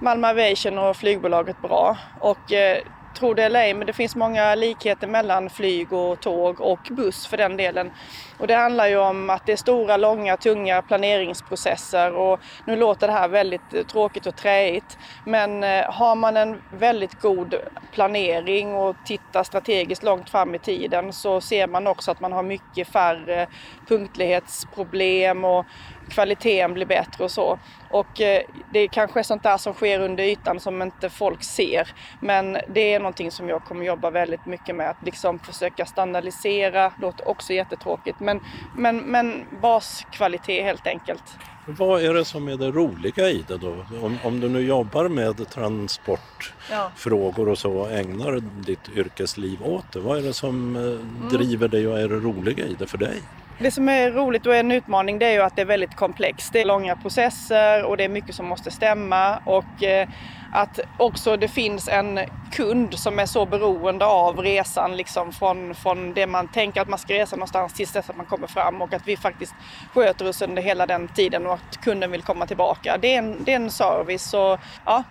Malmö 0.00 0.28
Aviation 0.28 0.78
och 0.78 0.96
flygbolaget 0.96 1.62
Bra. 1.62 1.96
Och 2.20 2.52
eh, 2.52 2.78
tro 3.20 3.34
det 3.34 3.42
eller 3.44 3.60
ej, 3.60 3.74
men 3.74 3.86
det 3.86 3.92
finns 3.92 4.16
många 4.16 4.54
likheter 4.54 5.06
mellan 5.06 5.50
flyg 5.50 5.92
och 5.92 6.20
tåg 6.20 6.60
och 6.60 6.88
buss 6.90 7.26
för 7.26 7.36
den 7.36 7.56
delen. 7.56 7.90
Och 8.38 8.46
det 8.46 8.54
handlar 8.54 8.86
ju 8.86 8.96
om 8.96 9.30
att 9.30 9.46
det 9.46 9.52
är 9.52 9.56
stora, 9.56 9.96
långa, 9.96 10.36
tunga 10.36 10.82
planeringsprocesser 10.82 12.12
och 12.12 12.40
nu 12.64 12.76
låter 12.76 13.06
det 13.06 13.12
här 13.12 13.28
väldigt 13.28 13.74
eh, 13.74 13.82
tråkigt 13.82 14.26
och 14.26 14.36
träigt. 14.36 14.98
Men 15.26 15.64
eh, 15.64 15.84
har 15.90 16.14
man 16.14 16.36
en 16.36 16.62
väldigt 16.78 17.20
god 17.20 17.54
planering 17.92 18.74
och 18.74 18.96
tittar 19.06 19.42
strategiskt 19.42 20.02
långt 20.02 20.30
fram 20.30 20.54
i 20.54 20.58
tiden 20.58 21.12
så 21.12 21.40
ser 21.40 21.66
man 21.66 21.86
också 21.86 22.10
att 22.10 22.20
man 22.20 22.32
har 22.32 22.42
mycket 22.42 22.88
färre 22.88 23.46
punktlighetsproblem 23.88 25.44
och 25.44 25.66
kvaliteten 26.10 26.74
blir 26.74 26.86
bättre 26.86 27.24
och 27.24 27.30
så. 27.30 27.58
Och 27.90 28.20
eh, 28.20 28.42
det 28.72 28.78
är 28.78 28.88
kanske 28.88 29.24
sånt 29.24 29.42
där 29.42 29.56
som 29.56 29.72
sker 29.74 30.00
under 30.00 30.24
ytan 30.24 30.60
som 30.60 30.82
inte 30.82 31.10
folk 31.10 31.42
ser. 31.42 31.88
Men 32.20 32.58
det 32.68 32.94
är 32.94 33.00
någonting 33.00 33.30
som 33.30 33.48
jag 33.48 33.64
kommer 33.64 33.84
jobba 33.84 34.10
väldigt 34.10 34.46
mycket 34.46 34.76
med. 34.76 34.90
Att 34.90 35.04
liksom 35.04 35.38
försöka 35.38 35.86
standardisera, 35.86 36.92
låter 37.00 37.28
också 37.28 37.52
jättetråkigt. 37.52 38.20
Men, 38.20 38.40
men, 38.76 38.96
men 38.96 39.46
baskvalitet 39.62 40.64
helt 40.64 40.86
enkelt. 40.86 41.22
Vad 41.66 42.02
är 42.02 42.14
det 42.14 42.24
som 42.24 42.48
är 42.48 42.56
det 42.56 42.70
roliga 42.70 43.30
i 43.30 43.44
det 43.48 43.56
då? 43.56 43.74
Om, 44.02 44.18
om 44.24 44.40
du 44.40 44.48
nu 44.48 44.60
jobbar 44.60 45.08
med 45.08 45.50
transportfrågor 45.50 47.48
och 47.48 47.58
så 47.58 47.72
och 47.72 47.92
ägnar 47.92 48.40
ditt 48.40 48.88
yrkesliv 48.96 49.62
åt 49.62 49.92
det. 49.92 50.00
Vad 50.00 50.18
är 50.18 50.22
det 50.22 50.32
som 50.32 50.76
eh, 50.76 50.82
mm. 50.82 51.28
driver 51.30 51.68
dig 51.68 51.88
och 51.88 52.00
är 52.00 52.08
det 52.08 52.14
roliga 52.14 52.64
i 52.64 52.74
det 52.78 52.86
för 52.86 52.98
dig? 52.98 53.22
Det 53.62 53.70
som 53.70 53.88
är 53.88 54.10
roligt 54.10 54.46
och 54.46 54.56
en 54.56 54.72
utmaning 54.72 55.18
det 55.18 55.26
är 55.26 55.32
ju 55.32 55.42
att 55.42 55.56
det 55.56 55.62
är 55.62 55.66
väldigt 55.66 55.96
komplext. 55.96 56.52
Det 56.52 56.60
är 56.60 56.64
långa 56.64 56.96
processer 56.96 57.84
och 57.84 57.96
det 57.96 58.04
är 58.04 58.08
mycket 58.08 58.34
som 58.34 58.46
måste 58.46 58.70
stämma 58.70 59.38
och 59.44 59.82
eh, 59.82 60.08
att 60.52 60.80
också 60.96 61.36
det 61.36 61.48
finns 61.48 61.88
en 61.88 62.20
kund 62.52 62.98
som 62.98 63.18
är 63.18 63.26
så 63.26 63.46
beroende 63.46 64.06
av 64.06 64.38
resan 64.38 64.96
liksom 64.96 65.32
från, 65.32 65.74
från 65.74 66.14
det 66.14 66.26
man 66.26 66.48
tänker 66.48 66.80
att 66.80 66.88
man 66.88 66.98
ska 66.98 67.14
resa 67.14 67.36
någonstans 67.36 67.74
tills 67.74 67.92
dess 67.92 68.10
att 68.10 68.16
man 68.16 68.26
kommer 68.26 68.46
fram 68.46 68.82
och 68.82 68.94
att 68.94 69.08
vi 69.08 69.16
faktiskt 69.16 69.54
sköter 69.94 70.28
oss 70.28 70.42
under 70.42 70.62
hela 70.62 70.86
den 70.86 71.08
tiden 71.08 71.46
och 71.46 71.52
att 71.52 71.80
kunden 71.82 72.10
vill 72.10 72.22
komma 72.22 72.46
tillbaka. 72.46 72.98
Det 72.98 73.14
är 73.14 73.18
en, 73.18 73.44
det 73.44 73.52
är 73.52 73.56
en 73.56 73.70
service 73.70 74.34
och 74.34 74.58
ja. 74.84 75.02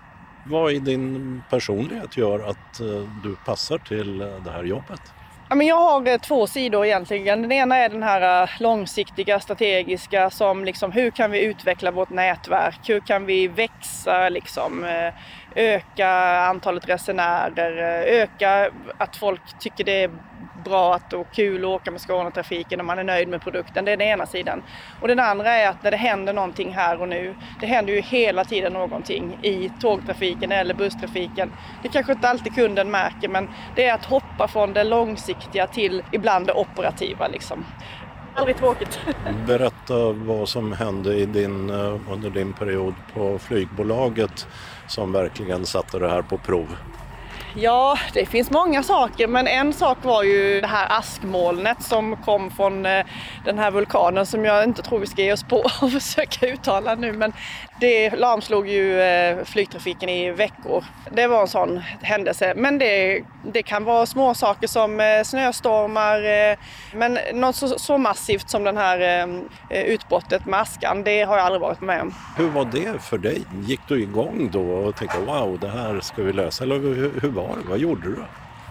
Vad 0.44 0.72
i 0.72 0.80
din 0.80 1.44
personlighet 1.50 2.18
gör 2.18 2.50
att 2.50 2.80
eh, 2.80 2.88
du 3.24 3.36
passar 3.46 3.78
till 3.78 4.22
eh, 4.22 4.28
det 4.28 4.52
här 4.52 4.64
jobbet? 4.64 5.02
Jag 5.58 5.76
har 5.76 6.08
eh, 6.08 6.18
två 6.18 6.48
sidor 6.48 6.86
egentligen. 6.86 7.42
Den 7.42 7.52
ena 7.52 7.78
är 7.78 7.90
den 7.90 8.04
här 8.04 8.44
eh, 8.44 8.50
långsiktiga, 8.60 9.40
strategiska 9.40 10.30
som 10.30 10.66
liksom 10.66 10.92
hur 10.92 11.12
kan 11.12 11.32
vi 11.32 11.46
utveckla 11.46 11.92
vårt 11.92 12.10
nätverk? 12.10 12.80
Hur 12.90 13.00
kan 13.00 13.26
vi 13.26 13.48
växa 13.48 14.30
liksom? 14.30 14.84
Eh, 14.84 15.14
öka 15.56 16.10
antalet 16.40 16.90
resenärer, 16.90 18.04
öka 18.04 18.72
att 18.98 19.16
folk 19.16 19.42
tycker 19.60 19.84
det 19.84 20.04
är 20.04 20.12
bra 20.64 20.96
att 20.96 21.14
och 21.14 21.28
kul 21.32 21.66
att 21.66 21.70
åka 21.70 21.92
med 21.92 22.02
Skånetrafiken 22.02 22.80
och 22.80 22.86
man 22.86 23.00
är 23.00 23.04
nöjd 23.04 23.28
med 23.28 23.42
produkten. 23.42 23.86
Det 23.86 23.92
är 23.92 23.98
den 23.98 24.08
ena 24.08 24.26
sidan. 24.26 24.64
Och 25.02 25.08
den 25.08 25.20
andra 25.20 25.52
är 25.52 25.70
att 25.70 25.84
när 25.84 25.92
det 25.92 25.98
händer 25.98 26.34
någonting 26.34 26.74
här 26.74 27.02
och 27.02 27.10
nu, 27.10 27.36
det 27.60 27.66
händer 27.66 27.94
ju 27.94 28.02
hela 28.02 28.46
tiden 28.46 28.74
någonting 28.74 29.40
i 29.42 29.72
tågtrafiken 29.82 30.52
eller 30.52 30.74
busstrafiken. 30.74 31.52
Det 31.84 31.90
kanske 31.90 32.14
inte 32.14 32.30
alltid 32.30 32.56
kunden 32.56 32.92
märker 32.92 33.28
men 33.28 33.50
det 33.76 33.86
är 33.86 33.94
att 33.94 34.06
hoppa 34.06 34.48
från 34.48 34.74
det 34.74 34.84
långsiktiga 34.84 35.68
till 35.68 36.04
ibland 36.12 36.48
det 36.48 36.54
operativa 36.54 37.28
liksom. 37.28 37.66
Aldrig 38.34 38.58
tråkigt. 38.58 39.00
Berätta 39.48 40.12
vad 40.12 40.50
som 40.50 40.74
hände 40.74 41.16
i 41.16 41.26
din, 41.26 41.70
eh, 41.70 42.00
under 42.12 42.30
din 42.30 42.54
period 42.54 42.94
på 43.14 43.40
flygbolaget 43.40 44.48
som 44.88 45.12
verkligen 45.12 45.66
satte 45.66 46.00
det 46.00 46.10
här 46.10 46.22
på 46.22 46.38
prov. 46.38 46.68
Ja, 47.62 47.98
det 48.14 48.26
finns 48.26 48.52
många 48.52 48.84
saker 48.84 49.28
men 49.28 49.48
en 49.48 49.74
sak 49.74 49.98
var 50.04 50.24
ju 50.24 50.62
det 50.62 50.68
här 50.68 50.88
askmolnet 51.00 51.84
som 51.84 52.18
kom 52.18 52.52
från 52.52 52.86
eh, 52.86 53.06
den 53.46 53.60
här 53.60 53.72
vulkanen 53.72 54.26
som 54.26 54.46
jag 54.46 54.64
inte 54.64 54.82
tror 54.82 55.00
vi 55.00 55.08
ska 55.08 55.22
ge 55.22 55.34
oss 55.34 55.44
på 55.44 55.58
och 55.82 55.92
försöka 55.92 56.48
uttala 56.48 56.96
nu 56.96 57.14
men 57.14 57.34
det 57.80 58.10
lamslog 58.10 58.68
ju 58.68 59.02
eh, 59.02 59.44
flygtrafiken 59.46 60.10
i 60.10 60.32
veckor. 60.32 60.86
Det 61.12 61.28
var 61.28 61.42
en 61.42 61.48
sån 61.48 61.82
händelse 62.02 62.54
men 62.56 62.78
det, 62.78 63.24
det 63.44 63.64
kan 63.64 63.84
vara 63.84 64.06
små 64.06 64.34
saker 64.34 64.68
som 64.68 65.00
eh, 65.00 65.24
snöstormar 65.24 66.50
eh, 66.52 66.58
men 66.94 67.18
något 67.34 67.56
så, 67.56 67.68
så 67.68 67.98
massivt 67.98 68.50
som 68.50 68.64
den 68.64 68.78
här 68.78 69.28
utbrottet 69.70 70.46
med 70.46 70.60
askan 70.60 71.04
det 71.04 71.24
har 71.24 71.38
jag 71.38 71.46
aldrig 71.46 71.62
varit 71.62 71.82
med 71.82 72.02
om. 72.02 72.14
Hur 72.38 72.50
var 72.50 72.66
det 72.66 73.02
för 73.02 73.18
dig? 73.18 73.42
Gick 73.62 73.80
du 73.88 74.02
igång 74.02 74.50
då 74.54 74.62
och 74.62 74.96
tänkte 74.96 75.20
wow 75.20 75.60
det 75.60 75.70
här 75.70 76.00
ska 76.00 76.24
vi 76.24 76.34
lösa 76.34 76.64
eller 76.64 76.76
hur, 76.76 77.20
hur 77.22 77.30
var 77.30 77.48
det? 77.48 77.70
Vad 77.70 77.80
gjorde 77.80 78.02
du? 78.02 78.16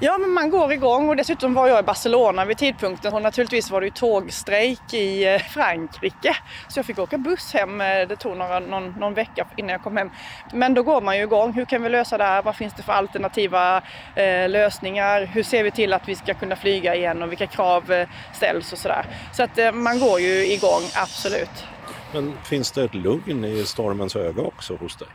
Ja, 0.01 0.19
men 0.19 0.31
man 0.31 0.51
går 0.51 0.73
igång 0.73 1.09
och 1.09 1.17
dessutom 1.17 1.55
var 1.55 1.69
jag 1.69 1.81
i 1.81 1.83
Barcelona 1.83 2.45
vid 2.45 2.59
tidpunkten 2.59 3.15
och 3.15 3.23
naturligtvis 3.23 3.71
var 3.71 3.81
det 3.81 3.87
ju 3.87 3.91
tågstrejk 3.91 4.95
i 4.95 5.35
eh, 5.35 5.39
Frankrike. 5.39 6.37
Så 6.69 6.79
jag 6.79 6.87
fick 6.87 6.99
åka 6.99 7.19
buss 7.19 7.53
hem. 7.55 7.81
Eh, 7.81 8.09
det 8.09 8.17
tog 8.17 8.37
några, 8.37 8.61
någon, 8.61 8.91
någon 8.91 9.15
vecka 9.15 9.47
innan 9.57 9.71
jag 9.71 9.83
kom 9.83 9.97
hem. 9.97 10.11
Men 10.53 10.75
då 10.75 10.83
går 10.83 11.01
man 11.01 11.17
ju 11.17 11.23
igång. 11.23 11.53
Hur 11.53 11.65
kan 11.65 11.83
vi 11.83 11.89
lösa 11.89 12.19
det 12.19 12.25
här? 12.25 12.43
Vad 12.43 12.57
finns 12.57 12.75
det 12.75 12.83
för 12.83 12.93
alternativa 12.93 13.83
eh, 14.15 14.49
lösningar? 14.49 15.25
Hur 15.25 15.43
ser 15.43 15.65
vi 15.65 15.71
till 15.71 15.93
att 15.93 16.09
vi 16.09 16.15
ska 16.15 16.35
kunna 16.35 16.57
flyga 16.57 16.95
igen 16.95 17.23
och 17.23 17.31
vilka 17.31 17.47
krav 17.47 17.93
eh, 17.93 18.09
ställs 18.33 18.73
och 18.73 18.79
sådär. 18.79 19.07
Så 19.33 19.43
att 19.43 19.59
eh, 19.59 19.73
man 19.73 19.99
går 20.01 20.21
ju 20.21 20.53
igång, 20.53 20.83
absolut. 20.95 21.65
Men 22.13 22.35
finns 22.45 22.73
det 22.73 22.85
ett 22.85 22.95
lugn 22.95 23.45
i 23.45 23.65
stormens 23.65 24.17
öga 24.17 24.43
också 24.43 24.77
hos 24.77 24.97
dig? 24.97 25.09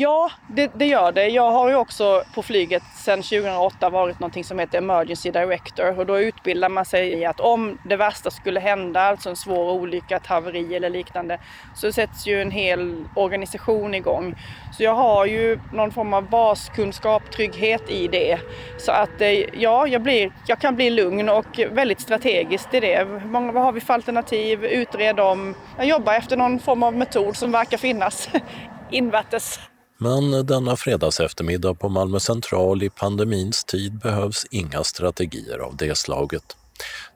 Ja, 0.00 0.30
det, 0.48 0.70
det, 0.74 0.86
gör 0.86 1.12
det. 1.12 1.28
Jag 1.28 1.50
har 1.52 1.68
ju 1.68 1.74
också 1.74 2.22
på 2.34 2.42
flyget 2.42 2.82
sedan 2.96 3.22
2008 3.22 3.90
varit 3.90 4.20
någonting 4.20 4.44
som 4.44 4.58
heter 4.58 4.78
Emergency 4.78 5.30
Director 5.30 5.98
och 5.98 6.06
då 6.06 6.18
utbildar 6.20 6.68
man 6.68 6.84
sig 6.84 7.12
i 7.12 7.24
att 7.24 7.40
om 7.40 7.78
det 7.84 7.96
värsta 7.96 8.30
skulle 8.30 8.60
hända, 8.60 9.00
alltså 9.00 9.30
en 9.30 9.36
svår 9.36 9.72
olycka, 9.72 10.16
ett 10.16 10.26
haveri 10.26 10.74
eller 10.74 10.90
liknande, 10.90 11.38
så 11.74 11.92
sätts 11.92 12.26
ju 12.26 12.42
en 12.42 12.50
hel 12.50 13.04
organisation 13.14 13.94
igång. 13.94 14.34
Så 14.76 14.82
jag 14.82 14.94
har 14.94 15.26
ju 15.26 15.58
någon 15.72 15.90
form 15.90 16.14
av 16.14 16.30
baskunskap, 16.30 17.30
trygghet 17.30 17.90
i 17.90 18.08
det. 18.08 18.38
Så 18.78 18.92
att 18.92 19.20
eh, 19.20 19.30
ja, 19.60 19.86
jag, 19.86 20.02
blir, 20.02 20.32
jag 20.46 20.58
kan 20.58 20.76
bli 20.76 20.90
lugn 20.90 21.28
och 21.28 21.60
väldigt 21.70 22.00
strategiskt 22.00 22.74
i 22.74 22.80
det. 22.80 23.04
Många, 23.24 23.52
vad 23.52 23.62
har 23.62 23.72
vi 23.72 23.80
för 23.80 23.94
alternativ? 23.94 24.64
Utred 24.64 25.16
dem. 25.16 25.54
Jag 25.76 25.86
jobbar 25.86 26.12
efter 26.14 26.36
någon 26.36 26.58
form 26.58 26.82
av 26.82 26.94
metod 26.94 27.36
som 27.36 27.52
verkar 27.52 27.76
finnas 27.78 28.28
invärtes. 28.90 29.60
Men 30.00 30.46
denna 30.46 30.76
fredagseftermiddag 30.76 31.74
på 31.74 31.88
Malmö 31.88 32.20
central 32.20 32.82
i 32.82 32.90
pandemins 32.90 33.64
tid 33.64 33.98
behövs 33.98 34.46
inga 34.50 34.84
strategier 34.84 35.58
av 35.58 35.76
det 35.76 35.98
slaget. 35.98 36.56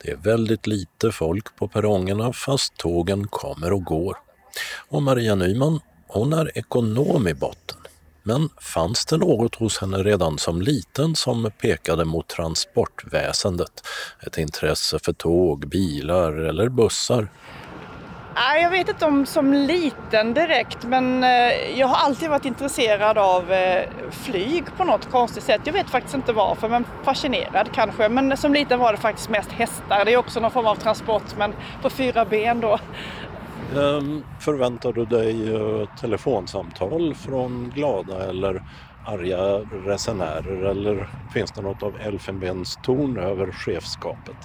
Det 0.03 0.11
är 0.11 0.17
väldigt 0.17 0.67
lite 0.67 1.13
folk 1.13 1.57
på 1.57 1.69
perrongerna 1.69 2.33
fast 2.33 2.77
tågen 2.77 3.29
kommer 3.29 3.73
och 3.73 3.85
går. 3.85 4.17
Och 4.89 5.03
Maria 5.03 5.35
Nyman, 5.35 5.81
hon 6.07 6.33
är 6.33 6.59
ekonom 6.59 7.29
i 7.29 7.35
botten. 7.35 7.79
Men 8.23 8.49
fanns 8.61 9.07
det 9.07 9.17
något 9.17 9.55
hos 9.55 9.79
henne 9.79 10.03
redan 10.03 10.39
som 10.39 10.63
liten 10.63 11.17
som 11.17 11.51
pekade 11.61 12.05
mot 12.05 12.29
transportväsendet? 12.29 13.83
Ett 14.27 14.39
intresse 14.39 14.99
för 14.99 15.13
tåg, 15.13 15.69
bilar 15.69 16.33
eller 16.33 16.69
bussar? 16.69 17.29
Nej, 18.35 18.63
jag 18.63 18.71
vet 18.71 18.89
inte 18.89 19.05
om 19.05 19.27
som 19.27 19.53
liten 19.53 20.35
direkt 20.35 20.85
men 20.85 21.25
eh, 21.25 21.79
jag 21.79 21.87
har 21.87 21.97
alltid 22.07 22.31
varit 22.31 22.45
intresserad 22.45 23.19
av 23.19 23.53
eh, 23.53 23.89
flyg 24.11 24.65
på 24.77 24.85
något 24.85 25.11
konstigt 25.11 25.45
sätt. 25.45 25.61
Jag 25.65 25.73
vet 25.73 25.91
faktiskt 25.91 26.15
inte 26.15 26.33
varför 26.33 26.69
men 26.69 26.85
fascinerad 27.03 27.73
kanske. 27.73 28.09
Men 28.09 28.37
som 28.37 28.55
liten 28.55 28.79
var 28.79 28.93
det 28.93 28.99
faktiskt 28.99 29.29
mest 29.29 29.53
hästar. 29.53 30.05
Det 30.05 30.13
är 30.13 30.17
också 30.17 30.41
någon 30.41 30.51
form 30.51 30.67
av 30.67 30.75
transport 30.75 31.37
men 31.39 31.53
på 31.83 31.91
fyra 31.91 32.25
ben 32.25 32.61
då. 32.61 32.79
Ehm, 33.77 34.25
förväntar 34.41 34.93
du 34.93 35.05
dig 35.05 35.55
eh, 35.55 35.89
telefonsamtal 36.01 37.15
från 37.15 37.73
glada 37.75 38.29
eller 38.29 38.63
arga 39.07 39.59
resenärer 39.87 40.65
eller 40.65 41.09
finns 41.35 41.53
det 41.53 41.63
något 41.63 41.83
av 41.83 41.97
elfenbenstorn 42.01 43.19
över 43.19 43.53
chefskapet? 43.53 44.37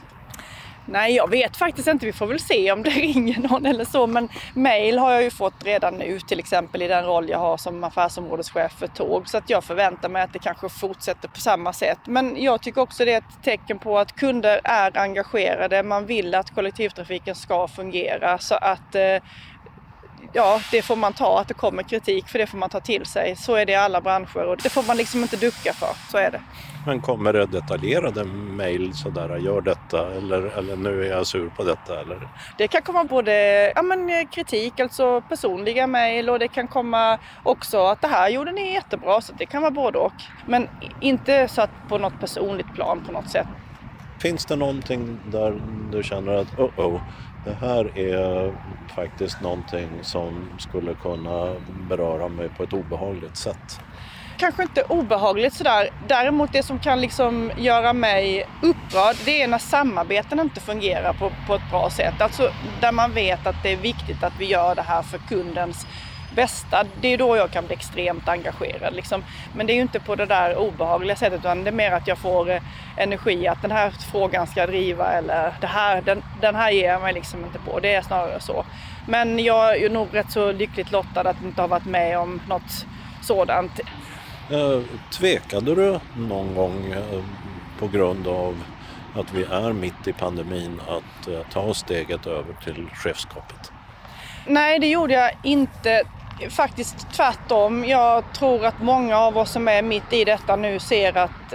Nej, 0.89 1.15
jag 1.15 1.29
vet 1.29 1.57
faktiskt 1.57 1.87
inte. 1.87 2.05
Vi 2.05 2.13
får 2.13 2.27
väl 2.27 2.39
se 2.39 2.71
om 2.71 2.83
det 2.83 2.89
ringer 2.89 3.39
någon 3.39 3.65
eller 3.65 3.85
så. 3.85 4.07
Men 4.07 4.29
mail 4.53 4.99
har 4.99 5.11
jag 5.11 5.23
ju 5.23 5.29
fått 5.29 5.63
redan 5.63 5.93
nu, 5.93 6.19
till 6.19 6.39
exempel 6.39 6.81
i 6.81 6.87
den 6.87 7.05
roll 7.05 7.29
jag 7.29 7.39
har 7.39 7.57
som 7.57 7.83
affärsområdeschef 7.83 8.71
för 8.71 8.87
tåg. 8.87 9.29
Så 9.29 9.37
att 9.37 9.49
jag 9.49 9.63
förväntar 9.63 10.09
mig 10.09 10.21
att 10.21 10.33
det 10.33 10.39
kanske 10.39 10.69
fortsätter 10.69 11.27
på 11.27 11.39
samma 11.39 11.73
sätt. 11.73 11.99
Men 12.05 12.43
jag 12.43 12.61
tycker 12.61 12.81
också 12.81 13.05
det 13.05 13.13
är 13.13 13.17
ett 13.17 13.43
tecken 13.43 13.79
på 13.79 13.99
att 13.99 14.15
kunder 14.15 14.61
är 14.63 14.97
engagerade. 14.97 15.83
Man 15.83 16.05
vill 16.05 16.35
att 16.35 16.55
kollektivtrafiken 16.55 17.35
ska 17.35 17.67
fungera. 17.67 18.37
Så 18.37 18.55
att 18.55 18.95
eh, 18.95 19.17
ja, 20.33 20.61
det 20.71 20.81
får 20.81 20.95
man 20.95 21.13
ta, 21.13 21.39
att 21.39 21.47
det 21.47 21.53
kommer 21.53 21.83
kritik, 21.83 22.27
för 22.27 22.39
det 22.39 22.47
får 22.47 22.57
man 22.57 22.69
ta 22.69 22.79
till 22.79 23.05
sig. 23.05 23.35
Så 23.35 23.55
är 23.55 23.65
det 23.65 23.71
i 23.71 23.75
alla 23.75 24.01
branscher 24.01 24.43
och 24.43 24.57
det 24.63 24.69
får 24.69 24.83
man 24.83 24.97
liksom 24.97 25.21
inte 25.21 25.37
ducka 25.37 25.73
för, 25.73 26.11
så 26.11 26.17
är 26.17 26.31
det. 26.31 26.41
Men 26.87 27.01
kommer 27.01 27.33
det 27.33 27.45
detaljerade 27.45 28.23
mejl 28.23 28.93
sådär, 28.93 29.37
gör 29.37 29.61
detta 29.61 30.13
eller, 30.13 30.57
eller 30.57 30.75
nu 30.75 31.05
är 31.05 31.09
jag 31.09 31.27
sur 31.27 31.49
på 31.49 31.63
detta? 31.63 32.01
Eller? 32.01 32.27
Det 32.57 32.67
kan 32.67 32.81
komma 32.81 33.03
både 33.03 33.31
ja, 33.75 33.81
men, 33.81 34.09
eh, 34.09 34.27
kritik, 34.31 34.79
alltså 34.79 35.21
personliga 35.21 35.87
mejl 35.87 36.29
och 36.29 36.39
det 36.39 36.47
kan 36.47 36.67
komma 36.67 37.19
också 37.43 37.85
att 37.85 38.01
det 38.01 38.07
här 38.07 38.29
gjorde 38.29 38.51
ni 38.51 38.73
jättebra, 38.73 39.21
så 39.21 39.33
det 39.33 39.45
kan 39.45 39.61
vara 39.61 39.71
både 39.71 39.97
och. 39.99 40.13
Men 40.45 40.69
inte 41.01 41.47
så 41.47 41.61
att 41.61 41.69
på 41.89 41.97
något 41.97 42.19
personligt 42.19 42.73
plan 42.73 43.03
på 43.05 43.11
något 43.11 43.29
sätt. 43.29 43.47
Finns 44.19 44.45
det 44.45 44.55
någonting 44.55 45.19
där 45.25 45.61
du 45.91 46.03
känner 46.03 46.33
att 46.33 46.59
oh 46.59 46.79
oh, 46.79 47.01
det 47.45 47.53
här 47.53 47.97
är 47.97 48.53
faktiskt 48.95 49.41
någonting 49.41 49.89
som 50.01 50.49
skulle 50.59 50.93
kunna 50.93 51.55
beröra 51.89 52.27
mig 52.27 52.49
på 52.49 52.63
ett 52.63 52.73
obehagligt 52.73 53.37
sätt? 53.37 53.81
Kanske 54.37 54.63
inte 54.63 54.83
obehagligt 54.83 55.53
sådär. 55.53 55.89
Däremot 56.07 56.53
det 56.53 56.63
som 56.63 56.79
kan 56.79 57.01
liksom 57.01 57.51
göra 57.57 57.93
mig 57.93 58.45
upprörd, 58.61 59.15
det 59.25 59.41
är 59.41 59.47
när 59.47 59.57
samarbeten 59.57 60.39
inte 60.39 60.61
fungerar 60.61 61.13
på, 61.13 61.31
på 61.47 61.55
ett 61.55 61.69
bra 61.71 61.89
sätt. 61.89 62.21
Alltså 62.21 62.51
där 62.81 62.91
man 62.91 63.11
vet 63.11 63.47
att 63.47 63.63
det 63.63 63.71
är 63.71 63.77
viktigt 63.77 64.23
att 64.23 64.33
vi 64.39 64.45
gör 64.45 64.75
det 64.75 64.81
här 64.81 65.01
för 65.01 65.17
kundens 65.17 65.87
bästa. 66.35 66.83
Det 67.01 67.07
är 67.07 67.17
då 67.17 67.37
jag 67.37 67.51
kan 67.51 67.65
bli 67.65 67.75
extremt 67.75 68.27
engagerad. 68.27 68.93
Liksom. 68.93 69.23
Men 69.55 69.67
det 69.67 69.73
är 69.73 69.75
ju 69.75 69.81
inte 69.81 69.99
på 69.99 70.15
det 70.15 70.25
där 70.25 70.57
obehagliga 70.57 71.15
sättet 71.15 71.39
utan 71.39 71.63
det 71.63 71.69
är 71.69 71.71
mer 71.71 71.91
att 71.91 72.07
jag 72.07 72.17
får 72.17 72.49
eh, 72.49 72.61
energi 72.97 73.47
att 73.47 73.61
den 73.61 73.71
här 73.71 73.89
frågan 74.11 74.47
ska 74.47 74.59
jag 74.59 74.69
driva 74.69 75.11
eller 75.11 75.53
det 75.61 75.67
här, 75.67 76.01
den, 76.01 76.23
den 76.41 76.55
här 76.55 76.71
ger 76.71 76.87
jag 76.87 77.01
mig 77.01 77.13
liksom 77.13 77.45
inte 77.45 77.59
på. 77.59 77.79
Det 77.79 77.93
är 77.93 78.01
snarare 78.01 78.39
så. 78.39 78.65
Men 79.07 79.39
jag 79.39 79.77
är 79.77 79.89
nog 79.89 80.07
rätt 80.11 80.31
så 80.31 80.51
lyckligt 80.51 80.91
lottad 80.91 81.29
att 81.29 81.41
inte 81.43 81.61
ha 81.61 81.67
varit 81.67 81.85
med 81.85 82.19
om 82.19 82.41
något 82.47 82.85
sådant. 83.21 83.79
Eh, 84.49 84.81
tvekade 85.11 85.75
du 85.75 85.99
någon 86.17 86.55
gång 86.55 86.91
eh, 86.91 87.23
på 87.79 87.87
grund 87.87 88.27
av 88.27 88.63
att 89.15 89.33
vi 89.33 89.43
är 89.43 89.73
mitt 89.73 90.07
i 90.07 90.13
pandemin 90.13 90.81
att 90.87 91.27
eh, 91.27 91.39
ta 91.53 91.73
steget 91.73 92.27
över 92.27 92.53
till 92.63 92.89
chefskapet? 92.93 93.71
Nej, 94.45 94.79
det 94.79 94.87
gjorde 94.87 95.13
jag 95.13 95.31
inte. 95.43 96.03
Faktiskt 96.49 97.11
tvärtom. 97.13 97.85
Jag 97.85 98.33
tror 98.33 98.65
att 98.65 98.81
många 98.81 99.17
av 99.17 99.37
oss 99.37 99.51
som 99.51 99.67
är 99.67 99.81
mitt 99.81 100.13
i 100.13 100.23
detta 100.23 100.55
nu 100.55 100.79
ser 100.79 101.17
att 101.17 101.53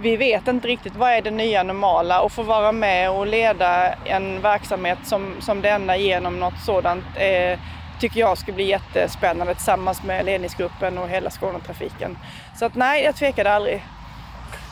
vi 0.00 0.16
vet 0.16 0.48
inte 0.48 0.68
riktigt 0.68 0.96
vad 0.96 1.10
är 1.10 1.22
det 1.22 1.30
nya 1.30 1.62
normala 1.62 2.20
och 2.20 2.32
få 2.32 2.42
vara 2.42 2.72
med 2.72 3.10
och 3.10 3.26
leda 3.26 3.94
en 3.94 4.42
verksamhet 4.42 4.98
som, 5.04 5.34
som 5.40 5.62
denna 5.62 5.96
genom 5.96 6.40
något 6.40 6.60
sådant 6.66 7.04
eh, 7.16 7.58
tycker 8.00 8.20
jag 8.20 8.38
ska 8.38 8.52
bli 8.52 8.64
jättespännande 8.64 9.54
tillsammans 9.54 10.02
med 10.02 10.24
ledningsgruppen 10.24 10.98
och 10.98 11.08
hela 11.08 11.30
Skånetrafiken. 11.30 12.18
Så 12.58 12.64
att 12.64 12.74
nej, 12.74 13.04
jag 13.04 13.16
tvekade 13.16 13.52
aldrig. 13.52 13.84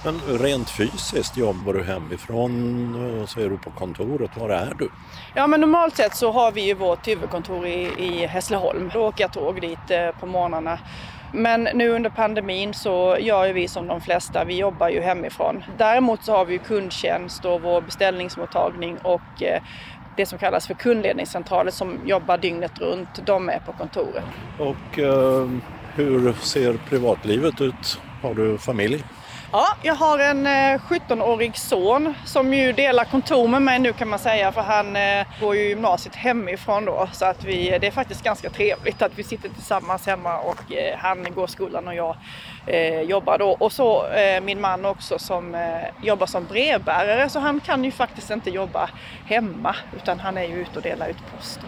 Men 0.05 0.20
rent 0.39 0.70
fysiskt, 0.70 1.37
jobbar 1.37 1.72
du 1.72 1.85
hemifrån? 1.85 3.24
Så 3.29 3.41
är 3.41 3.49
du 3.49 3.59
på 3.59 3.70
kontoret? 3.70 4.31
Var 4.37 4.51
är 4.51 4.74
du? 4.79 4.91
Ja, 5.35 5.47
men 5.47 5.61
normalt 5.61 5.97
sett 5.97 6.14
så 6.14 6.33
har 6.33 6.53
vi 6.53 6.61
ju 6.61 6.74
vårt 6.74 7.09
huvudkontor 7.09 7.66
i, 7.66 7.91
i 7.99 8.26
Hässleholm. 8.26 8.91
Då 8.95 9.01
åker 9.07 9.24
jag 9.24 9.33
tåg 9.33 9.61
dit 9.61 9.91
eh, 9.91 10.11
på 10.11 10.26
morgnarna. 10.26 10.79
Men 11.33 11.68
nu 11.74 11.89
under 11.89 12.11
pandemin 12.11 12.74
så 12.74 13.16
gör 13.20 13.47
ju 13.47 13.53
vi 13.53 13.68
som 13.68 13.87
de 13.87 14.01
flesta, 14.01 14.45
vi 14.45 14.57
jobbar 14.57 14.89
ju 14.89 15.01
hemifrån. 15.01 15.64
Däremot 15.79 16.24
så 16.24 16.33
har 16.33 16.45
vi 16.45 16.53
ju 16.53 16.59
kundtjänst 16.59 17.45
och 17.45 17.62
vår 17.62 17.81
beställningsmottagning 17.81 18.99
och 18.99 19.43
eh, 19.43 19.62
det 20.19 20.27
som 20.27 20.39
kallas 20.39 20.66
för 20.66 20.75
kundledningscentraler 20.75 21.71
som 21.71 21.99
jobbar 22.07 22.39
dygnet 22.39 22.79
runt. 22.79 23.27
De 23.27 23.49
är 23.49 23.59
på 23.59 23.73
kontoret. 23.73 24.25
Och 24.59 24.99
eh, 24.99 25.49
hur 25.95 26.33
ser 26.33 26.75
privatlivet 26.89 27.61
ut? 27.61 28.01
Har 28.23 28.35
du 28.35 28.59
familj? 28.59 29.05
Ja, 29.53 29.66
jag 29.83 29.95
har 29.95 30.19
en 30.19 30.47
17-årig 30.47 31.49
eh, 31.49 31.55
son 31.55 32.14
som 32.25 32.55
ju 32.55 32.73
delar 32.73 33.05
kontor 33.05 33.49
med 33.49 33.62
mig 33.62 33.79
nu 33.79 33.93
kan 33.93 34.09
man 34.09 34.19
säga 34.19 34.53
för 34.53 34.61
han 34.61 34.97
eh, 34.97 35.27
går 35.41 35.57
ju 35.57 35.69
gymnasiet 35.69 36.14
hemifrån 36.14 36.85
då 36.85 37.09
så 37.12 37.25
att 37.25 37.45
vi, 37.45 37.79
det 37.81 37.87
är 37.87 37.91
faktiskt 37.91 38.25
ganska 38.25 38.51
trevligt 38.51 39.03
att 39.03 39.19
vi 39.19 39.23
sitter 39.23 39.49
tillsammans 39.49 40.07
hemma 40.07 40.39
och 40.39 40.73
eh, 40.73 40.99
han 40.99 41.27
går 41.35 41.47
skolan 41.47 41.89
och 41.89 41.95
jag 41.95 42.16
eh, 42.69 43.01
jobbar 43.01 43.39
då. 43.39 43.51
Och 43.51 43.73
så 43.73 44.07
eh, 44.07 44.41
min 44.41 44.61
man 44.61 44.85
också 44.85 45.19
som 45.19 45.55
eh, 45.55 45.61
jobbar 46.03 46.27
som 46.27 46.45
brevbärare 46.45 47.29
så 47.29 47.39
han 47.39 47.61
kan 47.61 47.85
ju 47.85 47.91
faktiskt 47.91 48.31
inte 48.31 48.51
jobba 48.51 48.91
hemma 49.27 49.77
utan 49.97 50.21
han 50.21 50.39
är 50.39 50.45
ju 50.45 50.55
ute 50.55 50.77
och 50.77 50.83
delar 50.83 51.09
ut 51.09 51.37
post. 51.37 51.61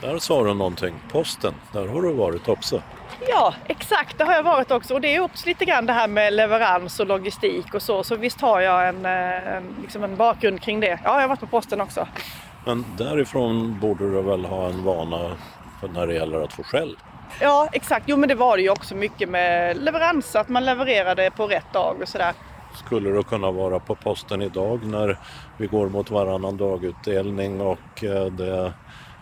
Där 0.00 0.18
sa 0.18 0.44
du 0.44 0.54
någonting, 0.54 0.94
posten, 1.12 1.54
där 1.72 1.86
har 1.88 2.02
du 2.02 2.12
varit 2.12 2.48
också. 2.48 2.82
Ja, 3.28 3.54
exakt. 3.66 4.18
Det 4.18 4.24
har 4.24 4.34
jag 4.34 4.42
varit 4.42 4.70
också. 4.70 4.94
Och 4.94 5.00
det 5.00 5.14
är 5.14 5.20
också 5.20 5.48
lite 5.48 5.64
grann 5.64 5.86
det 5.86 5.92
här 5.92 6.08
med 6.08 6.32
leverans 6.32 7.00
och 7.00 7.06
logistik 7.06 7.74
och 7.74 7.82
så. 7.82 8.04
Så 8.04 8.16
visst 8.16 8.40
har 8.40 8.60
jag 8.60 8.88
en, 8.88 9.06
eh, 9.06 9.56
en, 9.56 9.74
liksom 9.82 10.04
en 10.04 10.16
bakgrund 10.16 10.60
kring 10.60 10.80
det. 10.80 10.98
Ja, 11.04 11.14
jag 11.14 11.20
har 11.20 11.28
varit 11.28 11.40
på 11.40 11.46
posten 11.46 11.80
också. 11.80 12.06
Men 12.64 12.84
därifrån 12.96 13.80
borde 13.80 14.10
du 14.10 14.22
väl 14.22 14.44
ha 14.44 14.66
en 14.66 14.84
vana 14.84 15.36
när 15.94 16.06
det 16.06 16.14
gäller 16.14 16.40
att 16.40 16.52
få 16.52 16.62
skäll? 16.62 16.96
Ja, 17.40 17.68
exakt. 17.72 18.04
Jo, 18.08 18.16
men 18.16 18.28
det 18.28 18.34
var 18.34 18.56
det 18.56 18.62
ju 18.62 18.70
också 18.70 18.94
mycket 18.94 19.28
med 19.28 19.76
leverans, 19.76 20.36
att 20.36 20.48
man 20.48 20.64
levererade 20.64 21.30
på 21.30 21.46
rätt 21.46 21.72
dag 21.72 21.96
och 22.02 22.08
sådär. 22.08 22.32
Skulle 22.74 23.10
du 23.10 23.22
kunna 23.22 23.50
vara 23.50 23.78
på 23.80 23.94
posten 23.94 24.42
idag 24.42 24.84
när 24.84 25.18
vi 25.56 25.66
går 25.66 25.88
mot 25.88 26.10
varannan 26.10 26.56
dagutdelning 26.56 27.60
och 27.60 28.04
eh, 28.04 28.26
det, 28.26 28.72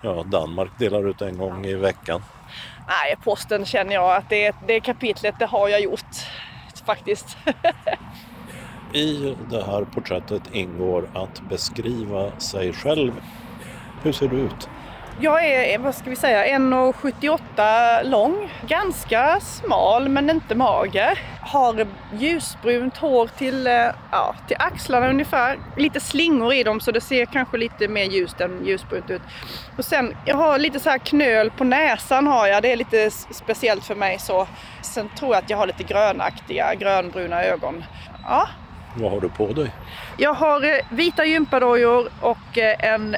ja, 0.02 0.22
Danmark 0.26 0.70
delar 0.78 1.08
ut 1.08 1.22
en 1.22 1.38
gång 1.38 1.66
i 1.66 1.74
veckan? 1.74 2.22
Nej, 2.88 3.16
posten 3.24 3.64
känner 3.64 3.94
jag 3.94 4.16
att 4.16 4.28
det, 4.28 4.54
det 4.66 4.80
kapitlet, 4.80 5.34
det 5.38 5.46
har 5.46 5.68
jag 5.68 5.80
gjort 5.80 6.16
faktiskt. 6.86 7.36
I 8.92 9.36
det 9.50 9.64
här 9.64 9.84
porträttet 9.84 10.42
ingår 10.52 11.08
att 11.14 11.42
beskriva 11.48 12.40
sig 12.40 12.72
själv. 12.72 13.12
Hur 14.02 14.12
ser 14.12 14.28
du 14.28 14.36
ut? 14.36 14.68
Jag 15.20 15.44
är, 15.44 15.78
vad 15.78 15.94
ska 15.94 16.10
vi 16.10 16.16
säga, 16.16 16.58
1,78 16.58 18.04
lång. 18.04 18.50
Ganska 18.66 19.40
smal 19.40 20.08
men 20.08 20.30
inte 20.30 20.54
mager. 20.54 21.18
Har 21.40 21.86
ljusbrunt 22.12 22.96
hår 22.96 23.26
till, 23.26 23.66
eh, 23.66 23.72
ja, 24.10 24.34
till 24.48 24.56
axlarna 24.58 25.08
ungefär. 25.08 25.58
Lite 25.76 26.00
slingor 26.00 26.54
i 26.54 26.62
dem 26.62 26.80
så 26.80 26.90
det 26.90 27.00
ser 27.00 27.26
kanske 27.26 27.56
lite 27.56 27.88
mer 27.88 28.04
ljust 28.04 28.40
än 28.40 28.66
ljusbrunt 28.66 29.10
ut. 29.10 29.22
Och 29.78 29.84
sen, 29.84 30.16
jag 30.24 30.36
har 30.36 30.58
lite 30.58 30.80
så 30.80 30.90
här 30.90 30.98
knöl 30.98 31.50
på 31.50 31.64
näsan 31.64 32.26
har 32.26 32.46
jag. 32.46 32.62
Det 32.62 32.72
är 32.72 32.76
lite 32.76 33.10
speciellt 33.10 33.84
för 33.84 33.94
mig 33.94 34.18
så. 34.18 34.46
Sen 34.82 35.08
tror 35.18 35.34
jag 35.34 35.44
att 35.44 35.50
jag 35.50 35.56
har 35.56 35.66
lite 35.66 35.82
grönaktiga, 35.82 36.74
grönbruna 36.74 37.44
ögon. 37.44 37.84
Ja. 38.28 38.48
Vad 38.96 39.10
har 39.10 39.20
du 39.20 39.28
på 39.28 39.52
dig? 39.52 39.70
Jag 40.16 40.34
har 40.34 40.64
eh, 40.64 40.80
vita 40.90 41.24
gympadojor 41.24 42.08
och 42.20 42.58
eh, 42.58 42.92
en 42.94 43.16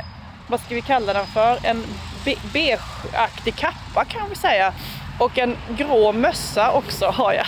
vad 0.49 0.61
ska 0.61 0.74
vi 0.74 0.82
kalla 0.82 1.12
den 1.12 1.26
för? 1.26 1.59
En 1.62 1.82
be 2.24 2.34
beigeaktig 2.53 3.57
kappa 3.57 4.05
kan 4.05 4.28
vi 4.28 4.34
säga. 4.34 4.74
Och 5.20 5.38
en 5.38 5.57
grå 5.78 6.12
mössa 6.12 6.72
också 6.72 7.07
har 7.07 7.32
jag. 7.32 7.47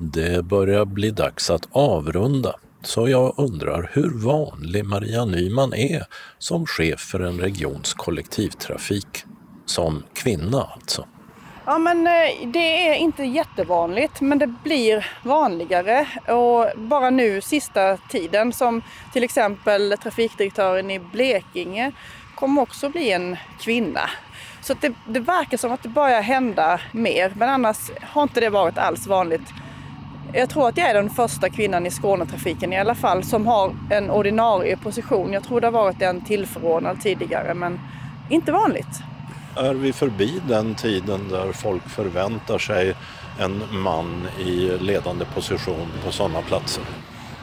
Det 0.00 0.44
börjar 0.44 0.84
bli 0.84 1.10
dags 1.10 1.50
att 1.50 1.68
avrunda. 1.72 2.54
Så 2.82 3.08
jag 3.08 3.34
undrar 3.36 3.90
hur 3.92 4.10
vanlig 4.24 4.84
Maria 4.84 5.24
Nyman 5.24 5.74
är 5.74 6.04
som 6.38 6.66
chef 6.66 7.00
för 7.00 7.20
en 7.20 7.40
regions 7.40 7.94
kollektivtrafik. 7.94 9.24
Som 9.66 10.02
kvinna 10.14 10.62
alltså. 10.62 11.06
Ja 11.68 11.78
men 11.78 12.06
eh, 12.06 12.48
det 12.48 12.88
är 12.88 12.94
inte 12.94 13.24
jättevanligt 13.24 14.20
men 14.20 14.38
det 14.38 14.46
blir 14.46 15.06
vanligare 15.22 16.06
och 16.28 16.66
bara 16.76 17.10
nu 17.10 17.40
sista 17.40 17.96
tiden 17.96 18.52
som 18.52 18.82
till 19.12 19.24
exempel 19.24 19.94
trafikdirektören 20.02 20.90
i 20.90 20.98
Blekinge 20.98 21.92
kommer 22.34 22.62
också 22.62 22.88
bli 22.88 23.12
en 23.12 23.36
kvinna. 23.60 24.00
Så 24.60 24.74
det, 24.80 24.92
det 25.06 25.20
verkar 25.20 25.56
som 25.56 25.72
att 25.72 25.82
det 25.82 25.88
börjar 25.88 26.22
hända 26.22 26.80
mer 26.92 27.32
men 27.36 27.48
annars 27.48 27.90
har 28.02 28.22
inte 28.22 28.40
det 28.40 28.50
varit 28.50 28.78
alls 28.78 29.06
vanligt. 29.06 29.48
Jag 30.32 30.50
tror 30.50 30.68
att 30.68 30.76
jag 30.76 30.90
är 30.90 30.94
den 30.94 31.10
första 31.10 31.48
kvinnan 31.48 31.86
i 31.86 31.90
Skånetrafiken 31.90 32.72
i 32.72 32.78
alla 32.78 32.94
fall 32.94 33.24
som 33.24 33.46
har 33.46 33.74
en 33.90 34.10
ordinarie 34.10 34.76
position. 34.76 35.32
Jag 35.32 35.44
tror 35.44 35.60
det 35.60 35.66
har 35.66 35.72
varit 35.72 36.02
en 36.02 36.20
tillförordnad 36.20 37.00
tidigare 37.02 37.54
men 37.54 37.80
inte 38.30 38.52
vanligt. 38.52 39.02
Är 39.56 39.74
vi 39.74 39.92
förbi 39.92 40.42
den 40.48 40.74
tiden 40.74 41.28
där 41.28 41.52
folk 41.52 41.88
förväntar 41.88 42.58
sig 42.58 42.94
en 43.40 43.62
man 43.70 44.28
i 44.38 44.78
ledande 44.80 45.24
position 45.24 45.88
på 46.04 46.12
sådana 46.12 46.42
platser? 46.42 46.84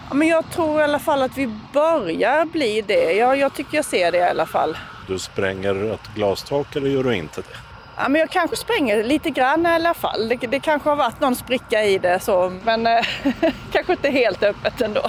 Ja, 0.09 0.14
men 0.16 0.28
jag 0.28 0.49
tror 0.51 0.82
i 0.82 0.84
alla 0.84 0.99
fall 0.99 1.22
att 1.22 1.38
vi 1.38 1.49
börjar 1.74 2.45
bli 2.45 2.82
det. 2.82 3.14
Jag, 3.14 3.38
jag 3.38 3.53
tycker 3.53 3.78
jag 3.78 3.86
ser 3.86 4.11
det 4.11 4.18
i 4.18 4.24
alla 4.24 4.45
fall. 4.45 4.78
Du 5.07 5.20
spränger 5.20 5.93
ett 5.93 6.09
glastak 6.16 6.76
eller 6.76 6.89
gör 6.89 7.03
du 7.03 7.16
inte 7.16 7.41
det? 7.41 7.57
Ja, 7.97 8.09
men 8.09 8.22
jag 8.22 8.30
kanske 8.30 8.55
spränger 8.55 9.03
lite 9.03 9.30
grann 9.30 9.66
i 9.66 9.70
alla 9.70 9.93
fall. 9.93 10.28
Det, 10.28 10.36
det 10.36 10.59
kanske 10.59 10.89
har 10.89 10.95
varit 10.95 11.22
någon 11.22 11.36
spricka 11.36 11.84
i 11.84 11.97
det 11.97 12.20
så, 12.20 12.53
men 12.64 12.88
eh, 12.88 13.05
kanske 13.72 13.93
inte 13.93 14.09
helt 14.09 14.43
öppet 14.43 14.82
ändå. 14.82 15.01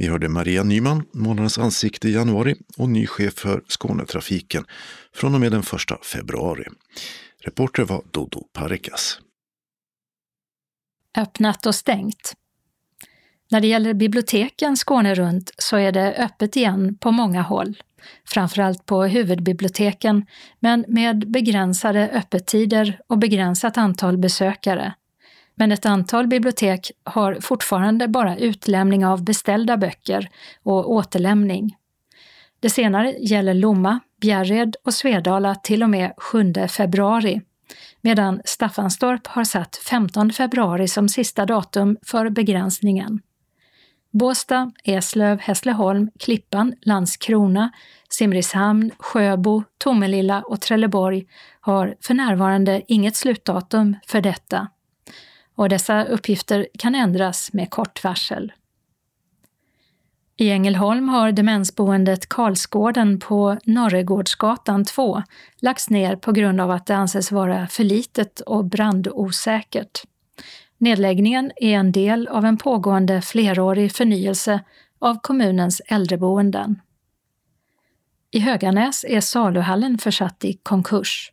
Vi 0.00 0.06
hörde 0.06 0.28
Maria 0.28 0.62
Nyman, 0.62 1.06
månadens 1.12 1.58
ansikte 1.58 2.08
i 2.08 2.12
januari 2.12 2.54
och 2.76 2.88
ny 2.88 3.06
chef 3.06 3.34
för 3.34 3.62
Skånetrafiken 3.68 4.64
från 5.14 5.34
och 5.34 5.40
med 5.40 5.52
den 5.52 5.60
1 5.60 6.06
februari. 6.06 6.64
Reporter 7.44 7.84
var 7.84 8.02
Dodo 8.10 8.44
Parikas. 8.52 9.20
Öppnat 11.18 11.66
och 11.66 11.74
stängt. 11.74 12.32
När 13.50 13.60
det 13.60 13.66
gäller 13.66 13.94
biblioteken 13.94 14.76
Skåne 14.76 15.14
runt 15.14 15.50
så 15.58 15.76
är 15.76 15.92
det 15.92 16.14
öppet 16.14 16.56
igen 16.56 16.98
på 17.00 17.10
många 17.10 17.42
håll. 17.42 17.82
Framförallt 18.24 18.86
på 18.86 19.04
huvudbiblioteken, 19.04 20.26
men 20.60 20.84
med 20.88 21.30
begränsade 21.30 22.08
öppettider 22.08 23.00
och 23.06 23.18
begränsat 23.18 23.78
antal 23.78 24.18
besökare. 24.18 24.94
Men 25.60 25.72
ett 25.72 25.86
antal 25.86 26.26
bibliotek 26.26 26.90
har 27.04 27.38
fortfarande 27.40 28.08
bara 28.08 28.36
utlämning 28.36 29.06
av 29.06 29.24
beställda 29.24 29.76
böcker 29.76 30.28
och 30.62 30.92
återlämning. 30.92 31.76
Det 32.60 32.70
senare 32.70 33.10
gäller 33.10 33.54
Lomma, 33.54 34.00
Bjärred 34.20 34.76
och 34.84 34.94
Svedala 34.94 35.54
till 35.54 35.82
och 35.82 35.90
med 35.90 36.12
7 36.16 36.54
februari, 36.68 37.40
medan 38.00 38.40
Staffanstorp 38.44 39.26
har 39.26 39.44
satt 39.44 39.76
15 39.76 40.32
februari 40.32 40.88
som 40.88 41.08
sista 41.08 41.46
datum 41.46 41.96
för 42.02 42.30
begränsningen. 42.30 43.20
Båstad, 44.12 44.72
Eslöv, 44.84 45.40
Hässleholm, 45.40 46.10
Klippan, 46.18 46.74
Landskrona, 46.82 47.70
Simrishamn, 48.08 48.90
Sjöbo, 48.98 49.62
Tomelilla 49.78 50.42
och 50.42 50.60
Trelleborg 50.60 51.26
har 51.60 51.96
för 52.00 52.14
närvarande 52.14 52.82
inget 52.88 53.16
slutdatum 53.16 53.96
för 54.06 54.20
detta 54.20 54.68
och 55.60 55.68
dessa 55.68 56.04
uppgifter 56.04 56.68
kan 56.78 56.94
ändras 56.94 57.52
med 57.52 57.70
kort 57.70 58.04
varsel. 58.04 58.52
I 60.36 60.50
Ängelholm 60.50 61.08
har 61.08 61.32
demensboendet 61.32 62.28
Karlsgården 62.28 63.20
på 63.20 63.58
Norregårdsgatan 63.64 64.84
2 64.84 65.22
lagts 65.60 65.90
ner 65.90 66.16
på 66.16 66.32
grund 66.32 66.60
av 66.60 66.70
att 66.70 66.86
det 66.86 66.96
anses 66.96 67.32
vara 67.32 67.66
för 67.68 67.84
litet 67.84 68.40
och 68.40 68.64
brandosäkert. 68.64 70.02
Nedläggningen 70.78 71.52
är 71.56 71.74
en 71.74 71.92
del 71.92 72.28
av 72.28 72.44
en 72.44 72.56
pågående 72.56 73.22
flerårig 73.22 73.92
förnyelse 73.92 74.60
av 74.98 75.18
kommunens 75.22 75.82
äldreboenden. 75.86 76.80
I 78.30 78.38
Höganäs 78.38 79.04
är 79.08 79.20
saluhallen 79.20 79.98
försatt 79.98 80.44
i 80.44 80.52
konkurs. 80.62 81.32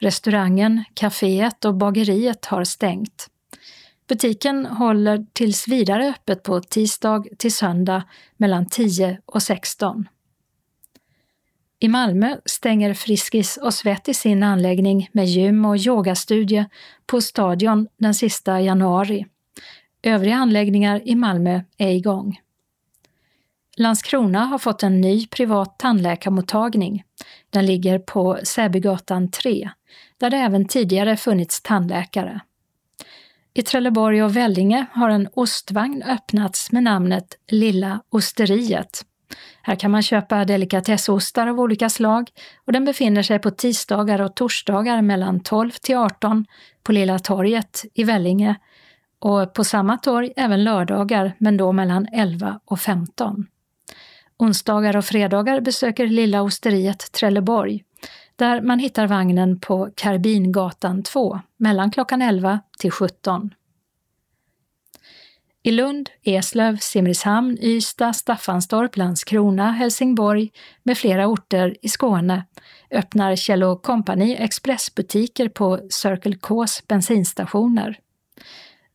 Restaurangen, 0.00 0.84
kaféet 0.94 1.64
och 1.64 1.74
bageriet 1.74 2.46
har 2.46 2.64
stängt. 2.64 3.30
Butiken 4.10 4.66
håller 4.66 5.26
tills 5.32 5.68
vidare 5.68 6.08
öppet 6.08 6.42
på 6.42 6.60
tisdag 6.60 7.24
till 7.38 7.54
söndag 7.54 8.02
mellan 8.36 8.66
10 8.66 9.20
och 9.26 9.42
16. 9.42 10.08
I 11.78 11.88
Malmö 11.88 12.36
stänger 12.44 12.94
Friskis 12.94 13.56
och 13.56 13.74
Svettis 13.74 14.18
sin 14.18 14.42
anläggning 14.42 15.08
med 15.12 15.26
gym 15.26 15.64
och 15.64 15.76
yogastudie 15.76 16.66
på 17.06 17.20
Stadion 17.20 17.88
den 17.96 18.14
sista 18.14 18.60
januari. 18.60 19.26
Övriga 20.02 20.36
anläggningar 20.36 21.00
i 21.04 21.14
Malmö 21.14 21.60
är 21.78 21.88
igång. 21.88 22.40
Landskrona 23.76 24.44
har 24.44 24.58
fått 24.58 24.82
en 24.82 25.00
ny 25.00 25.26
privat 25.26 25.78
tandläkarmottagning. 25.78 27.04
Den 27.50 27.66
ligger 27.66 27.98
på 27.98 28.38
Säbygatan 28.44 29.30
3, 29.30 29.70
där 30.18 30.30
det 30.30 30.36
även 30.36 30.68
tidigare 30.68 31.16
funnits 31.16 31.62
tandläkare. 31.62 32.40
I 33.54 33.62
Trelleborg 33.62 34.22
och 34.22 34.36
Vellinge 34.36 34.86
har 34.92 35.10
en 35.10 35.28
ostvagn 35.34 36.02
öppnats 36.02 36.72
med 36.72 36.82
namnet 36.82 37.34
Lilla 37.48 38.00
Osteriet. 38.10 39.04
Här 39.62 39.74
kan 39.74 39.90
man 39.90 40.02
köpa 40.02 40.44
delikatessostar 40.44 41.46
av 41.46 41.60
olika 41.60 41.88
slag 41.88 42.30
och 42.66 42.72
den 42.72 42.84
befinner 42.84 43.22
sig 43.22 43.38
på 43.38 43.50
tisdagar 43.50 44.20
och 44.20 44.36
torsdagar 44.36 45.02
mellan 45.02 45.40
12 45.40 45.70
till 45.70 45.96
18 45.96 46.46
på 46.82 46.92
Lilla 46.92 47.18
torget 47.18 47.84
i 47.94 48.04
Vellinge 48.04 48.54
och 49.18 49.54
på 49.54 49.64
samma 49.64 49.96
torg 49.96 50.32
även 50.36 50.64
lördagar 50.64 51.32
men 51.38 51.56
då 51.56 51.72
mellan 51.72 52.06
11 52.12 52.60
och 52.64 52.80
15. 52.80 53.46
Onsdagar 54.38 54.96
och 54.96 55.04
fredagar 55.04 55.60
besöker 55.60 56.06
Lilla 56.06 56.42
Osteriet 56.42 57.12
Trelleborg 57.12 57.84
där 58.40 58.60
man 58.60 58.78
hittar 58.78 59.06
vagnen 59.06 59.60
på 59.60 59.90
Karbingatan 59.94 61.02
2 61.02 61.40
mellan 61.56 61.90
klockan 61.90 62.22
11 62.22 62.60
till 62.78 62.90
17. 62.90 63.54
I 65.62 65.70
Lund, 65.70 66.10
Eslöv, 66.22 66.76
Simrishamn, 66.76 67.58
Ystad, 67.60 68.12
Staffanstorp, 68.12 68.96
Landskrona, 68.96 69.70
Helsingborg 69.70 70.50
med 70.82 70.98
flera 70.98 71.26
orter 71.26 71.76
i 71.82 71.88
Skåne 71.88 72.46
öppnar 72.90 73.36
Kjell 73.36 73.76
Company 73.82 74.34
expressbutiker 74.34 75.48
på 75.48 75.80
Circle 75.90 76.36
Ks 76.36 76.86
bensinstationer. 76.86 77.98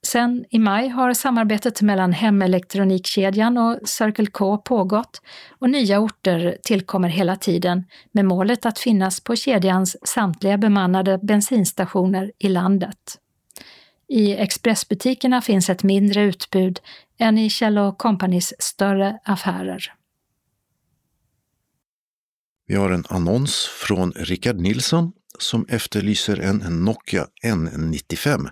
Sen 0.06 0.46
i 0.50 0.60
maj 0.60 0.88
har 0.88 1.14
samarbetet 1.14 1.82
mellan 1.82 2.14
hemelektronikkedjan 2.14 3.58
och 3.58 3.90
Circle 3.90 4.26
K 4.26 4.58
pågått 4.58 5.22
och 5.50 5.70
nya 5.70 6.00
orter 6.00 6.58
tillkommer 6.64 7.10
hela 7.10 7.36
tiden 7.36 7.84
med 8.12 8.26
målet 8.26 8.66
att 8.66 8.80
finnas 8.80 9.20
på 9.20 9.36
kedjans 9.36 9.98
samtliga 10.08 10.58
bemannade 10.58 11.18
bensinstationer 11.18 12.32
i 12.40 12.50
landet. 12.50 13.20
I 14.08 14.34
expressbutikerna 14.34 15.42
finns 15.42 15.70
ett 15.70 15.84
mindre 15.84 16.22
utbud 16.22 16.80
än 17.18 17.38
i 17.38 17.50
Kjell 17.50 17.92
Companys 17.98 18.54
större 18.60 19.20
affärer. 19.24 19.94
Vi 22.68 22.76
har 22.76 22.90
en 22.90 23.06
annons 23.10 23.70
från 23.88 24.12
Rickard 24.12 24.60
Nilsson 24.60 25.12
som 25.40 25.66
efterlyser 25.70 26.40
en 26.40 26.58
Nokia 26.58 27.28
N95 27.44 28.50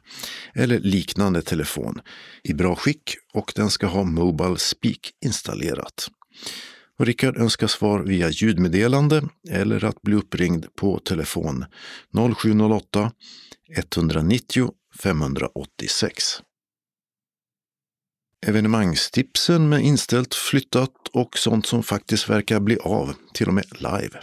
eller 0.55 0.79
liknande 0.79 1.41
telefon 1.41 2.01
i 2.43 2.53
bra 2.53 2.75
skick 2.75 3.15
och 3.33 3.53
den 3.55 3.69
ska 3.69 3.87
ha 3.87 4.03
Mobile 4.03 4.57
Speak 4.57 5.11
installerat. 5.25 6.07
Och 6.99 7.05
Rickard 7.05 7.37
önskar 7.37 7.67
svar 7.67 7.99
via 7.99 8.29
ljudmeddelande 8.29 9.23
eller 9.49 9.85
att 9.85 10.01
bli 10.01 10.15
uppringd 10.15 10.75
på 10.75 10.99
telefon 10.99 11.65
0708 12.37 13.11
190 13.77 14.69
586. 14.99 16.23
Evenemangstipsen 18.45 19.69
med 19.69 19.81
inställt, 19.81 20.35
flyttat 20.35 21.07
och 21.13 21.37
sånt 21.37 21.65
som 21.65 21.83
faktiskt 21.83 22.29
verkar 22.29 22.59
bli 22.59 22.77
av, 22.77 23.13
till 23.33 23.47
och 23.47 23.53
med 23.53 23.65
live. 23.71 24.19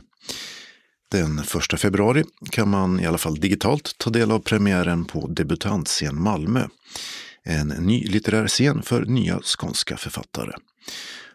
Den 1.10 1.38
1 1.38 1.80
februari 1.80 2.24
kan 2.50 2.68
man 2.68 3.00
i 3.00 3.06
alla 3.06 3.18
fall 3.18 3.40
digitalt 3.40 3.98
ta 3.98 4.10
del 4.10 4.30
av 4.30 4.38
premiären 4.38 5.04
på 5.04 5.26
Debutantscen 5.26 6.22
Malmö. 6.22 6.66
En 7.42 7.68
ny 7.68 8.04
litterär 8.04 8.48
scen 8.48 8.82
för 8.82 9.04
nya 9.04 9.40
skånska 9.42 9.96
författare. 9.96 10.52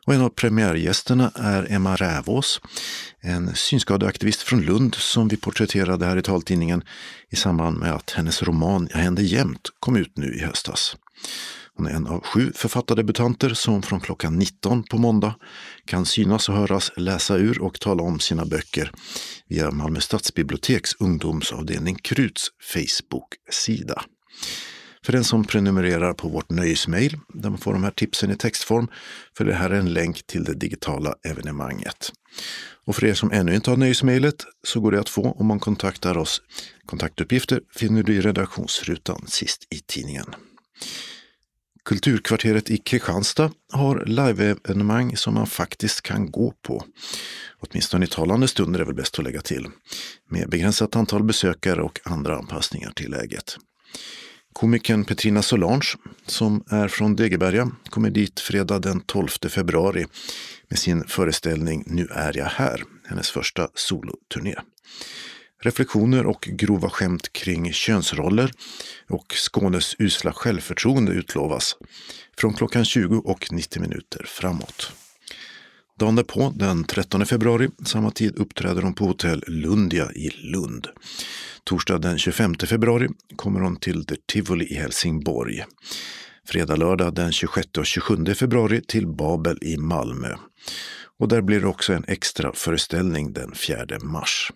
Och 0.05 0.13
en 0.13 0.21
av 0.21 0.29
premiärgästerna 0.29 1.31
är 1.35 1.71
Emma 1.71 1.95
Rävås, 1.95 2.61
en 3.19 3.55
synskadeaktivist 3.55 4.41
från 4.41 4.61
Lund 4.61 4.95
som 4.95 5.27
vi 5.27 5.37
porträtterade 5.37 6.05
här 6.05 6.17
i 6.17 6.21
taltidningen 6.21 6.83
i 7.29 7.35
samband 7.35 7.77
med 7.79 7.93
att 7.93 8.11
hennes 8.11 8.43
roman 8.43 8.87
Jag 8.91 8.99
händer 8.99 9.23
jämt 9.23 9.69
kom 9.79 9.95
ut 9.95 10.17
nu 10.17 10.35
i 10.35 10.39
höstas. 10.39 10.95
Hon 11.77 11.87
är 11.87 11.91
en 11.91 12.07
av 12.07 12.23
sju 12.23 12.51
författardebutanter 12.55 13.49
som 13.49 13.81
från 13.81 13.99
klockan 13.99 14.35
19 14.35 14.83
på 14.83 14.97
måndag 14.97 15.35
kan 15.85 16.05
synas 16.05 16.49
och 16.49 16.55
höras 16.55 16.91
läsa 16.97 17.37
ur 17.37 17.61
och 17.61 17.79
tala 17.79 18.03
om 18.03 18.19
sina 18.19 18.45
böcker 18.45 18.91
via 19.47 19.71
Malmö 19.71 19.99
stadsbiblioteks 19.99 20.91
ungdomsavdelning 20.99 21.95
Kruts 21.95 22.47
Facebook-sida. 22.73 24.01
För 25.05 25.11
den 25.11 25.23
som 25.23 25.43
prenumererar 25.43 26.13
på 26.13 26.27
vårt 26.27 26.49
nöjesmail, 26.49 27.19
där 27.33 27.49
man 27.49 27.59
får 27.59 27.73
de 27.73 27.83
här 27.83 27.91
tipsen 27.91 28.31
i 28.31 28.37
textform, 28.37 28.87
för 29.37 29.45
det 29.45 29.53
här 29.53 29.69
är 29.69 29.79
en 29.79 29.93
länk 29.93 30.27
till 30.27 30.43
det 30.43 30.53
digitala 30.53 31.15
evenemanget. 31.23 32.11
Och 32.85 32.95
för 32.95 33.05
er 33.05 33.13
som 33.13 33.31
ännu 33.31 33.55
inte 33.55 33.69
har 33.69 33.77
nöjesmejlet 33.77 34.35
så 34.63 34.79
går 34.79 34.91
det 34.91 34.99
att 34.99 35.09
få 35.09 35.31
om 35.31 35.45
man 35.45 35.59
kontaktar 35.59 36.17
oss. 36.17 36.41
Kontaktuppgifter 36.85 37.61
finner 37.75 38.03
du 38.03 38.13
i 38.13 38.21
redaktionsrutan 38.21 39.25
sist 39.27 39.67
i 39.69 39.79
tidningen. 39.79 40.25
Kulturkvarteret 41.85 42.69
i 42.69 42.77
Kristianstad 42.77 43.51
har 43.73 44.05
live-evenemang 44.05 45.17
som 45.17 45.33
man 45.33 45.47
faktiskt 45.47 46.01
kan 46.01 46.31
gå 46.31 46.53
på. 46.61 46.83
Åtminstone 47.59 48.05
i 48.05 48.07
talande 48.07 48.47
stunder 48.47 48.79
är 48.79 48.85
väl 48.85 48.95
bäst 48.95 49.19
att 49.19 49.25
lägga 49.25 49.41
till. 49.41 49.67
Med 50.29 50.49
begränsat 50.49 50.95
antal 50.95 51.23
besökare 51.23 51.81
och 51.81 51.99
andra 52.03 52.37
anpassningar 52.37 52.91
till 52.91 53.11
läget. 53.11 53.57
Komikern 54.53 55.05
Petrina 55.05 55.41
Solange, 55.41 55.87
som 56.25 56.63
är 56.69 56.87
från 56.87 57.15
Degeberga, 57.15 57.71
kommer 57.89 58.09
dit 58.09 58.39
fredag 58.39 58.79
den 58.79 59.01
12 59.01 59.27
februari 59.49 60.05
med 60.69 60.79
sin 60.79 61.03
föreställning 61.07 61.83
Nu 61.87 62.07
är 62.11 62.37
jag 62.37 62.45
här, 62.45 62.83
hennes 63.07 63.29
första 63.29 63.67
soloturné. 63.73 64.55
Reflektioner 65.61 66.25
och 66.25 66.41
grova 66.41 66.89
skämt 66.89 67.33
kring 67.33 67.73
könsroller 67.73 68.51
och 69.09 69.33
Skånes 69.33 69.95
usla 69.99 70.33
självförtroende 70.33 71.11
utlovas 71.11 71.77
från 72.37 72.53
klockan 72.53 72.85
20 72.85 73.21
och 73.25 73.47
90 73.51 73.81
minuter 73.81 74.25
framåt. 74.25 74.91
Dagen 75.99 76.15
därpå, 76.15 76.53
den 76.55 76.83
13 76.83 77.25
februari, 77.25 77.69
samma 77.85 78.11
tid 78.11 78.35
uppträder 78.35 78.81
hon 78.81 78.93
på 78.93 79.05
hotell 79.05 79.43
Lundia 79.47 80.11
i 80.11 80.29
Lund. 80.29 80.87
Torsdag 81.63 81.97
den 81.97 82.17
25 82.17 82.55
februari 82.55 83.09
kommer 83.35 83.59
hon 83.59 83.75
till 83.75 84.05
The 84.05 84.15
Tivoli 84.25 84.65
i 84.65 84.75
Helsingborg. 84.75 85.63
Fredag, 86.47 86.75
lördag 86.75 87.15
den 87.15 87.31
26 87.31 87.67
och 87.77 87.85
27 87.85 88.25
februari 88.25 88.81
till 88.81 89.07
Babel 89.07 89.57
i 89.61 89.77
Malmö. 89.77 90.35
Och 91.19 91.27
där 91.27 91.41
blir 91.41 91.61
det 91.61 91.67
också 91.67 91.93
en 91.93 92.05
extra 92.07 92.53
föreställning 92.53 93.33
den 93.33 93.55
4 93.55 93.85
mars. 94.01 94.51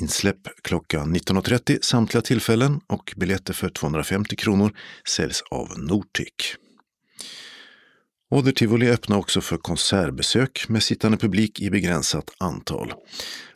Insläpp 0.00 0.48
klockan 0.62 1.16
19.30 1.16 1.78
samtliga 1.82 2.22
tillfällen 2.22 2.80
och 2.86 3.14
biljetter 3.16 3.54
för 3.54 3.68
250 3.68 4.36
kronor 4.36 4.76
säljs 5.08 5.42
av 5.50 5.78
Nortic. 5.78 6.56
Åder 8.30 8.52
Tivoli 8.52 8.90
öppnar 8.90 9.18
också 9.18 9.40
för 9.40 9.56
konsertbesök 9.56 10.68
med 10.68 10.82
sittande 10.82 11.18
publik 11.18 11.60
i 11.60 11.70
begränsat 11.70 12.30
antal. 12.38 12.94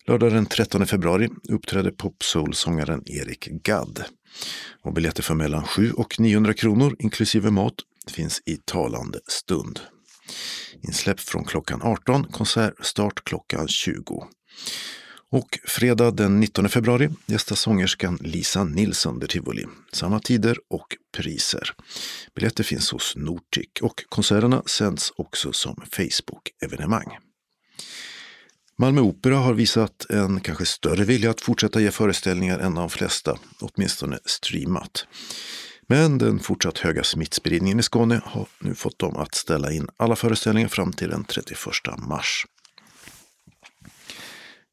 Lördag 0.07 0.33
den 0.33 0.47
13 0.47 0.87
februari 0.87 1.29
uppträder 1.49 1.91
popsoul-sångaren 1.91 3.03
Erik 3.07 3.45
Gadd. 3.45 4.05
Och 4.83 4.93
biljetter 4.93 5.23
för 5.23 5.35
mellan 5.35 5.65
7 5.65 5.93
och 5.93 6.21
900 6.21 6.55
kronor 6.55 6.97
inklusive 6.99 7.51
mat 7.51 7.75
finns 8.11 8.43
i 8.47 8.57
talande 8.57 9.19
stund. 9.29 9.81
Insläpp 10.83 11.21
från 11.21 11.45
klockan 11.45 11.83
18, 11.83 12.25
konsertstart 12.25 13.25
klockan 13.25 13.69
20. 13.69 14.27
Och 15.31 15.59
fredag 15.65 16.11
den 16.11 16.41
19 16.41 16.69
februari 16.69 17.09
gästar 17.27 17.57
sångerskan 17.57 18.19
Lisa 18.21 18.65
Nilsson 18.65 19.19
där 19.19 19.27
Tivoli. 19.27 19.67
Samma 19.93 20.21
tider 20.21 20.59
och 20.71 20.97
priser. 21.17 21.75
Biljetter 22.35 22.65
finns 22.65 22.93
hos 22.93 23.17
Nortic 23.17 23.69
och 23.83 24.05
konserterna 24.09 24.63
sänds 24.67 25.13
också 25.17 25.53
som 25.53 25.83
Facebook-evenemang. 25.91 27.19
Malmö 28.79 29.01
Opera 29.01 29.37
har 29.37 29.55
visat 29.55 30.07
en 30.11 30.41
kanske 30.41 30.67
större 30.67 31.05
vilja 31.05 31.31
att 31.31 31.41
fortsätta 31.41 31.81
ge 31.81 31.91
föreställningar 31.91 32.59
än 32.59 32.75
de 32.75 32.91
flesta, 32.91 33.39
åtminstone 33.61 34.19
streamat. 34.25 35.07
Men 35.87 36.19
den 36.19 36.39
fortsatt 36.39 36.79
höga 36.79 37.05
smittspridningen 37.05 37.81
i 37.81 37.83
Skåne 37.83 38.21
har 38.25 38.47
nu 38.61 38.75
fått 38.75 38.99
dem 38.99 39.17
att 39.17 39.35
ställa 39.35 39.73
in 39.73 39.89
alla 39.97 40.17
föreställningar 40.17 40.69
fram 40.69 40.93
till 40.93 41.11
den 41.11 41.25
31 41.25 41.59
mars 41.99 42.47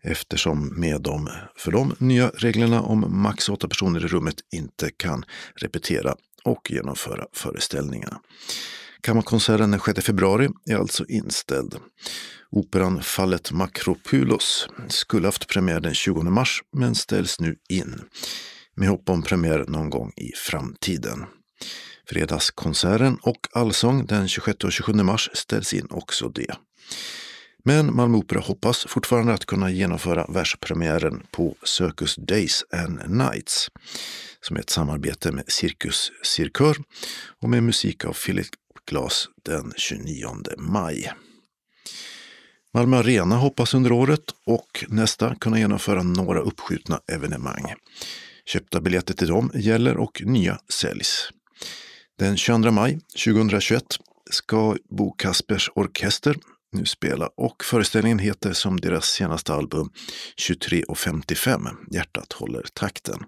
eftersom 0.05 0.79
med 0.79 1.01
de 1.01 1.29
för 1.57 1.71
de 1.71 1.95
nya 1.99 2.29
reglerna 2.29 2.81
om 2.81 3.21
max 3.21 3.49
åtta 3.49 3.67
personer 3.67 4.05
i 4.05 4.07
rummet 4.07 4.35
inte 4.53 4.91
kan 4.97 5.25
repetera 5.55 6.15
och 6.43 6.71
genomföra 6.71 7.25
föreställningarna. 7.33 8.19
Kammarkonserten 9.01 9.71
den 9.71 9.79
6 9.79 10.05
februari 10.05 10.49
är 10.69 10.75
alltså 10.75 11.05
inställd. 11.05 11.75
Operan 12.51 13.03
Fallet 13.03 13.51
Makropoulos 13.51 14.69
skulle 14.87 15.27
haft 15.27 15.47
premiär 15.47 15.79
den 15.79 15.93
20 15.93 16.23
mars 16.23 16.61
men 16.77 16.95
ställs 16.95 17.39
nu 17.39 17.55
in 17.69 18.01
med 18.75 18.89
hopp 18.89 19.09
om 19.09 19.23
premiär 19.23 19.65
någon 19.67 19.89
gång 19.89 20.11
i 20.15 20.31
framtiden. 20.35 21.25
Fredagskonserten 22.09 23.17
och 23.21 23.47
allsång 23.53 24.05
den 24.05 24.27
26 24.27 24.63
och 24.63 24.71
27 24.71 24.93
mars 24.93 25.29
ställs 25.33 25.73
in 25.73 25.87
också 25.89 26.29
det. 26.29 26.55
Men 27.67 27.95
Malmö 27.95 28.17
Opera 28.17 28.39
hoppas 28.39 28.85
fortfarande 28.89 29.33
att 29.33 29.45
kunna 29.45 29.71
genomföra 29.71 30.25
världspremiären 30.29 31.23
på 31.31 31.55
Circus 31.63 32.15
Days 32.15 32.63
and 32.71 32.99
Nights 33.07 33.71
som 34.41 34.55
är 34.55 34.59
ett 34.59 34.69
samarbete 34.69 35.31
med 35.31 35.43
Cirkus 35.47 36.11
Cirkör 36.23 36.77
och 37.41 37.49
med 37.49 37.63
musik 37.63 38.05
av 38.05 38.13
Philip 38.13 38.47
Glass 38.89 39.29
den 39.45 39.73
29 39.77 40.27
maj. 40.57 41.13
Malmö 42.73 42.97
Arena 42.97 43.35
hoppas 43.35 43.73
under 43.73 43.91
året 43.91 44.23
och 44.45 44.85
nästa 44.87 45.35
kunna 45.35 45.59
genomföra 45.59 46.03
några 46.03 46.39
uppskjutna 46.39 46.99
evenemang. 47.07 47.73
Köpta 48.45 48.81
biljetter 48.81 49.13
till 49.13 49.27
dem 49.27 49.51
gäller 49.53 49.97
och 49.97 50.21
nya 50.25 50.59
säljs. 50.69 51.29
Den 52.19 52.37
22 52.37 52.71
maj 52.71 52.99
2021 53.25 53.83
ska 54.29 54.77
Bo 54.89 55.11
Kaspers 55.11 55.69
Orkester 55.75 56.35
nu 56.75 56.85
spela 56.85 57.29
och 57.37 57.63
föreställningen 57.63 58.19
heter 58.19 58.53
som 58.53 58.79
deras 58.79 59.05
senaste 59.05 59.53
album 59.53 59.89
23.55 60.49 61.67
Hjärtat 61.91 62.33
håller 62.33 62.65
takten. 62.73 63.23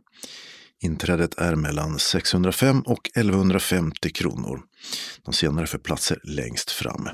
Inträdet 0.79 1.37
är 1.37 1.55
mellan 1.55 1.99
605 1.99 2.81
och 2.81 3.09
1150 3.15 4.09
kronor. 4.09 4.61
De 5.25 5.33
senare 5.33 5.67
för 5.67 5.77
platser 5.77 6.19
längst 6.23 6.71
fram. 6.71 7.09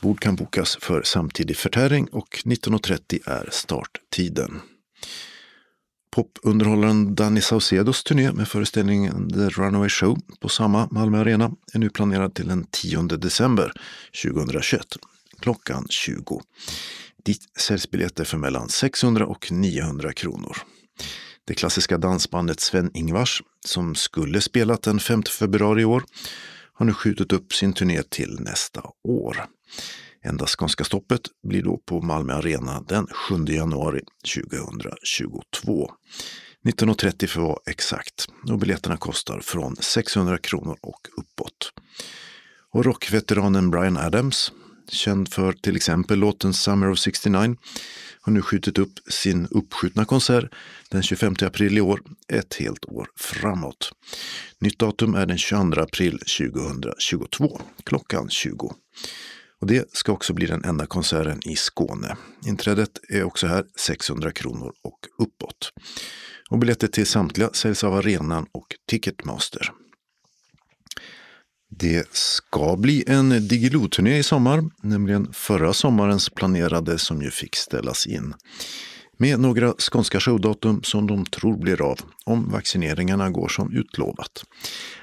Bord 0.00 0.20
kan 0.20 0.36
bokas 0.36 0.76
för 0.80 1.02
samtidig 1.02 1.56
förtäring 1.56 2.08
och 2.12 2.42
19.30 2.44 3.30
är 3.30 3.48
starttiden. 3.50 4.60
Popunderhållaren 6.10 7.14
Danny 7.14 7.40
Saucedos 7.40 8.04
turné 8.04 8.32
med 8.32 8.48
föreställningen 8.48 9.30
The 9.30 9.48
Runaway 9.48 9.88
Show 9.88 10.18
på 10.40 10.48
samma 10.48 10.88
Malmö 10.90 11.20
Arena 11.20 11.50
är 11.72 11.78
nu 11.78 11.90
planerad 11.90 12.34
till 12.34 12.48
den 12.48 12.66
10 12.70 13.02
december 13.02 13.72
2021 14.22 14.86
klockan 15.40 15.86
20. 15.90 16.42
Dit 17.24 17.58
säljs 17.58 17.90
biljetter 17.90 18.24
för 18.24 18.38
mellan 18.38 18.68
600 18.68 19.26
och 19.26 19.52
900 19.52 20.12
kronor. 20.12 20.56
Det 21.44 21.54
klassiska 21.54 21.98
dansbandet 21.98 22.60
Sven-Ingvars, 22.60 23.42
som 23.66 23.94
skulle 23.94 24.40
spelat 24.40 24.82
den 24.82 25.00
5 25.00 25.22
februari 25.22 25.82
i 25.82 25.84
år, 25.84 26.04
har 26.72 26.86
nu 26.86 26.94
skjutit 26.94 27.32
upp 27.32 27.52
sin 27.52 27.72
turné 27.72 28.02
till 28.02 28.40
nästa 28.40 28.82
år. 29.04 29.46
Enda 30.24 30.46
skånska 30.46 30.84
stoppet 30.84 31.20
blir 31.42 31.62
då 31.62 31.78
på 31.86 32.00
Malmö 32.00 32.32
Arena 32.34 32.80
den 32.88 33.06
7 33.06 33.44
januari 33.48 34.00
2022. 34.34 35.90
19.30 36.64 37.26
för 37.26 37.40
att 37.40 37.46
vara 37.46 37.58
exakt 37.66 38.28
och 38.50 38.58
biljetterna 38.58 38.96
kostar 38.96 39.40
från 39.40 39.76
600 39.76 40.38
kronor 40.38 40.76
och 40.80 41.08
uppåt. 41.16 41.72
Och 42.72 42.84
rockveteranen 42.84 43.70
Brian 43.70 43.96
Adams 43.96 44.52
känd 44.90 45.32
för 45.32 45.52
till 45.52 45.76
exempel 45.76 46.18
låten 46.18 46.54
Summer 46.54 46.90
of 46.90 46.98
69, 46.98 47.56
har 48.20 48.32
nu 48.32 48.42
skjutit 48.42 48.78
upp 48.78 48.92
sin 49.08 49.46
uppskjutna 49.50 50.04
konsert 50.04 50.54
den 50.88 51.02
25 51.02 51.34
april 51.42 51.78
i 51.78 51.80
år 51.80 52.02
ett 52.32 52.54
helt 52.54 52.84
år 52.84 53.08
framåt. 53.16 53.92
Nytt 54.58 54.78
datum 54.78 55.14
är 55.14 55.26
den 55.26 55.38
22 55.38 55.80
april 55.80 56.18
2022 56.18 57.60
klockan 57.84 58.30
20. 58.30 58.74
Och 59.60 59.66
det 59.66 59.96
ska 59.96 60.12
också 60.12 60.32
bli 60.32 60.46
den 60.46 60.64
enda 60.64 60.86
konserten 60.86 61.40
i 61.48 61.56
Skåne. 61.56 62.16
Inträdet 62.46 62.90
är 63.08 63.24
också 63.24 63.46
här 63.46 63.64
600 63.76 64.32
kronor 64.32 64.72
och 64.82 64.98
uppåt. 65.18 65.72
Och 66.50 66.58
biljetter 66.58 66.88
till 66.88 67.06
samtliga 67.06 67.50
säljs 67.52 67.84
av 67.84 67.94
arenan 67.94 68.46
och 68.52 68.66
Ticketmaster. 68.86 69.72
Det 71.70 72.14
ska 72.14 72.76
bli 72.76 73.04
en 73.06 73.48
Diggiloo-turné 73.48 74.18
i 74.18 74.22
sommar, 74.22 74.64
nämligen 74.82 75.32
förra 75.32 75.72
sommarens 75.72 76.30
planerade 76.30 76.98
som 76.98 77.22
ju 77.22 77.30
fick 77.30 77.56
ställas 77.56 78.06
in. 78.06 78.34
Med 79.16 79.40
några 79.40 79.74
skånska 79.78 80.20
showdatum 80.20 80.82
som 80.82 81.06
de 81.06 81.26
tror 81.26 81.56
blir 81.56 81.82
av 81.82 81.98
om 82.24 82.50
vaccineringarna 82.50 83.30
går 83.30 83.48
som 83.48 83.72
utlovat. 83.72 84.44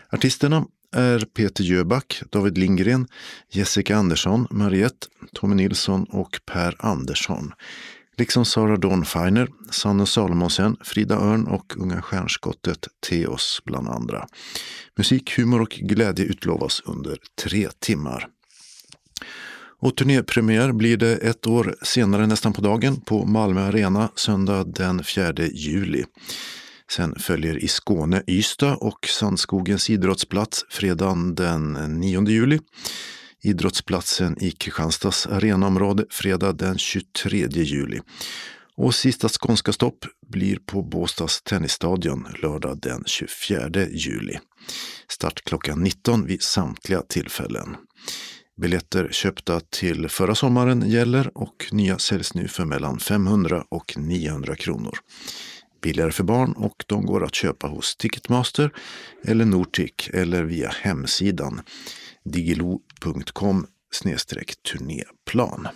Artisterna 0.10 0.66
är 0.96 1.20
Peter 1.20 1.64
Jöback, 1.64 2.22
David 2.32 2.58
Lindgren, 2.58 3.08
Jessica 3.52 3.98
Andersson, 3.98 4.48
Mariette, 4.52 5.08
Tommy 5.34 5.56
Nilsson 5.56 6.04
och 6.04 6.40
Per 6.46 6.76
Andersson 6.80 7.52
liksom 8.18 8.46
Sara 8.46 8.78
Dornfeiner, 8.78 9.50
Sanne 9.72 10.06
Salomonsen, 10.06 10.78
Frida 10.82 11.16
Örn 11.16 11.48
och 11.48 11.74
Unga 11.78 12.02
Stjärnskottet 12.02 12.88
Teos 13.10 13.62
bland 13.66 13.90
andra. 13.90 14.28
Musik, 14.98 15.38
humor 15.38 15.62
och 15.62 15.70
glädje 15.70 16.26
utlovas 16.26 16.82
under 16.86 17.18
tre 17.44 17.70
timmar. 17.80 18.28
Och 19.80 19.96
turnépremiär 19.96 20.72
blir 20.72 20.98
det 20.98 21.16
ett 21.16 21.48
år 21.48 21.76
senare 21.82 22.28
nästan 22.28 22.54
på 22.54 22.62
dagen 22.62 23.02
på 23.02 23.26
Malmö 23.26 23.62
Arena 23.62 24.10
söndag 24.16 24.64
den 24.64 25.04
4 25.04 25.34
juli. 25.54 26.04
Sen 26.92 27.16
följer 27.20 27.64
i 27.64 27.68
Skåne 27.68 28.24
Ystad 28.28 28.76
och 28.76 29.08
Sandskogens 29.08 29.90
idrottsplats 29.90 30.66
fredagen 30.70 31.36
den 31.36 31.74
9 31.74 32.28
juli. 32.28 32.60
Idrottsplatsen 33.44 34.44
i 34.44 34.52
Kristianstads 34.52 35.28
arenaområde 35.28 36.06
fredag 36.10 36.54
den 36.54 36.78
23 36.78 37.48
juli. 37.50 38.00
Och 38.76 38.96
sista 38.96 39.30
skånska 39.30 39.74
stopp 39.74 40.06
blir 40.28 40.60
på 40.66 40.82
Båstads 40.82 41.42
tennisstadion 41.42 42.28
lördag 42.42 42.80
den 42.82 43.04
24 43.06 43.70
juli. 43.90 44.40
Start 45.08 45.42
klockan 45.44 45.84
19 45.84 46.26
vid 46.26 46.42
samtliga 46.42 47.02
tillfällen. 47.02 47.76
Biljetter 48.62 49.10
köpta 49.12 49.60
till 49.60 50.10
förra 50.10 50.36
sommaren 50.36 50.90
gäller 50.90 51.38
och 51.38 51.66
nya 51.72 51.98
säljs 51.98 52.34
nu 52.34 52.48
för 52.48 52.66
mellan 52.66 53.00
500 53.00 53.66
och 53.70 53.94
900 53.98 54.56
kronor. 54.56 54.98
Billigare 55.82 56.12
för 56.12 56.24
barn 56.24 56.52
och 56.52 56.84
de 56.88 57.06
går 57.06 57.24
att 57.24 57.36
köpa 57.36 57.68
hos 57.68 57.96
Ticketmaster 57.96 58.72
eller 59.24 59.46
Nortic 59.46 60.10
eller 60.14 60.44
via 60.44 60.70
hemsidan 60.70 61.62
digilo.com 62.32 63.68
turnéplan. 64.72 65.68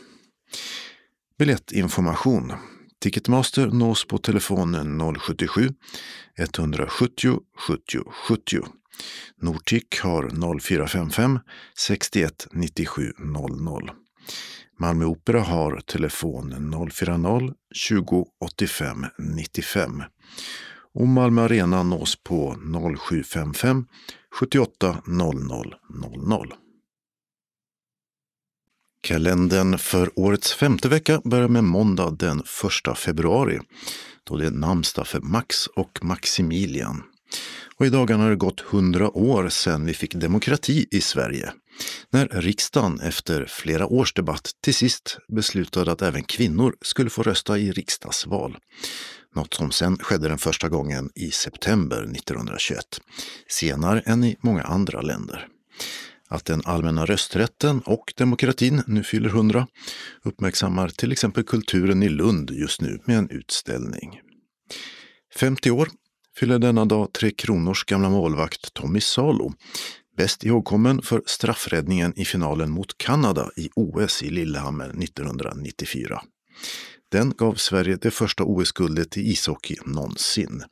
Biljettinformation. 1.39 2.53
Ticketmaster 2.99 3.67
nås 3.67 4.07
på 4.07 4.17
telefonen 4.17 5.01
077-170 5.01 7.39
70 7.57 8.03
70. 8.27 8.61
Nortic 9.41 9.99
har 10.01 10.29
0455 10.59 11.39
61 11.77 12.47
97 12.51 13.13
00. 13.19 13.91
Malmö 14.79 15.05
Opera 15.05 15.41
har 15.41 15.79
telefon 15.79 16.71
040 16.91 17.53
20 17.75 18.25
85 18.39 19.05
95. 19.17 20.03
Och 20.93 21.07
Malmö 21.07 21.41
Arena 21.41 21.83
nås 21.83 22.15
på 22.23 22.55
0755 22.99 23.85
78 24.39 25.01
00 25.05 25.75
00. 25.89 26.53
Kalendern 29.03 29.77
för 29.77 30.19
årets 30.19 30.53
femte 30.53 30.89
vecka 30.89 31.21
börjar 31.23 31.47
med 31.47 31.63
måndag 31.63 32.11
den 32.19 32.43
1 32.89 32.97
februari 32.97 33.59
då 34.23 34.37
det 34.37 34.45
är 34.45 34.51
namnsdag 34.51 35.07
för 35.07 35.19
Max 35.19 35.67
och 35.67 35.99
Maximilian. 36.01 37.03
Och 37.75 37.85
i 37.85 37.89
dagarna 37.89 38.23
har 38.23 38.29
det 38.29 38.35
gått 38.35 38.61
hundra 38.61 39.17
år 39.17 39.49
sedan 39.49 39.85
vi 39.85 39.93
fick 39.93 40.15
demokrati 40.15 40.87
i 40.91 41.01
Sverige. 41.01 41.53
När 42.09 42.27
riksdagen 42.27 42.99
efter 42.99 43.45
flera 43.45 43.85
års 43.85 44.13
debatt 44.13 44.51
till 44.63 44.75
sist 44.75 45.17
beslutade 45.35 45.91
att 45.91 46.01
även 46.01 46.23
kvinnor 46.23 46.75
skulle 46.81 47.09
få 47.09 47.23
rösta 47.23 47.57
i 47.57 47.71
riksdagsval. 47.71 48.57
Något 49.35 49.53
som 49.53 49.71
sen 49.71 49.97
skedde 49.97 50.27
den 50.27 50.37
första 50.37 50.69
gången 50.69 51.09
i 51.15 51.31
september 51.31 51.97
1921, 51.97 52.85
senare 53.47 53.99
än 53.99 54.23
i 54.23 54.37
många 54.41 54.63
andra 54.63 55.01
länder. 55.01 55.47
Att 56.29 56.45
den 56.45 56.61
allmänna 56.65 57.05
rösträtten 57.05 57.81
och 57.85 58.13
demokratin 58.17 58.83
nu 58.87 59.03
fyller 59.03 59.29
hundra 59.29 59.67
uppmärksammar 60.23 60.89
till 60.89 61.11
exempel 61.11 61.43
kulturen 61.43 62.03
i 62.03 62.09
Lund 62.09 62.51
just 62.51 62.81
nu 62.81 62.99
med 63.05 63.17
en 63.17 63.29
utställning. 63.29 64.19
50 65.35 65.71
år 65.71 65.89
fyller 66.39 66.59
denna 66.59 66.85
dag 66.85 67.13
Tre 67.13 67.31
Kronors 67.31 67.83
gamla 67.83 68.09
målvakt 68.09 68.73
Tommy 68.73 69.01
Salo, 69.01 69.53
bäst 70.17 70.43
ihågkommen 70.43 71.01
för 71.01 71.21
straffräddningen 71.25 72.13
i 72.15 72.25
finalen 72.25 72.71
mot 72.71 72.97
Kanada 72.97 73.49
i 73.57 73.69
OS 73.75 74.23
i 74.23 74.29
Lillehammer 74.29 74.89
1994. 74.89 76.21
Den 77.11 77.33
gav 77.37 77.55
Sverige 77.55 77.97
det 78.01 78.11
första 78.11 78.43
OS-guldet 78.43 79.17
i 79.17 79.21
ishockey 79.21 79.75
någonsin. 79.85 80.63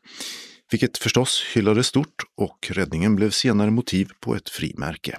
Vilket 0.71 0.97
förstås 0.97 1.43
hyllades 1.53 1.87
stort 1.87 2.23
och 2.37 2.71
räddningen 2.71 3.15
blev 3.15 3.29
senare 3.29 3.71
motiv 3.71 4.09
på 4.19 4.35
ett 4.35 4.49
frimärke. 4.49 5.17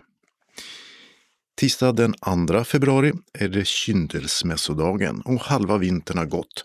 Tisdag 1.61 1.93
den 1.93 2.15
2 2.49 2.65
februari 2.65 3.13
är 3.33 3.49
det 3.49 3.67
kyndelsmässodagen 3.67 5.21
och 5.21 5.41
halva 5.41 5.79
vintern 5.79 6.19
har 6.19 6.27
gått 6.27 6.65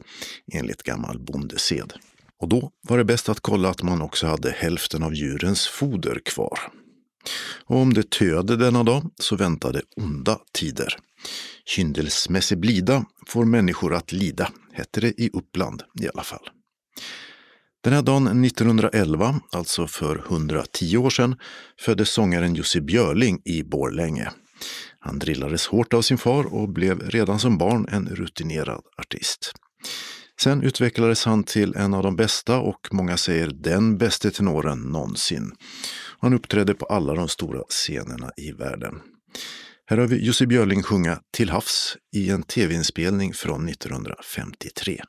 enligt 0.53 0.83
gammal 0.83 1.19
bondesed. 1.19 1.93
Och 2.39 2.49
då 2.49 2.71
var 2.81 2.97
det 2.97 3.05
bäst 3.05 3.29
att 3.29 3.39
kolla 3.39 3.69
att 3.69 3.83
man 3.83 4.01
också 4.01 4.27
hade 4.27 4.51
hälften 4.51 5.03
av 5.03 5.13
djurens 5.13 5.67
foder 5.67 6.19
kvar. 6.25 6.59
Och 7.65 7.77
om 7.77 7.93
det 7.93 8.09
töade 8.09 8.55
denna 8.55 8.83
dag 8.83 9.11
så 9.19 9.35
väntade 9.35 9.81
onda 9.95 10.39
tider. 10.53 10.97
Kyndelsmässig 11.65 12.59
blida 12.59 13.05
får 13.27 13.45
människor 13.45 13.93
att 13.93 14.11
lida, 14.11 14.51
hette 14.73 15.01
det 15.01 15.21
i 15.21 15.29
Uppland 15.33 15.83
i 16.01 16.07
alla 16.07 16.23
fall. 16.23 16.49
Den 17.83 17.93
här 17.93 18.01
dagen 18.01 18.45
1911, 18.45 19.39
alltså 19.51 19.87
för 19.87 20.23
110 20.29 20.97
år 20.97 21.09
sedan, 21.09 21.35
föddes 21.79 22.09
sångaren 22.09 22.55
Jussi 22.55 22.81
Björling 22.81 23.41
i 23.45 23.63
Borlänge. 23.63 24.31
Han 24.99 25.19
drillades 25.19 25.67
hårt 25.67 25.93
av 25.93 26.01
sin 26.01 26.17
far 26.17 26.53
och 26.53 26.69
blev 26.69 27.09
redan 27.09 27.39
som 27.39 27.57
barn 27.57 27.87
en 27.91 28.07
rutinerad 28.07 28.81
artist. 28.97 29.53
Sen 30.41 30.63
utvecklades 30.63 31.25
han 31.25 31.43
till 31.43 31.75
en 31.75 31.93
av 31.93 32.03
de 32.03 32.15
bästa 32.15 32.59
och 32.59 32.87
många 32.91 33.17
säger 33.17 33.47
den 33.47 33.97
bästa 33.97 34.31
tenoren 34.31 34.79
någonsin. 34.79 35.51
Han 36.19 36.33
uppträdde 36.33 36.73
på 36.73 36.85
alla 36.85 37.13
de 37.13 37.27
stora 37.27 37.63
scenerna 37.69 38.31
i 38.37 38.51
världen. 38.51 39.01
Här 39.87 39.97
har 39.97 40.07
vi 40.07 40.25
Jussi 40.25 40.47
Björling 40.47 40.83
sjunga 40.83 41.19
Till 41.31 41.49
havs 41.49 41.97
i 42.15 42.29
en 42.29 42.43
tv-inspelning 42.43 43.33
från 43.33 43.69
1953. 43.69 45.01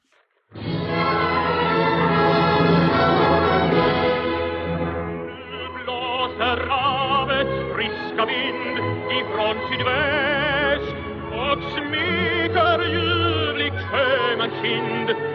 blåser 5.84 6.68
havets 6.68 7.74
friska 7.74 8.26
vind 8.26 8.76
ifrån 9.18 9.56
sydväst 9.68 10.96
och 11.44 11.58
smeker 11.72 12.78
ljuvligt 12.94 13.80
sjömans 13.90 14.54
kind 14.62 15.25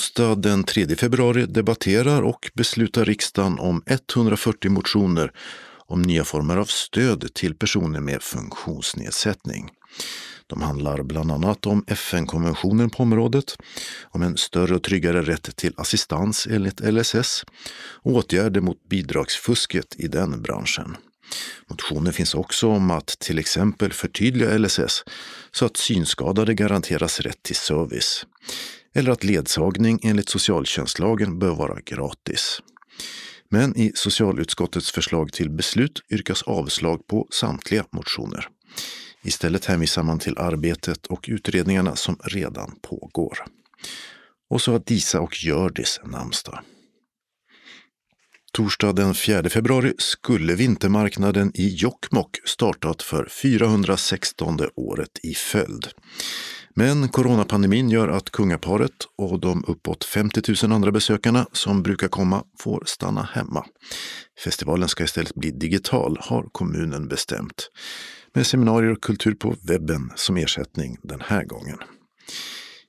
Onsdag 0.00 0.34
den 0.34 0.64
3 0.64 0.96
februari 0.96 1.46
debatterar 1.46 2.22
och 2.22 2.50
beslutar 2.54 3.04
riksdagen 3.04 3.58
om 3.58 3.82
140 3.86 4.70
motioner 4.70 5.32
om 5.86 6.02
nya 6.02 6.24
former 6.24 6.56
av 6.56 6.64
stöd 6.64 7.34
till 7.34 7.54
personer 7.54 8.00
med 8.00 8.22
funktionsnedsättning. 8.22 9.70
De 10.46 10.62
handlar 10.62 11.02
bland 11.02 11.32
annat 11.32 11.66
om 11.66 11.84
FN-konventionen 11.86 12.90
på 12.90 13.02
området, 13.02 13.56
om 14.10 14.22
en 14.22 14.36
större 14.36 14.74
och 14.74 14.82
tryggare 14.82 15.22
rätt 15.22 15.56
till 15.56 15.74
assistans 15.76 16.46
enligt 16.50 16.80
LSS 16.80 17.44
och 18.02 18.12
åtgärder 18.12 18.60
mot 18.60 18.88
bidragsfusket 18.88 19.94
i 19.98 20.08
den 20.08 20.42
branschen. 20.42 20.96
Motioner 21.66 22.12
finns 22.12 22.34
också 22.34 22.68
om 22.68 22.90
att 22.90 23.06
till 23.06 23.38
exempel 23.38 23.92
förtydliga 23.92 24.58
LSS 24.58 25.04
så 25.50 25.66
att 25.66 25.76
synskadade 25.76 26.54
garanteras 26.54 27.20
rätt 27.20 27.42
till 27.42 27.56
service 27.56 28.26
eller 28.94 29.10
att 29.10 29.24
ledsagning 29.24 30.00
enligt 30.02 30.28
socialtjänstlagen 30.28 31.38
bör 31.38 31.54
vara 31.54 31.80
gratis. 31.80 32.60
Men 33.48 33.76
i 33.76 33.92
socialutskottets 33.94 34.92
förslag 34.92 35.32
till 35.32 35.50
beslut 35.50 36.00
yrkas 36.10 36.42
avslag 36.42 37.06
på 37.06 37.28
samtliga 37.30 37.84
motioner. 37.92 38.48
Istället 39.22 39.64
hänvisar 39.64 40.02
man 40.02 40.18
till 40.18 40.38
arbetet 40.38 41.06
och 41.06 41.24
utredningarna 41.28 41.96
som 41.96 42.18
redan 42.24 42.74
pågår. 42.82 43.38
Och 44.50 44.62
så 44.62 44.72
har 44.72 44.82
Disa 44.86 45.20
och 45.20 45.44
Hjördis 45.44 46.00
namnsdag. 46.04 46.60
Torsdag 48.52 48.92
den 48.92 49.14
4 49.14 49.48
februari 49.48 49.92
skulle 49.98 50.54
vintermarknaden 50.54 51.52
i 51.54 51.68
Jokkmokk 51.68 52.36
startat 52.44 53.02
för 53.02 53.28
416 53.28 54.58
året 54.76 55.18
i 55.22 55.34
följd. 55.34 55.86
Men 56.74 57.08
coronapandemin 57.08 57.90
gör 57.90 58.08
att 58.08 58.30
kungaparet 58.30 58.92
och 59.18 59.40
de 59.40 59.64
uppåt 59.66 60.04
50 60.04 60.66
000 60.66 60.72
andra 60.72 60.92
besökarna 60.92 61.46
som 61.52 61.82
brukar 61.82 62.08
komma 62.08 62.44
får 62.58 62.82
stanna 62.86 63.22
hemma. 63.22 63.64
Festivalen 64.44 64.88
ska 64.88 65.04
istället 65.04 65.34
bli 65.34 65.50
digital, 65.50 66.18
har 66.20 66.48
kommunen 66.52 67.08
bestämt. 67.08 67.70
Med 68.34 68.46
seminarier 68.46 68.92
och 68.92 69.00
kultur 69.00 69.34
på 69.34 69.54
webben 69.62 70.12
som 70.16 70.36
ersättning 70.36 70.96
den 71.02 71.20
här 71.20 71.44
gången. 71.44 71.78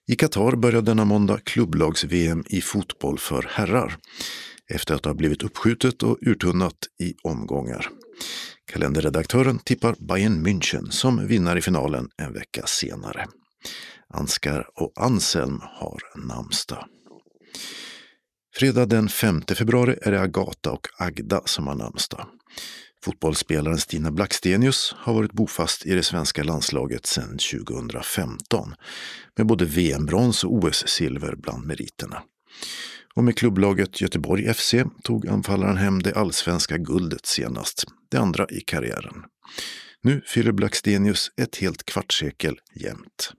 I 0.08 0.16
Qatar 0.16 0.56
börjar 0.56 0.82
denna 0.82 1.06
måndag 1.06 1.40
klubblags-VM 1.44 2.44
i 2.48 2.62
fotboll 2.62 3.20
för 3.20 3.48
herrar 3.50 3.98
efter 4.74 4.96
att 4.96 5.06
ha 5.06 5.14
blivit 5.14 5.44
uppskjutet 5.44 6.04
och 6.04 6.18
urtunnat 6.22 6.78
i 7.00 7.14
omgångar. 7.24 7.90
Kalenderredaktören 8.72 9.60
tippar 9.60 9.96
Bayern 10.00 10.48
München 10.48 10.90
som 10.90 11.28
vinnare 11.28 11.60
i 11.60 11.62
finalen 11.62 12.10
en 12.18 12.34
vecka 12.34 12.64
senare. 12.66 13.28
Ansgar 14.14 14.68
och 14.76 14.94
Anselm 14.96 15.60
har 15.62 16.00
namnsdag. 16.16 16.86
Fredag 18.56 18.86
den 18.86 19.10
5 19.10 19.42
februari 19.42 19.98
är 20.02 20.12
det 20.12 20.22
Agata 20.22 20.72
och 20.72 20.88
Agda 20.98 21.42
som 21.46 21.68
har 21.68 21.76
namnsdag. 21.76 22.28
Fotbollsspelaren 23.04 23.78
Stina 23.78 24.12
Blackstenius 24.12 24.96
har 24.98 25.14
varit 25.14 25.32
bofast 25.32 25.86
i 25.86 25.94
det 25.94 26.04
svenska 26.04 26.44
landslaget 26.44 27.06
sedan 27.06 27.38
2015 27.38 28.74
med 29.38 29.48
både 29.48 29.66
VM-brons 29.66 30.44
och 30.44 30.54
OS-silver 30.54 31.36
bland 31.36 31.68
meriterna. 31.68 32.24
Och 33.16 33.24
med 33.24 33.38
klubblaget 33.38 34.02
Göteborg 34.02 34.54
FC 34.54 34.76
tog 35.04 35.28
anfallaren 35.28 35.78
hem 35.78 36.02
det 36.02 36.16
allsvenska 36.16 36.78
guldet 36.78 37.26
senast, 37.26 37.84
det 38.12 38.18
andra 38.18 38.48
i 38.50 38.62
karriären. 38.62 39.24
Nu 40.02 40.22
fyller 40.26 40.52
Blackstenius 40.52 41.32
ett 41.42 41.56
helt 41.56 41.84
kvartssekel 41.84 42.60
jämt. 42.76 43.34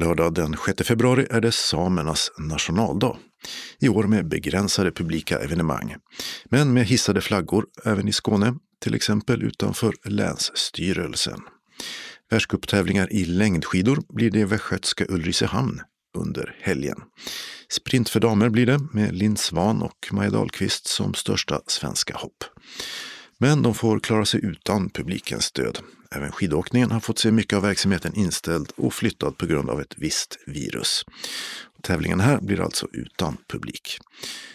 Lördag 0.00 0.34
den 0.34 0.56
6 0.66 0.88
februari 0.88 1.26
är 1.30 1.40
det 1.40 1.52
samernas 1.52 2.32
nationaldag. 2.38 3.16
I 3.80 3.88
år 3.88 4.04
med 4.04 4.28
begränsade 4.28 4.92
publika 4.92 5.38
evenemang. 5.38 5.96
Men 6.44 6.72
med 6.72 6.86
hissade 6.86 7.20
flaggor 7.20 7.66
även 7.84 8.08
i 8.08 8.12
Skåne, 8.12 8.54
till 8.82 8.94
exempel 8.94 9.42
utanför 9.42 9.94
Länsstyrelsen. 10.04 11.40
Världscuptävlingar 12.30 13.12
i 13.12 13.24
längdskidor 13.24 14.02
blir 14.08 14.30
det 14.30 14.38
i 14.38 14.44
västgötska 14.44 15.04
Ulricehamn 15.08 15.80
under 16.18 16.56
helgen. 16.60 16.96
Sprint 17.68 18.08
för 18.08 18.20
damer 18.20 18.48
blir 18.48 18.66
det 18.66 18.80
med 18.92 19.14
Linn 19.14 19.36
Svan 19.36 19.82
och 19.82 20.08
Maja 20.12 20.30
Dahlqvist 20.30 20.86
som 20.86 21.14
största 21.14 21.60
svenska 21.66 22.16
hopp. 22.16 22.44
Men 23.38 23.62
de 23.62 23.74
får 23.74 24.00
klara 24.00 24.24
sig 24.24 24.44
utan 24.44 24.90
publikens 24.90 25.44
stöd. 25.44 25.78
Även 26.14 26.32
skidåkningen 26.32 26.90
har 26.90 27.00
fått 27.00 27.18
se 27.18 27.30
mycket 27.30 27.56
av 27.56 27.62
verksamheten 27.62 28.14
inställd 28.14 28.72
och 28.76 28.94
flyttad 28.94 29.38
på 29.38 29.46
grund 29.46 29.70
av 29.70 29.80
ett 29.80 29.94
visst 29.98 30.38
virus. 30.46 31.04
Tävlingen 31.82 32.20
här 32.20 32.40
blir 32.40 32.60
alltså 32.60 32.88
utan 32.92 33.36
publik. 33.48 33.98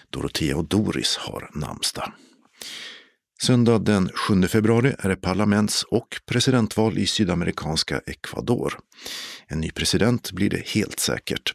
Dorotea 0.10 0.58
och 0.58 0.66
Doris 0.66 1.18
har 1.18 1.50
namnsdag. 1.54 2.14
Söndag 3.42 3.80
den 3.80 4.10
7 4.10 4.48
februari 4.48 4.96
är 5.00 5.10
det 5.10 5.16
parlaments 5.16 5.84
och 5.84 6.22
presidentval 6.26 6.98
i 6.98 7.08
sydamerikanska 7.08 8.02
Ecuador. 8.06 8.80
En 9.48 9.60
ny 9.60 9.72
president 9.72 10.32
blir 10.32 10.50
det 10.50 10.68
helt 10.68 11.00
säkert 11.00 11.54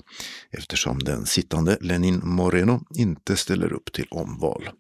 eftersom 0.51 0.99
den 0.99 1.27
sittande 1.27 1.79
Lenin 1.81 2.21
Moreno 2.25 2.83
inte 2.95 3.37
ställer 3.37 3.73
upp 3.73 3.93
till 3.93 4.07
omval. 4.11 4.71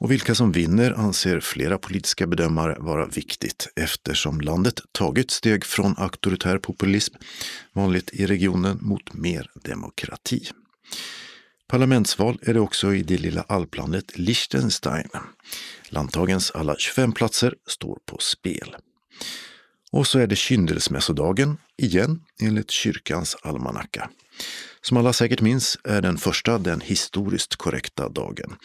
Och 0.00 0.10
vilka 0.10 0.34
som 0.34 0.52
vinner 0.52 0.92
anser 0.92 1.40
flera 1.40 1.78
politiska 1.78 2.26
bedömare 2.26 2.76
vara 2.78 3.06
viktigt 3.06 3.68
eftersom 3.76 4.40
landet 4.40 4.80
tagit 4.92 5.30
steg 5.30 5.64
från 5.64 5.94
auktoritär 5.98 6.58
populism, 6.58 7.14
vanligt 7.72 8.10
i 8.12 8.26
regionen, 8.26 8.78
mot 8.80 9.14
mer 9.14 9.50
demokrati. 9.64 10.48
Parlamentsval 11.66 12.38
är 12.42 12.54
det 12.54 12.60
också 12.60 12.94
i 12.94 13.02
det 13.02 13.18
lilla 13.18 13.44
alplandet 13.48 14.18
Liechtenstein. 14.18 15.08
Landtagens 15.88 16.50
alla 16.50 16.76
25 16.78 17.12
platser 17.12 17.54
står 17.66 17.98
på 18.06 18.18
spel. 18.18 18.76
Och 19.92 20.06
så 20.06 20.18
är 20.18 20.26
det 20.26 20.36
kyndelsmässodagen, 20.36 21.56
igen 21.76 22.20
enligt 22.40 22.70
kyrkans 22.70 23.36
almanacka. 23.42 24.10
Som 24.82 24.96
alla 24.96 25.12
säkert 25.12 25.40
minns 25.40 25.78
är 25.84 26.02
den 26.02 26.18
första 26.18 26.58
den 26.58 26.80
historiskt 26.80 27.56
korrekta 27.56 28.08
dagen 28.08 28.56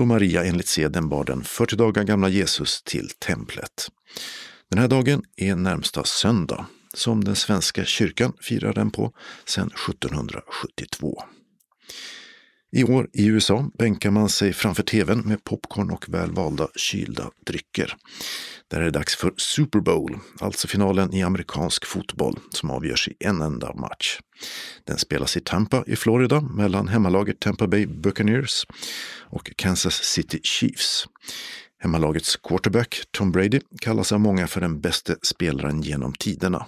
då 0.00 0.06
Maria 0.06 0.44
enligt 0.44 0.66
seden 0.66 1.08
bar 1.08 1.24
den 1.24 1.44
40 1.44 1.76
dagar 1.76 2.04
gamla 2.04 2.28
Jesus 2.28 2.82
till 2.82 3.08
templet. 3.08 3.88
Den 4.70 4.78
här 4.78 4.88
dagen 4.88 5.22
är 5.36 5.56
närmsta 5.56 6.04
söndag, 6.04 6.66
som 6.94 7.24
den 7.24 7.36
svenska 7.36 7.84
kyrkan 7.84 8.32
firar 8.40 8.72
den 8.72 8.90
på 8.90 9.12
sedan 9.44 9.70
1772. 9.88 11.22
I 12.72 12.84
år 12.84 13.08
i 13.12 13.26
USA 13.26 13.70
bänkar 13.78 14.10
man 14.10 14.28
sig 14.28 14.52
framför 14.52 14.82
tvn 14.82 15.20
med 15.20 15.44
popcorn 15.44 15.90
och 15.90 16.08
välvalda 16.08 16.68
kylda 16.76 17.30
drycker. 17.46 17.96
Där 18.68 18.80
är 18.80 18.84
det 18.84 18.90
dags 18.90 19.16
för 19.16 19.32
Super 19.36 19.80
Bowl, 19.80 20.18
alltså 20.40 20.68
finalen 20.68 21.14
i 21.14 21.22
amerikansk 21.22 21.86
fotboll 21.86 22.38
som 22.50 22.70
avgörs 22.70 23.08
i 23.08 23.14
en 23.20 23.42
enda 23.42 23.74
match. 23.74 24.18
Den 24.84 24.98
spelas 24.98 25.36
i 25.36 25.40
Tampa 25.40 25.84
i 25.86 25.96
Florida 25.96 26.40
mellan 26.40 26.88
hemmalaget 26.88 27.40
Tampa 27.40 27.66
Bay 27.66 27.86
Buccaneers 27.86 28.66
och 29.30 29.52
Kansas 29.56 29.94
City 29.94 30.40
Chiefs. 30.42 31.06
Hemmalagets 31.82 32.36
quarterback 32.36 33.02
Tom 33.10 33.32
Brady 33.32 33.60
kallas 33.80 34.12
av 34.12 34.20
många 34.20 34.46
för 34.46 34.60
den 34.60 34.80
bästa 34.80 35.14
spelaren 35.22 35.82
genom 35.82 36.12
tiderna. 36.12 36.66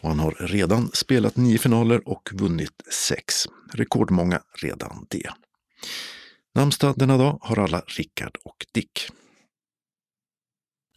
Och 0.00 0.08
han 0.08 0.18
har 0.18 0.36
redan 0.40 0.90
spelat 0.92 1.36
nio 1.36 1.58
finaler 1.58 2.08
och 2.08 2.30
vunnit 2.32 2.72
sex. 3.08 3.46
Rekordmånga 3.74 4.40
redan 4.62 5.06
det. 5.10 5.30
Namnsdag 6.54 6.94
denna 6.96 7.16
dag 7.16 7.38
har 7.40 7.58
alla 7.58 7.82
Rickard 7.86 8.36
och 8.44 8.66
Dick. 8.72 9.08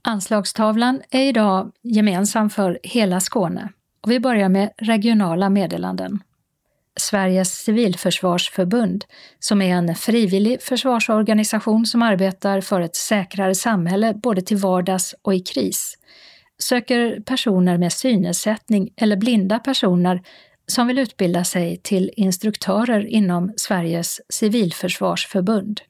Anslagstavlan 0.01 1.01
är 1.09 1.21
idag 1.21 1.71
gemensam 1.81 2.49
för 2.49 2.79
hela 2.83 3.19
Skåne 3.19 3.69
och 4.01 4.11
vi 4.11 4.19
börjar 4.19 4.49
med 4.49 4.71
regionala 4.77 5.49
meddelanden. 5.49 6.19
Sveriges 6.99 7.53
civilförsvarsförbund, 7.53 9.05
som 9.39 9.61
är 9.61 9.75
en 9.75 9.95
frivillig 9.95 10.61
försvarsorganisation 10.61 11.85
som 11.85 12.01
arbetar 12.01 12.61
för 12.61 12.81
ett 12.81 12.95
säkrare 12.95 13.55
samhälle 13.55 14.13
både 14.13 14.41
till 14.41 14.57
vardags 14.57 15.15
och 15.21 15.35
i 15.35 15.39
kris, 15.39 15.97
söker 16.59 17.21
personer 17.21 17.77
med 17.77 17.93
synnedsättning 17.93 18.89
eller 18.97 19.17
blinda 19.17 19.59
personer 19.59 20.21
som 20.67 20.87
vill 20.87 20.99
utbilda 20.99 21.43
sig 21.43 21.77
till 21.77 22.11
instruktörer 22.15 23.05
inom 23.05 23.53
Sveriges 23.57 24.21
civilförsvarsförbund. 24.29 25.81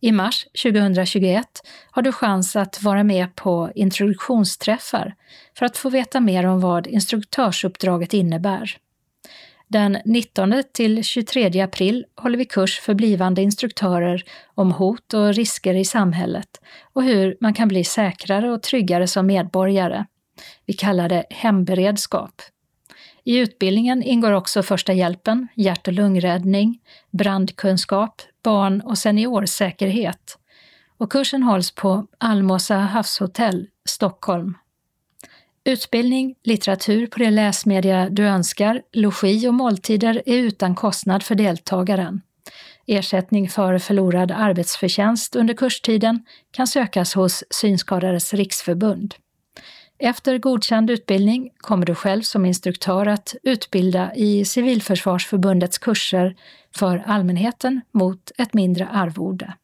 I 0.00 0.12
mars 0.12 0.46
2021 0.62 1.46
har 1.90 2.02
du 2.02 2.12
chans 2.12 2.56
att 2.56 2.82
vara 2.82 3.04
med 3.04 3.34
på 3.34 3.70
introduktionsträffar 3.74 5.14
för 5.58 5.66
att 5.66 5.76
få 5.76 5.90
veta 5.90 6.20
mer 6.20 6.46
om 6.46 6.60
vad 6.60 6.86
instruktörsuppdraget 6.86 8.14
innebär. 8.14 8.76
Den 9.68 9.98
19 10.04 10.62
till 10.72 11.04
23 11.04 11.60
april 11.60 12.04
håller 12.16 12.38
vi 12.38 12.44
kurs 12.44 12.80
för 12.80 12.94
blivande 12.94 13.42
instruktörer 13.42 14.24
om 14.54 14.72
hot 14.72 15.14
och 15.14 15.34
risker 15.34 15.74
i 15.74 15.84
samhället 15.84 16.60
och 16.92 17.04
hur 17.04 17.36
man 17.40 17.54
kan 17.54 17.68
bli 17.68 17.84
säkrare 17.84 18.52
och 18.52 18.62
tryggare 18.62 19.06
som 19.06 19.26
medborgare. 19.26 20.04
Vi 20.66 20.72
kallar 20.72 21.08
det 21.08 21.24
hemberedskap. 21.30 22.42
I 23.24 23.38
utbildningen 23.38 24.02
ingår 24.02 24.32
också 24.32 24.62
första 24.62 24.92
hjälpen, 24.92 25.48
hjärt 25.54 25.88
och 25.88 25.94
lungräddning, 25.94 26.78
brandkunskap, 27.10 28.22
barn 28.42 28.80
och 28.80 28.98
seniorsäkerhet. 28.98 30.38
Och 30.98 31.12
kursen 31.12 31.42
hålls 31.42 31.70
på 31.70 32.06
Almåsa 32.18 32.76
havshotell, 32.76 33.66
Stockholm. 33.84 34.54
Utbildning, 35.64 36.34
litteratur 36.44 37.06
på 37.06 37.18
det 37.18 37.30
läsmedia 37.30 38.08
du 38.10 38.22
önskar, 38.22 38.82
logi 38.92 39.48
och 39.48 39.54
måltider 39.54 40.22
är 40.26 40.36
utan 40.36 40.74
kostnad 40.74 41.22
för 41.22 41.34
deltagaren. 41.34 42.20
Ersättning 42.86 43.48
för 43.48 43.78
förlorad 43.78 44.30
arbetsförtjänst 44.30 45.36
under 45.36 45.54
kurstiden 45.54 46.24
kan 46.50 46.66
sökas 46.66 47.14
hos 47.14 47.44
Synskadades 47.50 48.34
riksförbund. 48.34 49.14
Efter 50.04 50.38
godkänd 50.38 50.90
utbildning 50.90 51.50
kommer 51.56 51.86
du 51.86 51.94
själv 51.94 52.22
som 52.22 52.44
instruktör 52.44 53.06
att 53.06 53.34
utbilda 53.42 54.14
i 54.14 54.44
Civilförsvarsförbundets 54.44 55.78
kurser 55.78 56.36
för 56.76 57.02
allmänheten 57.06 57.80
mot 57.92 58.32
ett 58.38 58.54
mindre 58.54 58.88
arvode. 58.88 59.54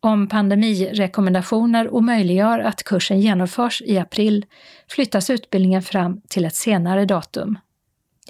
Om 0.00 0.28
pandemirekommendationer 0.28 1.94
omöjliggör 1.94 2.58
att 2.58 2.82
kursen 2.82 3.20
genomförs 3.20 3.82
i 3.82 3.98
april 3.98 4.46
flyttas 4.88 5.30
utbildningen 5.30 5.82
fram 5.82 6.20
till 6.28 6.44
ett 6.44 6.56
senare 6.56 7.04
datum. 7.04 7.58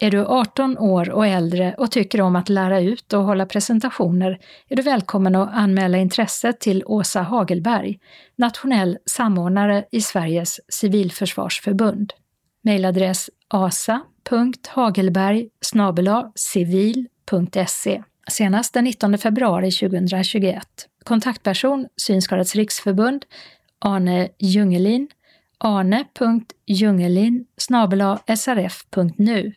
Är 0.01 0.11
du 0.11 0.25
18 0.25 0.79
år 0.79 1.11
och 1.11 1.27
äldre 1.27 1.75
och 1.79 1.91
tycker 1.91 2.21
om 2.21 2.37
att 2.37 2.49
lära 2.49 2.81
ut 2.81 3.13
och 3.13 3.25
hålla 3.25 3.47
presentationer 3.47 4.39
är 4.69 4.77
du 4.77 4.83
välkommen 4.83 5.35
att 5.35 5.55
anmäla 5.55 5.99
intresse 5.99 6.53
till 6.53 6.83
Åsa 6.87 7.23
Hagelberg, 7.23 7.99
nationell 8.37 8.99
samordnare 9.07 9.85
i 9.91 10.01
Sveriges 10.01 10.61
civilförsvarsförbund. 10.69 12.13
Mailadress 12.65 13.31
asa.hagelberg 13.49 15.49
civil.se 16.35 18.03
senast 18.31 18.75
den 18.75 18.85
19 18.85 19.19
februari 19.19 19.71
2021. 19.71 20.67
Kontaktperson 21.05 21.87
Synskadades 21.97 22.55
riksförbund 22.55 23.25
Arne 23.79 24.29
Jungelin 24.39 25.09
arne.jungelin 25.59 27.47
srf.nu 28.37 29.53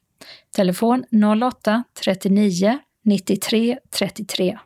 Telefon 0.57 1.05
08-39 1.11 2.77
93 3.03 3.79
33 3.89 4.59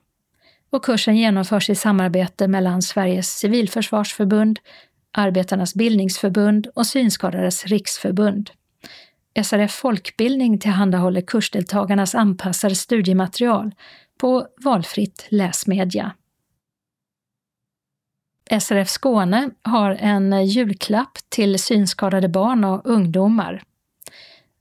och 0.69 0.85
kursen 0.85 1.18
genomförs 1.18 1.69
i 1.69 1.76
samarbete 1.76 2.47
mellan 2.47 2.81
Sveriges 2.81 3.38
civilförsvarsförbund, 3.38 4.59
Arbetarnas 5.11 5.76
bildningsförbund 5.76 6.68
och 6.76 6.88
Synskadades 6.88 7.65
riksförbund. 7.65 8.49
SRF 9.43 9.72
Folkbildning 9.72 10.59
tillhandahåller 10.59 11.22
kursdeltagarnas 11.22 12.15
anpassade 12.15 12.76
studiematerial 12.76 13.72
på 14.19 14.47
valfritt 14.63 15.27
läsmedia. 15.30 16.11
SRF 18.59 18.89
Skåne 18.89 19.49
har 19.61 19.91
en 19.91 20.45
julklapp 20.45 21.18
till 21.30 21.59
synskadade 21.59 22.30
barn 22.30 22.63
och 22.63 22.81
ungdomar. 22.85 23.63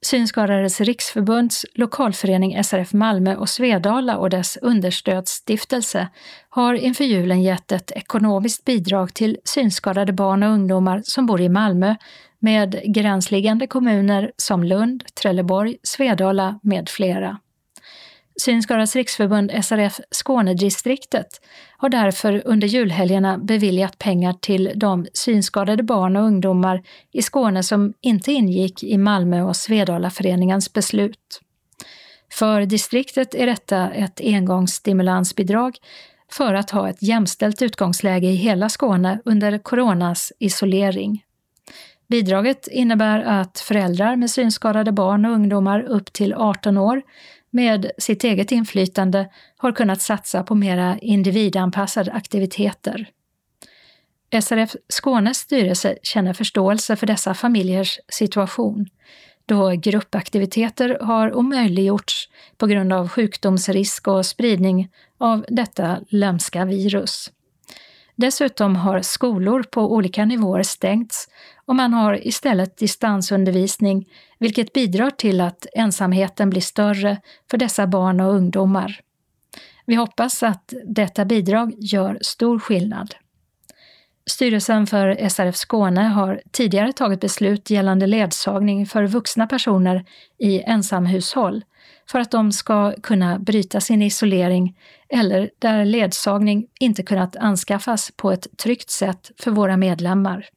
Synskadades 0.03 0.81
riksförbunds 0.81 1.67
lokalförening 1.75 2.65
SRF 2.65 2.93
Malmö 2.93 3.37
och 3.37 3.49
Svedala 3.49 4.17
och 4.17 4.31
dess 4.31 4.57
understödsstiftelse 4.57 6.09
har 6.49 6.75
inför 6.75 7.05
julen 7.05 7.43
gett 7.43 7.73
ett 7.73 7.91
ekonomiskt 7.91 8.65
bidrag 8.65 9.15
till 9.15 9.37
synskadade 9.45 10.13
barn 10.13 10.43
och 10.43 10.51
ungdomar 10.51 11.03
som 11.05 11.27
bor 11.27 11.41
i 11.41 11.49
Malmö 11.49 11.95
med 12.39 12.81
gränsliggande 12.85 13.67
kommuner 13.67 14.33
som 14.37 14.65
Lund, 14.65 15.05
Trelleborg, 15.15 15.77
Svedala 15.83 16.61
med 16.63 16.89
flera. 16.89 17.39
Synskadades 18.41 18.97
riksförbund 18.97 19.51
SRF 19.65 20.01
Skånedistriktet 20.11 21.41
har 21.77 21.89
därför 21.89 22.43
under 22.45 22.69
julhelgerna 22.69 23.39
beviljat 23.39 23.99
pengar 23.99 24.33
till 24.33 24.73
de 24.75 25.07
synskadade 25.12 25.83
barn 25.83 26.17
och 26.17 26.23
ungdomar 26.23 26.83
i 27.12 27.23
Skåne 27.23 27.62
som 27.62 27.95
inte 28.01 28.33
ingick 28.33 28.83
i 28.83 28.99
Malmö 28.99 29.43
och 29.43 29.57
Svedalaföreningens 29.57 30.73
beslut. 30.73 31.41
För 32.33 32.67
distriktet 32.67 33.35
är 33.35 33.47
detta 33.47 33.91
ett 33.91 34.21
engångsstimulansbidrag 34.25 35.77
för 36.33 36.55
att 36.55 36.71
ha 36.71 36.89
ett 36.89 37.03
jämställt 37.03 37.62
utgångsläge 37.62 38.27
i 38.27 38.35
hela 38.35 38.69
Skåne 38.69 39.21
under 39.25 39.59
coronas 39.59 40.33
isolering. 40.39 41.25
Bidraget 42.09 42.69
innebär 42.69 43.21
att 43.21 43.61
föräldrar 43.61 44.17
med 44.17 44.31
synskadade 44.31 44.93
barn 44.93 45.25
och 45.25 45.33
ungdomar 45.33 45.81
upp 45.81 46.12
till 46.12 46.35
18 46.35 46.77
år 46.79 47.03
med 47.51 47.91
sitt 47.99 48.25
eget 48.25 48.53
inflytande 48.53 49.29
har 49.57 49.73
kunnat 49.73 50.03
satsa 50.03 50.43
på 50.43 50.55
mera 50.55 50.99
individanpassade 50.99 52.13
aktiviteter. 52.13 53.11
SRF 54.43 54.77
Skånes 54.89 55.39
styrelse 55.39 55.99
känner 56.03 56.33
förståelse 56.33 56.97
för 56.97 57.07
dessa 57.07 57.35
familjers 57.35 57.99
situation, 58.09 58.87
då 59.47 59.71
gruppaktiviteter 59.71 60.99
har 61.01 61.35
omöjliggjorts 61.35 62.29
på 62.57 62.67
grund 62.67 62.93
av 62.93 63.09
sjukdomsrisk 63.09 64.09
och 64.09 64.27
spridning 64.27 64.89
av 65.19 65.45
detta 65.49 65.99
lömska 66.09 66.65
virus. 66.65 67.31
Dessutom 68.21 68.77
har 68.77 69.01
skolor 69.03 69.63
på 69.63 69.93
olika 69.93 70.25
nivåer 70.25 70.63
stängts 70.63 71.29
och 71.67 71.77
man 71.77 71.93
har 71.93 72.27
istället 72.27 72.77
distansundervisning, 72.77 74.09
vilket 74.39 74.73
bidrar 74.73 75.11
till 75.11 75.41
att 75.41 75.67
ensamheten 75.73 76.51
blir 76.51 76.61
större 76.61 77.21
för 77.51 77.59
dessa 77.59 77.87
barn 77.87 78.21
och 78.21 78.35
ungdomar. 78.35 79.01
Vi 79.87 79.95
hoppas 79.95 80.43
att 80.43 80.73
detta 80.85 81.25
bidrag 81.25 81.75
gör 81.79 82.19
stor 82.21 82.59
skillnad. 82.59 83.15
Styrelsen 84.31 84.87
för 84.87 85.29
SRF 85.29 85.57
Skåne 85.57 86.03
har 86.03 86.41
tidigare 86.51 86.93
tagit 86.93 87.21
beslut 87.21 87.71
gällande 87.71 88.07
ledsagning 88.07 88.87
för 88.87 89.07
vuxna 89.07 89.47
personer 89.47 90.05
i 90.39 90.63
ensamhushåll 90.63 91.65
för 92.11 92.19
att 92.19 92.31
de 92.31 92.53
ska 92.53 92.95
kunna 93.03 93.39
bryta 93.39 93.81
sin 93.81 94.03
isolering 94.03 94.78
eller 95.09 95.51
där 95.59 95.85
ledsagning 95.85 96.66
inte 96.81 97.03
kunnat 97.03 97.37
anskaffas 97.37 98.12
på 98.16 98.32
ett 98.32 98.47
tryggt 98.57 98.91
sätt 98.91 99.31
för 99.39 99.51
våra 99.51 99.77
medlemmar. 99.77 100.49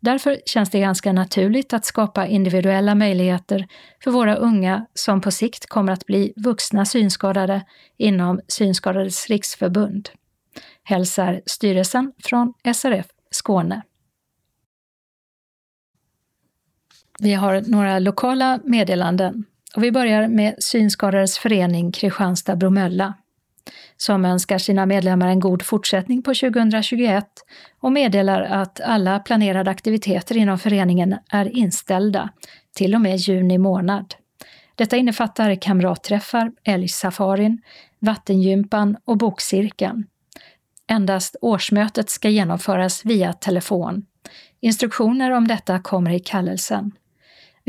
Därför 0.00 0.40
känns 0.46 0.70
det 0.70 0.80
ganska 0.80 1.12
naturligt 1.12 1.72
att 1.72 1.84
skapa 1.84 2.26
individuella 2.26 2.94
möjligheter 2.94 3.68
för 4.04 4.10
våra 4.10 4.36
unga 4.36 4.86
som 4.94 5.20
på 5.20 5.30
sikt 5.30 5.66
kommer 5.66 5.92
att 5.92 6.06
bli 6.06 6.32
vuxna 6.36 6.84
synskadade 6.86 7.66
inom 7.96 8.40
Synskadades 8.48 9.26
riksförbund. 9.26 10.10
Hälsar 10.82 11.40
styrelsen 11.46 12.12
från 12.24 12.52
SRF 12.74 13.06
Skåne. 13.30 13.82
Vi 17.18 17.34
har 17.34 17.60
några 17.66 17.98
lokala 17.98 18.60
meddelanden 18.64 19.44
och 19.76 19.84
vi 19.84 19.92
börjar 19.92 20.28
med 20.28 20.54
Synskadades 20.58 21.38
förening 21.38 21.92
Kristianstad-Bromölla 21.92 23.14
som 23.96 24.24
önskar 24.24 24.58
sina 24.58 24.86
medlemmar 24.86 25.28
en 25.28 25.40
god 25.40 25.62
fortsättning 25.62 26.22
på 26.22 26.34
2021 26.34 27.26
och 27.80 27.92
meddelar 27.92 28.42
att 28.42 28.80
alla 28.80 29.18
planerade 29.18 29.70
aktiviteter 29.70 30.36
inom 30.36 30.58
föreningen 30.58 31.16
är 31.30 31.56
inställda 31.56 32.30
till 32.74 32.94
och 32.94 33.00
med 33.00 33.16
juni 33.16 33.58
månad. 33.58 34.14
Detta 34.74 34.96
innefattar 34.96 35.54
kamratträffar, 35.54 36.52
älgsafarin, 36.64 37.62
vattengympan 37.98 38.96
och 39.04 39.16
bokcirkeln. 39.16 40.04
Endast 40.86 41.36
årsmötet 41.40 42.10
ska 42.10 42.28
genomföras 42.28 43.04
via 43.04 43.32
telefon. 43.32 44.06
Instruktioner 44.60 45.30
om 45.30 45.48
detta 45.48 45.78
kommer 45.78 46.10
i 46.10 46.20
kallelsen. 46.20 46.92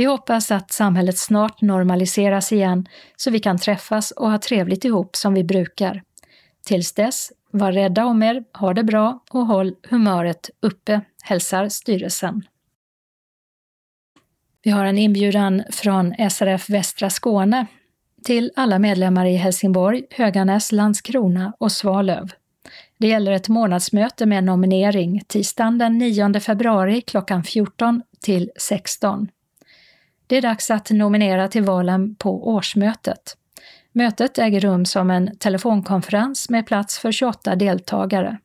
Vi 0.01 0.05
hoppas 0.05 0.51
att 0.51 0.71
samhället 0.71 1.17
snart 1.17 1.61
normaliseras 1.61 2.51
igen 2.51 2.87
så 3.15 3.31
vi 3.31 3.39
kan 3.39 3.57
träffas 3.57 4.11
och 4.11 4.31
ha 4.31 4.37
trevligt 4.37 4.85
ihop 4.85 5.15
som 5.15 5.33
vi 5.33 5.43
brukar. 5.43 6.03
Tills 6.65 6.93
dess, 6.93 7.31
var 7.51 7.71
rädda 7.71 8.05
om 8.05 8.23
er, 8.23 8.43
ha 8.53 8.73
det 8.73 8.83
bra 8.83 9.23
och 9.31 9.45
håll 9.45 9.75
humöret 9.89 10.49
uppe, 10.59 11.01
hälsar 11.23 11.69
styrelsen. 11.69 12.41
Vi 14.63 14.71
har 14.71 14.85
en 14.85 14.97
inbjudan 14.97 15.63
från 15.69 16.29
SRF 16.29 16.69
Västra 16.69 17.09
Skåne 17.09 17.65
till 18.23 18.51
alla 18.55 18.79
medlemmar 18.79 19.25
i 19.25 19.35
Helsingborg, 19.35 20.03
Höganäs, 20.11 20.71
Landskrona 20.71 21.53
och 21.57 21.71
Svalöv. 21.71 22.31
Det 22.97 23.07
gäller 23.07 23.31
ett 23.31 23.49
månadsmöte 23.49 24.25
med 24.25 24.43
nominering 24.43 25.21
tisdagen 25.27 25.77
den 25.77 25.97
9 25.97 26.39
februari 26.39 27.01
klockan 27.01 27.43
14 27.43 28.01
till 28.21 28.51
16. 28.55 29.27
Det 30.31 30.37
är 30.37 30.41
dags 30.41 30.71
att 30.71 30.89
nominera 30.89 31.47
till 31.47 31.63
valen 31.63 32.15
på 32.15 32.47
årsmötet. 32.47 33.37
Mötet 33.91 34.37
äger 34.37 34.59
rum 34.59 34.85
som 34.85 35.11
en 35.11 35.37
telefonkonferens 35.37 36.49
med 36.49 36.67
plats 36.67 36.99
för 36.99 37.11
28 37.11 37.55
deltagare. 37.55 38.37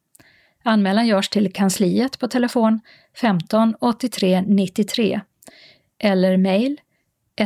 Anmälan 0.62 1.06
görs 1.06 1.28
till 1.28 1.52
kansliet 1.52 2.18
på 2.18 2.28
telefon 2.28 2.80
15 3.20 3.74
83 3.80 4.42
93 4.42 5.20
eller 5.98 6.36
mejl 6.36 6.80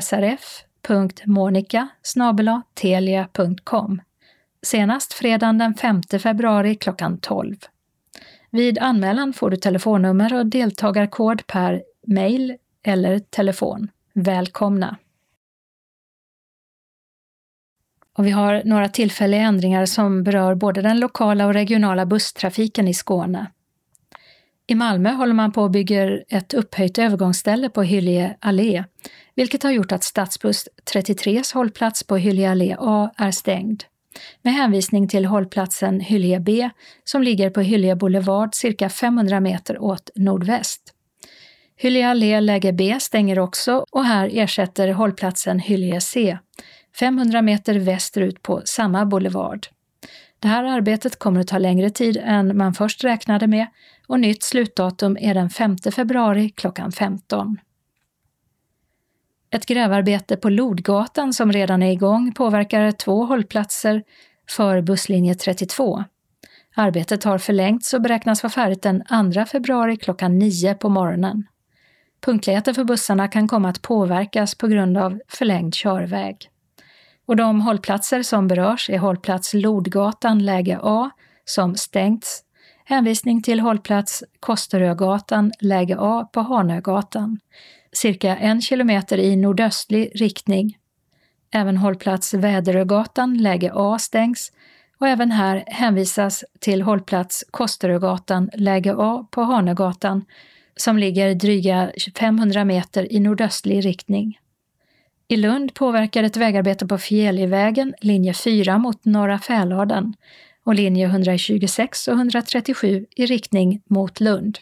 srf.monica 0.03 1.89
telia.com 2.75 4.03
senast 4.62 5.12
fredagen 5.12 5.59
den 5.59 5.75
5 5.75 6.03
februari 6.03 6.75
klockan 6.75 7.19
12. 7.19 7.57
Vid 8.51 8.79
anmälan 8.79 9.33
får 9.33 9.51
du 9.51 9.57
telefonnummer 9.57 10.35
och 10.35 10.47
deltagarkod 10.47 11.47
per 11.47 11.83
mejl 12.07 12.57
eller 12.83 13.19
telefon. 13.19 13.89
Välkomna! 14.22 14.97
Och 18.18 18.26
vi 18.26 18.30
har 18.30 18.62
några 18.64 18.88
tillfälliga 18.88 19.40
ändringar 19.40 19.86
som 19.86 20.22
berör 20.22 20.55
både 20.55 20.82
den 20.82 21.01
lokala 21.01 21.47
och 21.47 21.55
regionala 21.55 22.06
busstrafiken 22.06 22.88
i 22.88 22.94
Skåne. 22.94 23.47
I 24.66 24.74
Malmö 24.74 25.10
håller 25.10 25.34
man 25.34 25.52
på 25.52 25.64
att 25.64 25.72
bygga 25.72 26.18
ett 26.28 26.55
upphöjt 26.55 26.98
övergångsställe 26.98 27.68
på 27.68 27.82
Hyllie 27.82 28.36
allé, 28.40 28.84
vilket 29.34 29.62
har 29.62 29.70
gjort 29.70 29.92
att 29.92 30.05
stadsbuss 30.05 30.68
33s 30.94 31.55
hållplats 31.55 32.02
på 32.02 32.16
Hyllie 32.16 32.51
allé 32.51 32.76
A 32.78 33.10
är 33.16 33.30
stängd. 33.30 33.84
Med 34.42 34.55
hänvisning 34.55 35.09
till 35.09 35.24
hållplatsen 35.24 36.01
Hyllie 36.01 36.40
B 36.40 36.70
som 37.05 37.22
ligger 37.22 37.51
på 37.51 37.60
Hyllie 37.60 37.97
boulevard 37.97 38.55
cirka 38.55 38.88
500 38.88 39.40
meter 39.40 39.82
åt 39.82 40.10
nordväst. 40.14 40.94
Hyllie 41.82 42.09
allé 42.09 42.40
läge 42.40 42.73
B 42.73 42.97
stänger 43.01 43.39
också 43.39 43.86
och 43.90 44.05
här 44.05 44.31
ersätter 44.32 44.89
hållplatsen 44.89 45.59
Hyllie 45.59 46.01
C 46.01 46.39
500 46.97 47.43
meter 47.43 47.74
västerut 47.74 48.43
på 48.43 48.62
samma 48.65 49.07
boulevard. 49.07 49.66
Det 50.39 50.48
här 50.48 50.65
arbetet 50.65 51.19
kommer 51.19 51.40
att 51.40 51.48
ta 51.48 51.59
längre 51.59 51.90
tid 51.90 52.20
än 52.24 52.57
man 52.57 52.74
först 52.74 53.05
räknade 53.05 53.47
med 53.47 53.66
och 54.07 54.20
nytt 54.20 54.43
slutdatum 54.43 55.16
är 55.20 55.35
den 55.35 55.51
5 55.51 55.77
februari 55.78 56.51
klockan 56.51 56.93
15. 56.93 57.57
Ett 59.51 59.66
grävarbete 59.66 60.36
på 60.36 60.48
Lodgatan 60.48 61.32
som 61.32 61.52
redan 61.52 61.82
är 61.82 61.93
igång 61.93 62.32
påverkar 62.32 62.93
två 62.93 63.24
hållplatser 63.24 64.02
för 64.48 64.81
busslinje 64.81 65.35
32. 65.35 66.05
Arbetet 66.74 67.24
har 67.24 67.39
förlängts 67.39 67.94
och 67.94 68.02
beräknas 68.02 68.43
vara 68.43 68.51
färdigt 68.51 68.82
den 68.82 69.05
2 69.35 69.44
februari 69.44 69.97
klockan 69.97 70.39
9 70.39 70.74
på 70.74 70.89
morgonen. 70.89 71.47
Punktligheten 72.20 72.74
för 72.74 72.84
bussarna 72.84 73.28
kan 73.28 73.48
komma 73.48 73.68
att 73.68 73.82
påverkas 73.82 74.55
på 74.55 74.66
grund 74.66 74.98
av 74.98 75.20
förlängd 75.28 75.74
körväg. 75.74 76.51
Och 77.26 77.36
de 77.36 77.60
hållplatser 77.60 78.22
som 78.22 78.48
berörs 78.48 78.90
är 78.90 78.98
hållplats 78.98 79.55
Lodgatan 79.55 80.44
läge 80.44 80.78
A 80.82 81.10
som 81.44 81.76
stängts, 81.76 82.42
hänvisning 82.84 83.42
till 83.42 83.60
hållplats 83.60 84.24
Kosterögatan 84.40 85.52
läge 85.60 85.97
A 85.98 86.28
på 86.32 86.40
Hanögatan, 86.40 87.38
cirka 87.92 88.36
en 88.36 88.60
kilometer 88.60 89.18
i 89.18 89.36
nordöstlig 89.36 90.12
riktning. 90.14 90.78
Även 91.52 91.76
hållplats 91.76 92.34
Väderögatan 92.34 93.38
läge 93.38 93.72
A 93.74 93.98
stängs 93.98 94.52
och 94.98 95.09
även 95.09 95.30
här 95.30 95.64
hänvisas 95.66 96.44
till 96.60 96.82
hållplats 96.82 97.44
Kosterögatan 97.51 98.51
läge 98.55 98.94
A 98.98 99.26
på 99.30 99.42
Hanögatan 99.42 100.24
som 100.81 100.98
ligger 100.98 101.35
dryga 101.35 101.93
500 102.19 102.65
meter 102.65 103.12
i 103.12 103.20
nordöstlig 103.20 103.85
riktning. 103.85 104.39
I 105.28 105.36
Lund 105.36 105.74
påverkar 105.74 106.23
ett 106.23 106.36
vägarbete 106.36 106.86
på 106.86 106.98
Fjälljevägen 106.98 107.94
linje 108.01 108.35
4 108.35 108.78
mot 108.78 109.05
Norra 109.05 109.39
Fäladen 109.39 110.15
och 110.65 110.74
linje 110.74 111.07
126 111.07 112.09
och 112.09 112.15
137 112.15 113.07
i 113.16 113.27
riktning 113.27 113.82
mot 113.86 114.20
Lund 114.20 114.59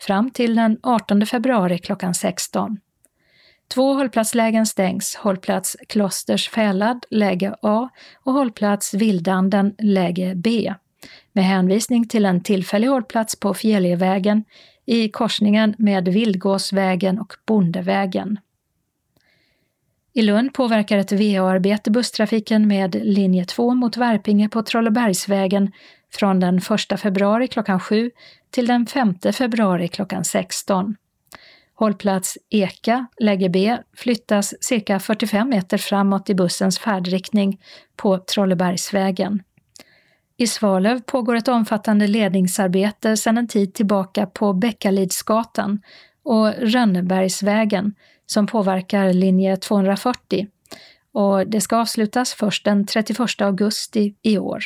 fram 0.00 0.30
till 0.30 0.54
den 0.54 0.78
18 0.82 1.26
februari 1.26 1.78
klockan 1.78 2.14
16. 2.14 2.78
Två 3.74 3.92
hållplatslägen 3.92 4.66
stängs, 4.66 5.16
hållplats 5.16 5.76
Klosters 5.88 6.48
Fälad, 6.48 7.06
läge 7.10 7.54
A 7.62 7.88
och 8.24 8.32
hållplats 8.32 8.94
Vildanden, 8.94 9.74
läge 9.78 10.32
B, 10.36 10.74
med 11.32 11.44
hänvisning 11.44 12.08
till 12.08 12.24
en 12.24 12.42
tillfällig 12.42 12.88
hållplats 12.88 13.40
på 13.40 13.54
Fjäljevägen 13.54 14.44
i 14.88 15.08
korsningen 15.08 15.74
med 15.78 16.08
Vildgåsvägen 16.08 17.18
och 17.18 17.32
Bondevägen. 17.46 18.38
I 20.12 20.22
Lund 20.22 20.54
påverkar 20.54 20.98
ett 20.98 21.12
VA-arbete 21.12 21.90
busstrafiken 21.90 22.68
med 22.68 22.94
linje 22.94 23.44
2 23.44 23.74
mot 23.74 23.96
Värpinge 23.96 24.48
på 24.48 24.62
Trollebergsvägen 24.62 25.72
från 26.12 26.40
den 26.40 26.60
1 26.92 27.00
februari 27.00 27.48
klockan 27.48 27.80
7 27.80 28.10
till 28.50 28.66
den 28.66 28.86
5 28.86 29.14
februari 29.32 29.88
klockan 29.88 30.24
16. 30.24 30.96
Hållplats 31.74 32.38
Eka, 32.50 33.06
läge 33.20 33.48
B, 33.48 33.78
flyttas 33.96 34.54
cirka 34.60 35.00
45 35.00 35.48
meter 35.48 35.78
framåt 35.78 36.30
i 36.30 36.34
bussens 36.34 36.78
färdriktning 36.78 37.60
på 37.96 38.18
Trollebergsvägen. 38.18 39.42
I 40.40 40.46
Svalöv 40.46 41.00
pågår 41.00 41.34
ett 41.34 41.48
omfattande 41.48 42.06
ledningsarbete 42.06 43.16
sedan 43.16 43.38
en 43.38 43.48
tid 43.48 43.74
tillbaka 43.74 44.26
på 44.26 44.52
Bäckalidsgatan 44.52 45.82
och 46.22 46.52
Rönnebergsvägen 46.58 47.94
som 48.26 48.46
påverkar 48.46 49.12
linje 49.12 49.56
240 49.56 50.46
och 51.12 51.46
det 51.46 51.60
ska 51.60 51.76
avslutas 51.76 52.34
först 52.34 52.64
den 52.64 52.86
31 52.86 53.40
augusti 53.40 54.14
i 54.22 54.38
år. 54.38 54.64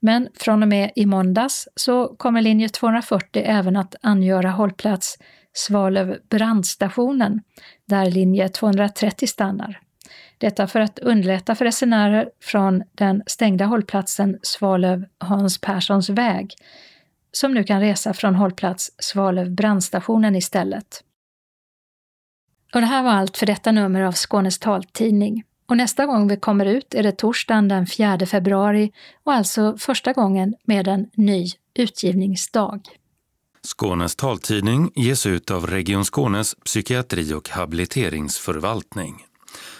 Men 0.00 0.28
från 0.34 0.62
och 0.62 0.68
med 0.68 0.90
i 0.96 1.06
måndags 1.06 1.68
så 1.74 2.08
kommer 2.08 2.42
linje 2.42 2.68
240 2.68 3.42
även 3.46 3.76
att 3.76 3.94
angöra 4.02 4.50
hållplats 4.50 5.18
Svalöv 5.52 6.16
brandstationen 6.30 7.40
där 7.84 8.10
linje 8.10 8.48
230 8.48 9.26
stannar. 9.26 9.80
Detta 10.38 10.66
för 10.66 10.80
att 10.80 10.98
underlätta 10.98 11.54
för 11.54 11.64
resenärer 11.64 12.30
från 12.42 12.82
den 12.92 13.22
stängda 13.26 13.64
hållplatsen 13.64 14.38
Svalöv 14.42 15.04
Hans 15.18 15.60
Perssons 15.60 16.08
väg 16.08 16.54
som 17.32 17.54
nu 17.54 17.64
kan 17.64 17.80
resa 17.80 18.14
från 18.14 18.34
hållplats 18.34 18.90
Svalöv 18.98 19.50
brandstationen 19.50 20.36
istället. 20.36 21.04
Och 22.74 22.80
det 22.80 22.86
här 22.86 23.02
var 23.02 23.10
allt 23.10 23.36
för 23.36 23.46
detta 23.46 23.72
nummer 23.72 24.02
av 24.02 24.12
Skånes 24.12 24.58
taltidning. 24.58 25.44
Och 25.66 25.76
nästa 25.76 26.06
gång 26.06 26.28
vi 26.28 26.36
kommer 26.36 26.66
ut 26.66 26.94
är 26.94 27.02
det 27.02 27.12
torsdagen 27.12 27.68
den 27.68 27.86
4 27.86 28.26
februari 28.26 28.92
och 29.24 29.32
alltså 29.32 29.76
första 29.78 30.12
gången 30.12 30.54
med 30.64 30.88
en 30.88 31.10
ny 31.14 31.46
utgivningsdag. 31.74 32.80
Skånes 33.62 34.16
taltidning 34.16 34.90
ges 34.94 35.26
ut 35.26 35.50
av 35.50 35.66
Region 35.66 36.04
Skånes 36.04 36.54
psykiatri 36.54 37.34
och 37.34 37.48
habiliteringsförvaltning. 37.48 39.27